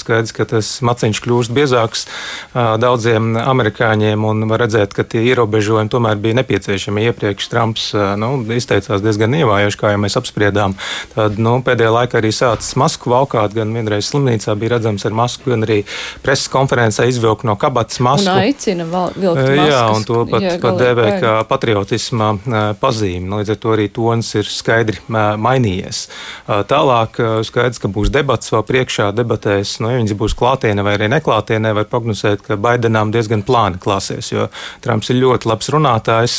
Skaidrs, 0.00 0.32
ka 0.32 0.46
tas 0.48 0.68
maciņš 0.80 1.18
kļūst 1.20 1.52
biezāks 1.52 2.06
daudziem 2.54 3.36
amerikāņiem, 3.36 4.24
un 4.24 4.46
var 4.48 4.64
redzēt, 4.64 4.94
ka 4.96 5.04
tie 5.04 5.20
ierobežojumi 5.28 5.92
tomēr 5.92 6.16
bija 6.16 6.38
nepieciešami. 6.40 7.04
Iepriekš 7.10 7.48
Trumps 7.52 7.90
nu, 8.16 8.30
izteicās 8.56 9.04
diezgan 9.04 9.36
ievājoši, 9.36 9.80
kā 9.80 9.92
jau 9.92 10.00
mēs 10.00 10.16
apspriedām. 10.16 10.76
Tad 11.12 11.36
nu, 11.36 11.58
pēdējā 11.66 11.90
laikā 11.98 12.20
arī 12.22 12.32
sācis 12.32 12.78
masku 12.80 13.12
valkāt, 13.12 13.52
gan 13.56 13.74
vienreiz 13.76 14.08
slimnīcā 14.08 14.56
bija 14.56 14.78
redzams 14.78 15.04
ar 15.04 15.16
masku, 15.20 15.52
gan 15.52 15.66
arī 15.68 15.82
preses 16.24 16.48
konferencē 16.52 17.10
izvilkt 17.10 17.44
no 17.44 17.58
kabatas 17.60 18.00
masku. 18.00 18.30
Un 18.30 18.46
aicina 18.46 18.88
vilkt 18.88 19.20
maskas. 19.20 19.68
Jā, 19.68 19.84
un 19.92 20.08
to 20.08 20.24
pat, 20.30 20.46
jā, 20.48 20.56
pat 20.64 20.80
dēvē 20.80 21.08
kā 21.20 21.36
patriotisma 21.50 22.32
pazīmi. 22.80 23.28
Līdz 23.36 23.54
ar 23.56 23.60
to 23.60 23.76
arī 23.76 23.90
tons 23.92 24.32
ir 24.40 24.48
skaidri 24.48 25.04
mainījies. 25.10 26.06
Tālāk 26.48 27.20
skaidrs, 27.44 27.80
ka 27.82 27.88
būs 27.90 28.08
debats 28.14 28.29
debats 28.30 28.52
vēl 28.52 28.62
priekšā 28.62 29.08
debatēs, 29.16 29.78
nu, 29.82 29.90
ja 29.90 29.98
viņas 29.98 30.14
būs 30.18 30.34
klātienē 30.38 30.84
vai 30.86 30.94
arī 30.94 31.08
neklātienē, 31.10 31.72
var 31.74 31.86
prognozēt, 31.90 32.44
ka 32.46 32.58
Baidenām 32.60 33.10
diezgan 33.10 33.42
plāni 33.42 33.80
klāsies, 33.82 34.30
jo 34.30 34.46
Trumps 34.84 35.10
ir 35.10 35.18
ļoti 35.18 35.48
labs 35.50 35.70
runātājs. 35.74 36.36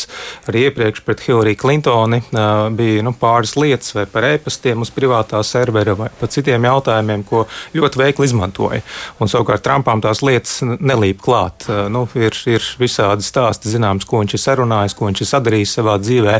Arī 0.48 0.68
iepriekš 0.70 1.04
pret 1.04 1.24
Hillary 1.26 1.58
Clintoni 1.60 2.22
uh, 2.24 2.70
bija 2.72 3.04
nu, 3.04 3.12
pāris 3.18 3.58
lietas 3.60 3.92
vai 3.98 4.06
par 4.08 4.30
ēpastiem 4.30 4.86
uz 4.86 4.92
privātā 4.96 5.42
servera 5.44 5.98
vai 6.00 6.08
par 6.20 6.32
citiem 6.32 6.64
jautājumiem, 6.70 7.26
ko 7.28 7.44
ļoti 7.76 8.00
veikli 8.00 8.30
izmantoja. 8.30 8.80
Un 9.20 9.32
savukārt 9.32 9.66
Trumpam 9.66 10.04
tās 10.04 10.24
lietas 10.24 10.62
nelīp 10.64 11.20
klāt. 11.26 11.68
Uh, 11.68 11.90
nu, 11.92 12.06
ir, 12.16 12.38
ir 12.48 12.72
visādi 12.80 13.28
stāsti 13.28 13.74
zināms, 13.74 14.08
ko 14.08 14.24
viņš 14.24 14.38
ir 14.38 14.44
sarunājis, 14.46 14.96
ko 14.96 15.12
viņš 15.12 15.26
ir 15.26 15.32
sadarījis 15.34 15.76
savā 15.82 15.98
dzīvē. 16.00 16.40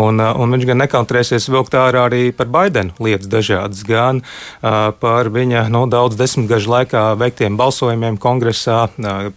Un, 0.00 0.24
uh, 0.24 0.32
un 0.40 0.56
viņš 0.56 0.68
gan 0.72 0.82
nekautrēsies 0.86 1.50
vilkt 1.52 1.76
ārā 1.76 2.08
arī 2.08 2.24
par 2.36 2.48
Baidenu 2.48 2.96
lietas 3.02 3.28
dažādas. 3.30 3.84
Gan 3.86 4.24
uh, 4.24 4.85
par 5.00 5.30
viņa 5.32 5.66
nu, 5.72 5.84
daudz 5.90 6.16
desmitgažu 6.18 6.70
laikā 6.72 7.02
veiktiem 7.20 7.56
balsojumiem 7.58 8.18
kongresā, 8.20 8.86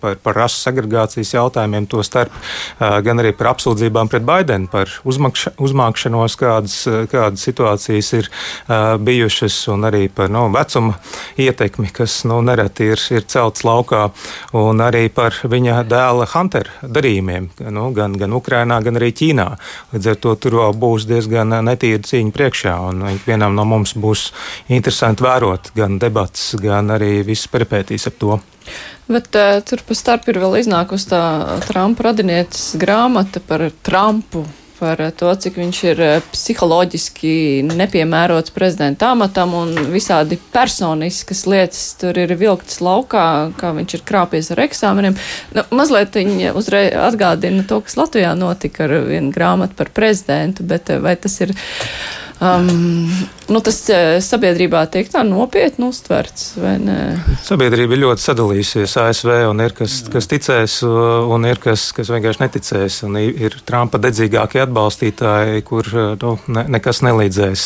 par, 0.02 0.18
par 0.24 0.38
rasu 0.38 0.60
segregācijas 0.62 1.34
jautājumiem, 1.36 1.88
to 1.90 2.04
starp 2.06 2.34
gan 2.80 3.22
arī 3.22 3.34
par 3.38 3.54
apsūdzībām 3.54 4.12
pret 4.12 4.26
Baidenu, 4.28 4.70
par 4.72 4.92
uzmakša, 5.08 5.56
uzmākšanos, 5.62 6.38
kādas, 6.40 6.78
kādas 7.12 7.46
situācijas 7.48 8.12
ir 8.20 8.30
bijušas, 9.06 9.58
un 9.74 9.88
arī 9.90 10.08
par 10.14 10.32
nu, 10.34 10.48
vecuma 10.54 10.98
ietekmi, 11.40 11.90
kas 11.96 12.22
nu, 12.30 12.42
nereti 12.46 12.92
ir, 12.94 13.04
ir 13.16 13.26
celts 13.30 13.66
laukā, 13.68 14.10
un 14.58 14.84
arī 14.84 15.08
par 15.14 15.38
viņa 15.44 15.84
dēla 15.90 16.30
Huntera 16.34 16.80
darījumiem, 16.84 17.50
nu, 17.74 17.90
gan, 17.96 18.16
gan 18.20 18.36
Ukrainā, 18.38 18.80
gan 18.86 19.00
arī 19.00 19.12
Ķīnā. 19.16 19.48
Līdz 19.94 20.12
ar 20.14 20.20
to 20.24 20.36
tur 20.40 20.60
būs 20.78 21.08
diezgan 21.10 21.54
netīra 21.66 22.02
cīņa 22.06 22.36
priekšā, 22.36 22.76
un 22.90 23.06
ikvienam 23.14 23.56
no 23.58 23.66
mums 23.68 23.96
būs 23.98 24.30
interesanti 24.70 25.26
vērot 25.26 25.39
gan 25.76 26.00
debats, 26.02 26.54
gan 26.62 26.92
arī 26.96 27.20
visas 27.28 27.50
peripētīs 27.52 28.08
ap 28.10 28.20
to. 28.22 28.40
Bet 29.10 29.34
uh, 29.40 29.60
tur 29.66 29.82
pa 29.88 29.98
starp 29.98 30.28
ir 30.30 30.38
vēl 30.42 30.60
iznākusi 30.62 31.10
tā 31.10 31.24
Trumpa 31.66 32.12
radinieces 32.12 32.76
grāmata 32.78 33.42
par 33.42 33.70
Trumpu 33.82 34.46
par 34.80 35.02
to, 35.18 35.30
cik 35.44 35.58
viņš 35.60 35.80
ir 35.92 36.02
eh, 36.04 36.28
psiholoģiski 36.32 37.34
nepiemērots 37.68 38.54
prezidenta 38.56 39.12
amatam 39.14 39.54
un 39.60 39.74
visādi 39.92 40.40
personiskas 40.54 41.44
lietas 41.50 41.84
tur 42.00 42.18
ir 42.22 42.34
vilktas 42.40 42.80
laukā, 42.84 43.26
kā 43.60 43.74
viņš 43.76 43.98
ir 43.98 44.06
krāpies 44.08 44.52
ar 44.56 44.64
eksāmeniem. 44.64 45.18
Nu, 45.58 45.66
mazliet 45.76 46.16
viņa 46.16 46.54
uzreiz 46.58 46.96
atgādina 47.10 47.66
to, 47.68 47.82
kas 47.86 48.00
Latvijā 48.00 48.32
notika 48.40 48.88
ar 48.88 48.96
vienu 49.10 49.34
grāmatu 49.36 49.76
par 49.80 49.92
prezidentu, 49.96 50.66
bet 50.68 50.94
eh, 50.94 51.04
vai 51.04 51.18
tas 51.20 51.36
ir 51.44 51.56
Um, 52.40 53.12
nu, 53.52 53.60
tas 53.60 53.82
eh, 53.92 54.22
sabiedrībā 54.24 54.86
tiek 54.88 55.10
tā 55.12 55.26
nopietni 55.28 55.90
uztverts, 55.90 56.54
vai 56.56 56.78
ne? 56.80 56.96
Sabiedrība 57.44 57.98
ir 57.98 58.04
ļoti 58.06 58.24
sadalījusies 58.24 58.94
ASV, 59.02 59.32
un 59.50 59.60
ir 59.66 59.76
kas, 59.76 59.98
kas 60.08 60.30
ticēs, 60.32 60.78
un 60.88 61.48
ir 61.50 61.60
kas, 61.60 61.90
kas 61.96 62.12
vienkārši 62.14 62.44
neticēs. 62.46 63.02
Un 63.10 63.20
ir 63.20 63.58
Trumpa 63.68 64.00
dedzīgākie 64.00 64.62
atbalstītāji, 64.64 65.66
kur 65.68 65.90
nu, 66.22 66.38
ne, 66.48 66.64
nekas 66.78 67.02
nelīdzēs 67.04 67.66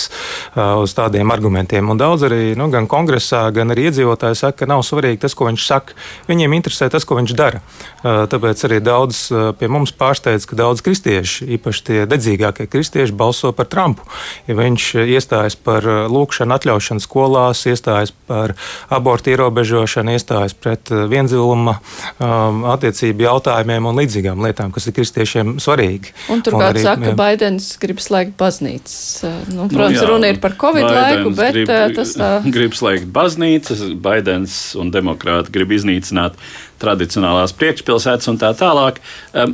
uz 0.57 0.97
tādiem 0.97 1.29
argumentiem. 1.35 1.93
Un 1.93 2.01
daudz 2.01 2.25
arī 2.25 2.55
nu, 2.57 2.71
gan 2.73 2.89
kongresā, 2.89 3.43
gan 3.53 3.75
arī 3.75 3.91
iedzīvotāji 3.91 4.41
saka, 4.41 4.63
ka 4.63 4.71
nav 4.73 4.81
svarīgi 4.87 5.21
tas, 5.27 5.37
ko 5.37 5.51
viņš 5.51 5.67
saka. 5.69 5.99
Viņiem 6.31 6.57
interesē 6.57 6.89
tas, 6.89 7.05
ko 7.05 7.19
viņš 7.19 7.35
dara. 7.37 7.61
Tāpēc 8.01 8.65
arī 8.65 8.81
daudz 8.81 9.27
pie 9.61 9.69
mums 9.69 9.93
pārsteidz, 10.01 10.49
ka 10.49 10.57
daudz 10.57 10.81
kristieši, 10.81 11.51
īpaši 11.59 11.87
tie 11.91 12.01
dedzīgākie 12.09 12.65
kristieši, 12.73 13.13
balso 13.21 13.53
par 13.53 13.69
Trumpu. 13.69 14.09
Ja 14.49 14.62
Viņš 14.63 14.87
iestājas 15.03 15.57
par 15.59 15.85
uh, 15.87 16.05
lūkšanu 16.11 16.55
atļaušanu 16.55 17.03
skolās, 17.03 17.65
iestājas 17.69 18.13
par 18.29 18.55
abortu 18.93 19.33
ierobežošanu, 19.33 20.15
iestājas 20.15 20.55
pret 20.55 20.91
uh, 20.93 21.03
vienziluma 21.11 21.77
um, 21.79 22.63
attiecību 22.73 23.27
jautājumiem 23.27 23.89
un 23.89 24.01
līdzīgām 24.01 24.43
lietām, 24.45 24.73
kas 24.75 24.87
ir 24.87 24.95
kristiešiem 24.97 25.57
svarīgi. 25.63 26.13
Un 26.33 26.43
turklāt 26.45 26.77
arī, 26.77 26.85
saka, 26.87 27.09
ka 27.09 27.15
Baidens 27.19 27.73
grib 27.81 28.01
slēgt 28.03 28.37
baznīcas. 28.39 28.99
Uh, 29.27 29.39
nu, 29.51 29.67
protams, 29.71 29.97
nu, 29.97 30.01
jā, 30.01 30.09
runa 30.13 30.33
ir 30.33 30.41
par 30.43 30.57
Covid 30.59 30.87
Baidens 30.87 31.01
laiku, 31.03 31.33
bet 31.39 31.57
grib, 31.59 31.73
tas 31.99 32.17
tā. 32.19 32.33
Grib 32.57 32.77
slēgt 32.77 33.09
baznīcas, 33.13 33.87
Baidens 34.03 34.59
un 34.79 34.93
demokrāti 34.93 35.53
grib 35.53 35.73
iznīcināt 35.75 36.39
tradicionālās 36.83 37.55
priekšpilsētas 37.57 38.29
un 38.31 38.39
tā 38.41 38.51
tālāk. 38.59 38.99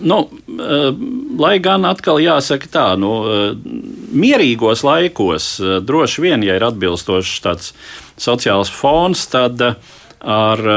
Nu, 0.01 0.23
lai 1.39 1.53
gan 1.63 1.87
atkal 1.89 2.19
jāsaka 2.23 2.71
tā, 2.73 2.87
nu, 2.99 3.13
mierīgos 4.09 4.83
laikos 4.87 5.53
droši 5.85 6.25
vien, 6.25 6.43
ja 6.43 6.57
ir 6.59 6.67
atbilstošs 6.67 7.39
tāds 7.45 7.71
sociāls 8.19 8.73
fons, 8.73 9.23
tad 9.31 9.63
ar 10.19 10.67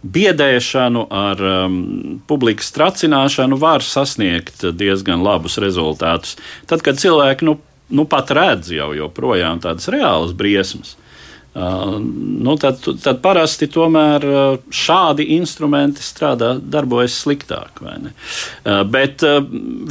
biedēšanu, 0.00 1.04
ar 1.12 1.42
um, 1.44 1.80
publikas 2.28 2.72
tracināšanu 2.72 3.58
var 3.60 3.84
sasniegt 3.84 4.64
diezgan 4.72 5.24
labus 5.24 5.58
rezultātus. 5.60 6.38
Tad, 6.70 6.84
kad 6.86 7.00
cilvēki 7.00 7.48
nu, 7.48 7.58
nu 7.92 8.06
pat 8.08 8.32
redz 8.36 8.72
jau 8.72 8.90
joprojām 8.96 9.60
tādas 9.60 9.90
reālas 9.92 10.32
briesmas, 10.36 10.96
nu, 11.54 12.54
tad, 12.62 12.78
tad 13.02 13.18
parasti 13.24 13.66
tomēr 13.70 14.26
uh, 14.26 14.58
šādi 14.70 15.26
instrumenti 15.34 16.04
strādā, 16.04 16.52
darbojas 16.62 17.16
sliktāk. 17.24 17.80
Uh, 17.82 18.84
bet 18.86 19.24
uh, 19.26 19.40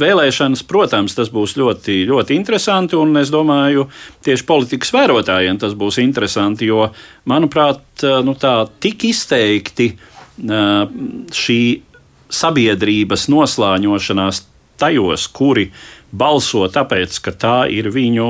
vēlēšanas, 0.00 0.64
protams, 0.68 1.16
tas 1.18 1.28
būs 1.32 1.58
ļoti, 1.60 1.98
ļoti 2.08 2.38
interesanti, 2.38 2.96
un 2.96 3.12
es 3.20 3.32
domāju, 3.32 3.90
tieši 4.24 4.46
politikas 4.48 4.94
vērotājiem 4.96 5.60
tas 5.60 5.76
būs 5.76 6.00
interesanti, 6.00 6.70
jo, 6.70 6.88
manuprāt, 7.28 7.84
uh, 8.06 8.22
nu, 8.24 8.32
tā 8.40 8.54
tik 8.80 9.04
izteikti 9.10 9.92
uh, 9.92 10.88
šī 11.36 11.60
sabiedrības 12.30 13.28
noslāņošanās 13.28 14.46
tajos, 14.80 15.28
kuri 15.36 15.68
balso 16.10 16.64
tāpēc, 16.70 17.18
ka 17.22 17.34
tā 17.34 17.56
ir 17.70 17.90
viņu 17.94 18.28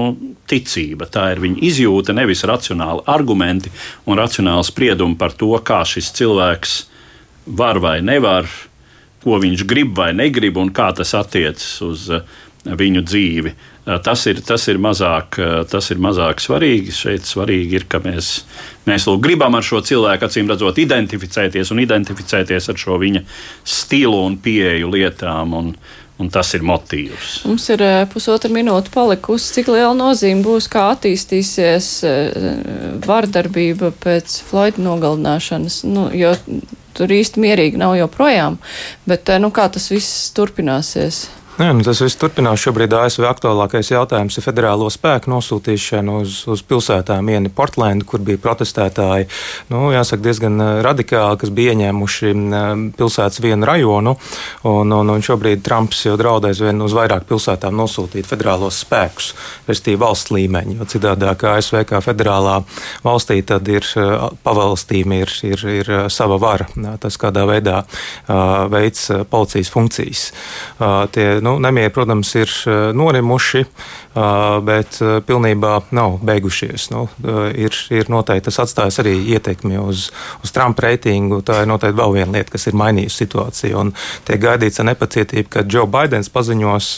ticība, 0.50 1.08
tā 1.10 1.30
ir 1.34 1.42
viņa 1.42 1.62
izjūta, 1.70 2.14
nevis 2.16 2.44
racionāli 2.48 3.04
argumenti 3.08 3.72
un 4.06 4.20
racionāli 4.20 4.66
spriedumi 4.68 5.18
par 5.20 5.34
to, 5.36 5.52
kā 5.64 5.82
šis 5.88 6.12
cilvēks 6.18 6.76
var 7.56 7.80
vai 7.82 7.98
nevar, 8.04 8.48
ko 9.24 9.40
viņš 9.40 9.66
grib 9.68 9.96
vai 9.96 10.12
negrib 10.16 10.60
un 10.60 10.70
kā 10.72 10.90
tas 10.96 11.12
attiecas 11.16 11.74
uz 11.84 12.06
uh, 12.12 12.24
viņu 12.64 13.02
dzīvi. 13.04 13.52
Uh, 13.80 13.96
tas 14.04 14.22
ir, 14.28 14.40
tas 14.44 14.64
ir, 14.68 14.80
mazāk, 14.80 15.40
uh, 15.40 15.54
tas 15.68 15.90
ir 15.92 16.00
mazāk 16.00 16.40
svarīgi. 16.40 16.92
Šeit 16.94 17.28
svarīgi 17.28 17.80
ir, 17.80 17.86
ka 17.90 18.00
mēs, 18.04 18.30
mēs 18.88 19.08
gribam 19.20 19.56
ar 19.56 19.66
šo 19.66 19.80
cilvēku, 19.84 20.28
acīm 20.28 20.52
redzot, 20.52 20.80
identificēties 20.80 21.72
un 21.72 21.82
identificēties 21.84 22.70
ar 22.72 22.80
šo 22.80 23.00
viņa 23.00 23.24
stilu 23.64 24.22
un 24.28 24.38
pieeju 24.40 24.92
lietām. 24.92 25.56
Un, 25.56 25.74
uh, 25.74 25.99
Un 26.20 26.28
tas 26.28 26.50
ir 26.52 26.64
motīvs. 26.66 27.40
Mums 27.48 27.64
ir 27.72 27.80
eh, 27.84 28.02
pusotra 28.12 28.50
minūte 28.52 28.92
palikusi. 28.92 29.54
Cik 29.56 29.70
liela 29.72 29.94
nozīme 29.96 30.44
būs, 30.44 30.68
kā 30.68 30.90
attīstīsies 30.92 31.88
eh, 32.04 32.42
vardarbība 33.06 33.94
pēc 34.04 34.40
Floyda 34.50 34.84
nogalināšanas? 34.84 35.80
Nu, 35.88 36.10
jo 36.12 36.34
tur 36.96 37.12
īsti 37.16 37.40
mierīgi 37.40 37.80
nav 37.80 37.96
joprojām, 37.96 38.58
bet 39.08 39.32
eh, 39.32 39.40
nu, 39.40 39.48
kā 39.54 39.70
tas 39.72 39.88
viss 39.92 40.28
turpināsies? 40.36 41.24
Jā, 41.60 41.74
nu 41.76 41.84
tas 41.84 41.98
viss 42.00 42.16
turpinās. 42.16 42.62
Šobrīd 42.62 42.94
ASV 42.96 43.26
aktuālākais 43.28 43.90
jautājums 43.90 44.38
ir 44.40 44.44
federālo 44.46 44.86
spēku 44.88 45.28
nosūtīšana 45.28 46.14
uz, 46.22 46.38
uz 46.48 46.62
pilsētām. 46.64 47.26
Viena 47.28 47.50
Portlandu, 47.52 48.06
kur 48.08 48.22
bija 48.24 48.40
protestētāji, 48.40 49.26
nu, 49.68 49.90
jāsaka, 49.92 50.24
diezgan 50.24 50.56
eh, 50.56 50.70
radikāli, 50.86 51.36
kas 51.42 51.52
bija 51.52 51.74
ieņēmuši 51.74 52.30
eh, 52.32 52.70
pilsētas 52.96 53.42
vienu 53.44 53.68
rajonu. 53.68 54.14
Un, 54.70 54.94
un, 54.96 55.12
un 55.12 55.26
šobrīd 55.26 55.60
Trumps 55.66 56.00
jau 56.06 56.14
draudēs 56.16 56.62
vien 56.64 56.80
uz 56.80 56.94
vairāk 56.96 57.26
pilsētām 57.28 57.76
nosūtīt 57.76 58.30
federālos 58.30 58.80
spēkus, 58.86 59.34
respektīvi 59.68 60.00
valsts 60.00 60.32
līmeņi. 60.32 60.78
Jo 60.80 60.88
citādi 60.88 61.28
kā 61.44 61.58
ASV 61.58 61.84
kā 61.92 62.00
federālā 62.00 62.56
valstī, 63.04 63.42
tad 63.44 63.68
ir 63.68 63.84
eh, 64.00 64.14
pavalstīm 64.48 65.12
ir, 65.18 65.36
ir, 65.52 65.68
ir 65.82 65.92
sava 66.08 66.40
vara. 66.40 66.70
Tas 67.04 67.20
kādā 67.20 67.44
veidā 67.44 67.82
veids 68.72 69.10
policijas 69.28 69.68
funkcijas. 69.76 70.26
Tie, 71.12 71.28
nu, 71.44 71.49
Nu, 71.50 71.58
nemieri, 71.58 71.90
protams, 71.90 72.30
ir 72.38 72.50
eh, 72.66 72.90
norimuši, 72.94 73.64
bet 74.66 74.96
pilnībā 75.26 75.70
nav 75.94 76.16
beigušies. 76.26 76.88
Nu, 76.90 77.04
ir, 77.54 77.76
ir 77.94 78.08
noteikti 78.10 78.48
tas 78.48 78.58
atstājis 78.64 78.98
arī 78.98 79.12
ietekmi 79.36 79.78
uz, 79.78 80.08
uz 80.42 80.50
Trumpa 80.50 80.88
reitingu. 80.88 81.38
Tā 81.46 81.60
ir 81.62 81.68
noteikti 81.70 81.98
vēl 82.00 82.16
viena 82.16 82.34
lieta, 82.34 82.50
kas 82.56 82.66
ir 82.66 82.74
mainījusi 82.78 83.22
situāciju. 83.22 83.84
Un 83.84 83.92
tiek 84.26 84.40
gaidīts 84.42 84.82
ar 84.82 84.88
nepacietību, 84.90 85.52
ka 85.54 85.62
Joe 85.62 85.86
Bidenis 85.90 86.32
paziņos 86.34 86.88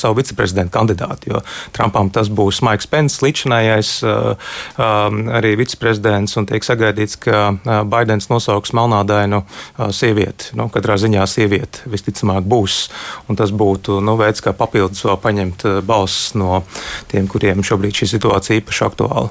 savu 0.00 0.18
viceprezidenta 0.18 0.74
kandidātu, 0.74 1.30
jo 1.30 1.44
Trumpam 1.76 2.10
tas 2.10 2.32
būs 2.34 2.64
Maiks 2.66 2.90
Pence, 2.90 3.22
līdzinājais 3.22 3.92
um, 4.02 5.22
arī 5.38 5.54
viceprezidents, 5.60 6.34
un 6.40 6.50
tiek 6.50 6.66
sagaidīts, 6.66 7.20
ka 7.22 7.52
Bidenis 7.86 8.30
nosauks 8.32 8.74
melnādainu 8.76 9.44
sievieti. 9.94 10.54
Nu, 10.58 10.66
katrā 10.72 10.98
ziņā 11.00 11.24
sieviete 11.30 11.86
visticamāk 11.90 12.46
būs, 12.48 12.82
un 13.30 13.38
tas 13.38 13.52
būtu 13.70 14.00
nu, 14.04 14.18
veids, 14.20 14.42
kā 14.44 14.52
papildus 14.56 15.06
vēl 15.06 15.20
paņemt 15.22 15.68
uh, 15.68 15.78
balsis 15.86 16.34
no 16.38 16.64
tiem, 17.10 17.30
kuriem 17.30 17.62
šobrīd 17.66 18.02
šī 18.02 18.14
situācija 18.18 18.60
īpaši 18.60 18.90
aktuāla. 18.90 19.30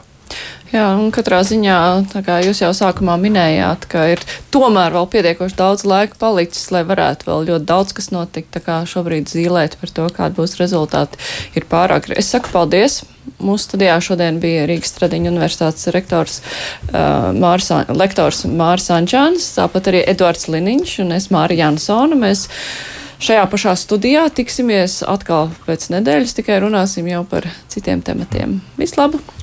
Jā, 0.69 0.83
un 1.01 1.07
katrā 1.09 1.39
ziņā, 1.41 1.75
kā 2.21 2.35
jūs 2.45 2.59
jau 2.61 2.69
sākumā 2.77 3.15
minējāt, 3.17 3.87
ka 3.89 4.03
ir 4.11 4.21
tomēr 4.53 4.93
vēl 4.93 5.07
pietiekoši 5.09 5.57
daudz 5.57 5.85
laika 5.89 6.19
palicis, 6.21 6.67
lai 6.69 6.83
varētu 6.85 7.25
vēl 7.25 7.47
ļoti 7.47 7.65
daudz 7.71 7.95
kas 7.97 8.11
notikt. 8.13 8.51
Tā 8.53 8.61
kā 8.61 8.75
šobrīd 8.85 9.31
zīlēt 9.31 9.79
par 9.81 9.93
to, 9.95 10.05
kāda 10.13 10.37
būs 10.37 10.59
rezultāti, 10.61 11.17
ir 11.57 11.65
pārāk. 11.69 12.11
Es 12.13 12.29
saku 12.29 12.53
paldies. 12.53 13.01
Mūsu 13.41 13.65
studijā 13.65 13.95
šodien 14.03 14.37
bija 14.43 14.67
Rīgas 14.69 14.93
Tradiņu 14.97 15.31
universitātes 15.31 15.89
rektors, 15.95 16.39
uh, 16.91 17.31
Mārs, 17.33 17.71
lektors 17.89 18.43
Mārs 18.45 18.89
Ančāns, 18.93 19.49
tāpat 19.57 19.89
arī 19.89 20.03
Edvards 20.13 20.49
Liniņš 20.53 20.95
un 21.05 21.17
es 21.17 21.29
Māra 21.33 21.57
Jansona. 21.57 22.17
Mēs 22.19 22.45
Šajā 23.19 23.43
pašā 23.51 23.73
studijā 23.75 24.21
tiksimies 24.31 25.01
atkal 25.03 25.51
pēc 25.65 25.89
nedēļas, 25.91 26.37
tikai 26.37 26.61
runāsim 26.63 27.09
jau 27.11 27.25
par 27.27 27.49
citiem 27.67 27.99
tematiem. 28.05 28.61
Vislabāk! 28.79 29.38